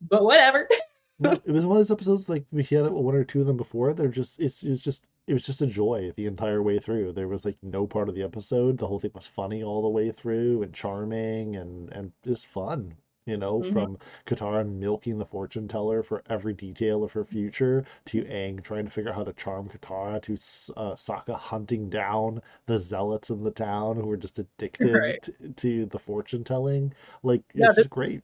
but 0.00 0.24
whatever 0.24 0.66
No, 1.18 1.32
it 1.32 1.46
was 1.46 1.64
one 1.64 1.78
of 1.78 1.80
those 1.80 1.90
episodes 1.90 2.28
like 2.28 2.44
we 2.50 2.62
had 2.62 2.90
one 2.90 3.14
or 3.14 3.24
two 3.24 3.40
of 3.40 3.46
them 3.46 3.56
before. 3.56 3.94
They're 3.94 4.08
just 4.08 4.38
it's 4.38 4.62
it's 4.62 4.84
just 4.84 5.08
it 5.26 5.32
was 5.32 5.42
just 5.42 5.62
a 5.62 5.66
joy 5.66 6.12
the 6.14 6.26
entire 6.26 6.62
way 6.62 6.78
through. 6.78 7.12
There 7.12 7.28
was 7.28 7.44
like 7.44 7.56
no 7.62 7.86
part 7.86 8.10
of 8.10 8.14
the 8.14 8.22
episode. 8.22 8.76
The 8.76 8.86
whole 8.86 9.00
thing 9.00 9.12
was 9.14 9.26
funny 9.26 9.62
all 9.62 9.80
the 9.82 9.88
way 9.88 10.10
through 10.10 10.62
and 10.62 10.74
charming 10.74 11.56
and 11.56 11.90
and 11.92 12.12
just 12.22 12.46
fun. 12.46 12.94
You 13.26 13.36
know, 13.36 13.58
Mhm. 13.58 13.72
from 13.72 13.98
Katara 14.24 14.64
milking 14.64 15.18
the 15.18 15.24
fortune 15.26 15.66
teller 15.66 16.04
for 16.04 16.22
every 16.30 16.54
detail 16.54 17.02
of 17.02 17.10
her 17.12 17.24
future 17.24 17.84
to 18.06 18.22
Aang 18.24 18.62
trying 18.62 18.84
to 18.84 18.90
figure 18.90 19.10
out 19.10 19.16
how 19.16 19.24
to 19.24 19.32
charm 19.32 19.68
Katara 19.68 20.22
to 20.22 20.34
uh, 20.76 20.94
Sokka 20.94 21.34
hunting 21.34 21.90
down 21.90 22.40
the 22.66 22.78
zealots 22.78 23.30
in 23.30 23.42
the 23.42 23.50
town 23.50 23.96
who 23.96 24.08
are 24.12 24.16
just 24.16 24.38
addicted 24.38 24.92
Right. 24.94 25.20
to, 25.22 25.32
to 25.56 25.86
the 25.86 25.98
fortune 25.98 26.44
telling. 26.44 26.94
Like 27.24 27.42
Yeah, 27.52 27.66
it's 27.66 27.76
this- 27.76 27.86
great. 27.88 28.22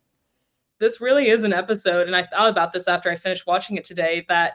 this 0.79 1.01
really 1.01 1.29
is 1.31 1.45
an 1.45 1.53
episode 1.53 2.07
and 2.09 2.17
i 2.17 2.25
thought 2.25 2.49
about 2.49 2.73
this 2.73 2.89
after 2.89 3.09
i 3.09 3.15
finished 3.15 3.47
watching 3.47 3.77
it 3.77 3.85
today 3.85 4.25
that 4.29 4.55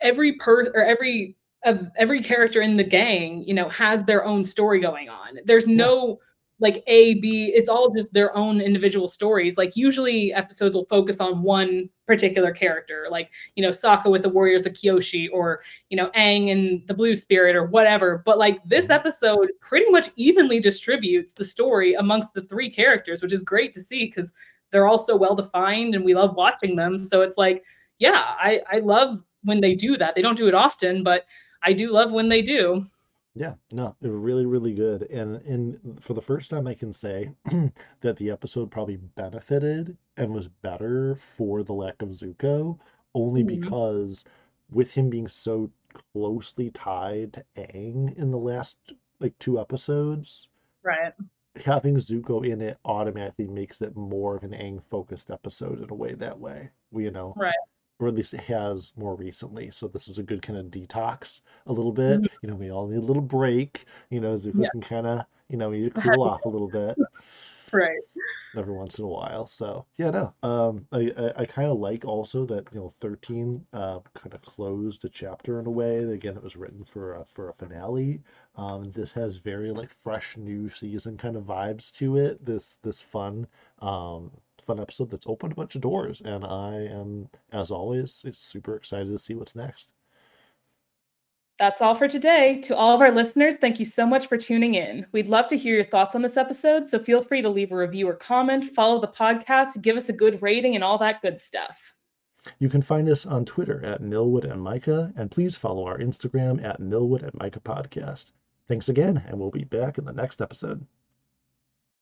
every 0.00 0.32
per 0.36 0.68
or 0.74 0.82
every 0.82 1.36
of 1.64 1.86
every 1.96 2.22
character 2.22 2.62
in 2.62 2.76
the 2.78 2.84
gang 2.84 3.42
you 3.46 3.52
know 3.52 3.68
has 3.68 4.04
their 4.04 4.24
own 4.24 4.42
story 4.42 4.80
going 4.80 5.10
on 5.10 5.38
there's 5.44 5.66
no 5.66 6.18
like 6.60 6.82
A, 6.86 7.14
B, 7.20 7.52
it's 7.54 7.68
all 7.68 7.90
just 7.90 8.12
their 8.12 8.36
own 8.36 8.60
individual 8.60 9.08
stories. 9.08 9.56
Like 9.56 9.76
usually 9.76 10.32
episodes 10.32 10.74
will 10.74 10.86
focus 10.86 11.20
on 11.20 11.42
one 11.42 11.88
particular 12.06 12.52
character, 12.52 13.06
like, 13.10 13.30
you 13.54 13.62
know, 13.62 13.68
Sokka 13.68 14.10
with 14.10 14.22
the 14.22 14.28
Warriors 14.28 14.66
of 14.66 14.72
Kyoshi 14.72 15.28
or, 15.32 15.62
you 15.88 15.96
know, 15.96 16.10
Aang 16.16 16.50
and 16.50 16.86
the 16.86 16.94
Blue 16.94 17.14
Spirit 17.14 17.54
or 17.54 17.64
whatever. 17.64 18.22
But 18.24 18.38
like 18.38 18.58
this 18.64 18.86
mm-hmm. 18.86 18.92
episode 18.94 19.50
pretty 19.60 19.90
much 19.90 20.08
evenly 20.16 20.58
distributes 20.58 21.32
the 21.32 21.44
story 21.44 21.94
amongst 21.94 22.34
the 22.34 22.42
three 22.42 22.70
characters, 22.70 23.22
which 23.22 23.32
is 23.32 23.42
great 23.42 23.72
to 23.74 23.80
see 23.80 24.06
because 24.06 24.32
they're 24.70 24.86
all 24.86 24.98
so 24.98 25.16
well 25.16 25.36
defined 25.36 25.94
and 25.94 26.04
we 26.04 26.14
love 26.14 26.34
watching 26.34 26.76
them. 26.76 26.98
So 26.98 27.22
it's 27.22 27.38
like, 27.38 27.62
yeah, 27.98 28.24
I, 28.26 28.60
I 28.70 28.78
love 28.80 29.22
when 29.44 29.60
they 29.60 29.74
do 29.74 29.96
that. 29.96 30.14
They 30.14 30.22
don't 30.22 30.36
do 30.36 30.48
it 30.48 30.54
often, 30.54 31.04
but 31.04 31.24
I 31.62 31.72
do 31.72 31.92
love 31.92 32.12
when 32.12 32.28
they 32.28 32.42
do. 32.42 32.84
Yeah, 33.38 33.54
no, 33.70 33.94
really, 34.00 34.46
really 34.46 34.74
good. 34.74 35.02
And 35.02 35.36
and 35.42 36.02
for 36.02 36.12
the 36.12 36.20
first 36.20 36.50
time, 36.50 36.66
I 36.66 36.74
can 36.74 36.92
say 36.92 37.30
that 38.00 38.16
the 38.16 38.32
episode 38.32 38.68
probably 38.68 38.96
benefited 38.96 39.96
and 40.16 40.34
was 40.34 40.48
better 40.48 41.14
for 41.14 41.62
the 41.62 41.72
lack 41.72 42.02
of 42.02 42.08
Zuko, 42.08 42.80
only 43.14 43.44
mm-hmm. 43.44 43.60
because 43.60 44.24
with 44.72 44.92
him 44.92 45.08
being 45.08 45.28
so 45.28 45.70
closely 46.12 46.70
tied 46.70 47.32
to 47.34 47.44
Aang 47.56 48.16
in 48.18 48.32
the 48.32 48.38
last 48.38 48.92
like 49.20 49.38
two 49.38 49.60
episodes, 49.60 50.48
right? 50.82 51.12
Having 51.64 51.98
Zuko 51.98 52.44
in 52.44 52.60
it 52.60 52.78
automatically 52.84 53.46
makes 53.46 53.82
it 53.82 53.94
more 53.94 54.34
of 54.34 54.42
an 54.42 54.50
Aang 54.50 54.82
focused 54.90 55.30
episode 55.30 55.80
in 55.80 55.90
a 55.90 55.94
way 55.94 56.14
that 56.14 56.40
way. 56.40 56.70
You 56.92 57.12
know, 57.12 57.34
right? 57.36 57.54
Or 57.98 58.08
at 58.08 58.14
least 58.14 58.34
it 58.34 58.40
has 58.40 58.92
more 58.96 59.14
recently. 59.14 59.70
So 59.70 59.88
this 59.88 60.08
is 60.08 60.18
a 60.18 60.22
good 60.22 60.42
kind 60.42 60.58
of 60.58 60.66
detox 60.66 61.40
a 61.66 61.72
little 61.72 61.92
bit. 61.92 62.20
Mm-hmm. 62.20 62.36
You 62.42 62.50
know, 62.50 62.56
we 62.56 62.70
all 62.70 62.86
need 62.86 62.98
a 62.98 63.00
little 63.06 63.22
break. 63.22 63.86
You 64.10 64.20
know, 64.20 64.34
Zuko 64.34 64.62
yeah. 64.62 64.68
can 64.70 64.80
kind 64.80 65.06
of, 65.06 65.24
you 65.48 65.56
know, 65.56 65.72
you 65.72 65.90
cool 66.02 66.22
off 66.22 66.44
a 66.44 66.48
little 66.48 66.68
bit. 66.68 66.96
Right. 67.72 67.98
Every 68.56 68.72
once 68.72 68.98
in 68.98 69.04
a 69.04 69.08
while. 69.08 69.46
So 69.46 69.84
yeah, 69.98 70.10
no. 70.10 70.34
Um, 70.42 70.86
I 70.90 71.12
I, 71.18 71.42
I 71.42 71.44
kind 71.44 71.70
of 71.70 71.78
like 71.78 72.04
also 72.04 72.46
that 72.46 72.66
you 72.72 72.80
know 72.80 72.94
thirteen 73.00 73.64
uh, 73.74 74.00
kind 74.14 74.32
of 74.32 74.40
closed 74.40 75.04
a 75.04 75.08
chapter 75.08 75.60
in 75.60 75.66
a 75.66 75.70
way. 75.70 75.98
Again, 75.98 76.36
it 76.36 76.42
was 76.42 76.56
written 76.56 76.82
for 76.84 77.14
a, 77.14 77.26
for 77.34 77.50
a 77.50 77.52
finale. 77.52 78.22
Um, 78.56 78.90
this 78.90 79.12
has 79.12 79.36
very 79.36 79.70
like 79.70 79.92
fresh 79.92 80.36
new 80.38 80.68
season 80.70 81.18
kind 81.18 81.36
of 81.36 81.44
vibes 81.44 81.92
to 81.96 82.16
it. 82.16 82.42
This 82.44 82.78
this 82.82 83.02
fun 83.02 83.46
um 83.80 84.30
fun 84.68 84.78
episode 84.78 85.10
that's 85.10 85.26
opened 85.26 85.52
a 85.52 85.56
bunch 85.56 85.74
of 85.74 85.80
doors, 85.80 86.20
and 86.24 86.44
I 86.44 86.74
am, 86.92 87.28
as 87.52 87.70
always, 87.70 88.22
super 88.34 88.76
excited 88.76 89.08
to 89.08 89.18
see 89.18 89.34
what's 89.34 89.56
next. 89.56 89.94
That's 91.58 91.80
all 91.80 91.94
for 91.94 92.06
today. 92.06 92.60
To 92.64 92.76
all 92.76 92.94
of 92.94 93.00
our 93.00 93.10
listeners, 93.10 93.56
thank 93.56 93.78
you 93.78 93.86
so 93.86 94.06
much 94.06 94.28
for 94.28 94.36
tuning 94.36 94.74
in. 94.74 95.06
We'd 95.10 95.26
love 95.26 95.48
to 95.48 95.56
hear 95.56 95.74
your 95.74 95.86
thoughts 95.86 96.14
on 96.14 96.20
this 96.20 96.36
episode, 96.36 96.86
so 96.86 96.98
feel 96.98 97.22
free 97.22 97.40
to 97.40 97.48
leave 97.48 97.72
a 97.72 97.76
review 97.76 98.08
or 98.08 98.14
comment, 98.14 98.66
follow 98.66 99.00
the 99.00 99.08
podcast, 99.08 99.80
give 99.80 99.96
us 99.96 100.10
a 100.10 100.12
good 100.12 100.40
rating, 100.42 100.74
and 100.74 100.84
all 100.84 100.98
that 100.98 101.22
good 101.22 101.40
stuff. 101.40 101.94
You 102.58 102.68
can 102.68 102.82
find 102.82 103.08
us 103.08 103.24
on 103.24 103.46
Twitter 103.46 103.84
at 103.84 104.02
Milwood 104.02 104.44
and 104.44 104.62
Mika, 104.62 105.12
and 105.16 105.30
please 105.30 105.56
follow 105.56 105.86
our 105.86 105.98
Instagram 105.98 106.62
at 106.62 106.78
Milwood 106.78 107.22
and 107.22 107.32
Mika 107.42 107.60
Podcast. 107.60 108.26
Thanks 108.68 108.90
again, 108.90 109.24
and 109.26 109.40
we'll 109.40 109.50
be 109.50 109.64
back 109.64 109.96
in 109.96 110.04
the 110.04 110.12
next 110.12 110.42
episode. 110.42 110.86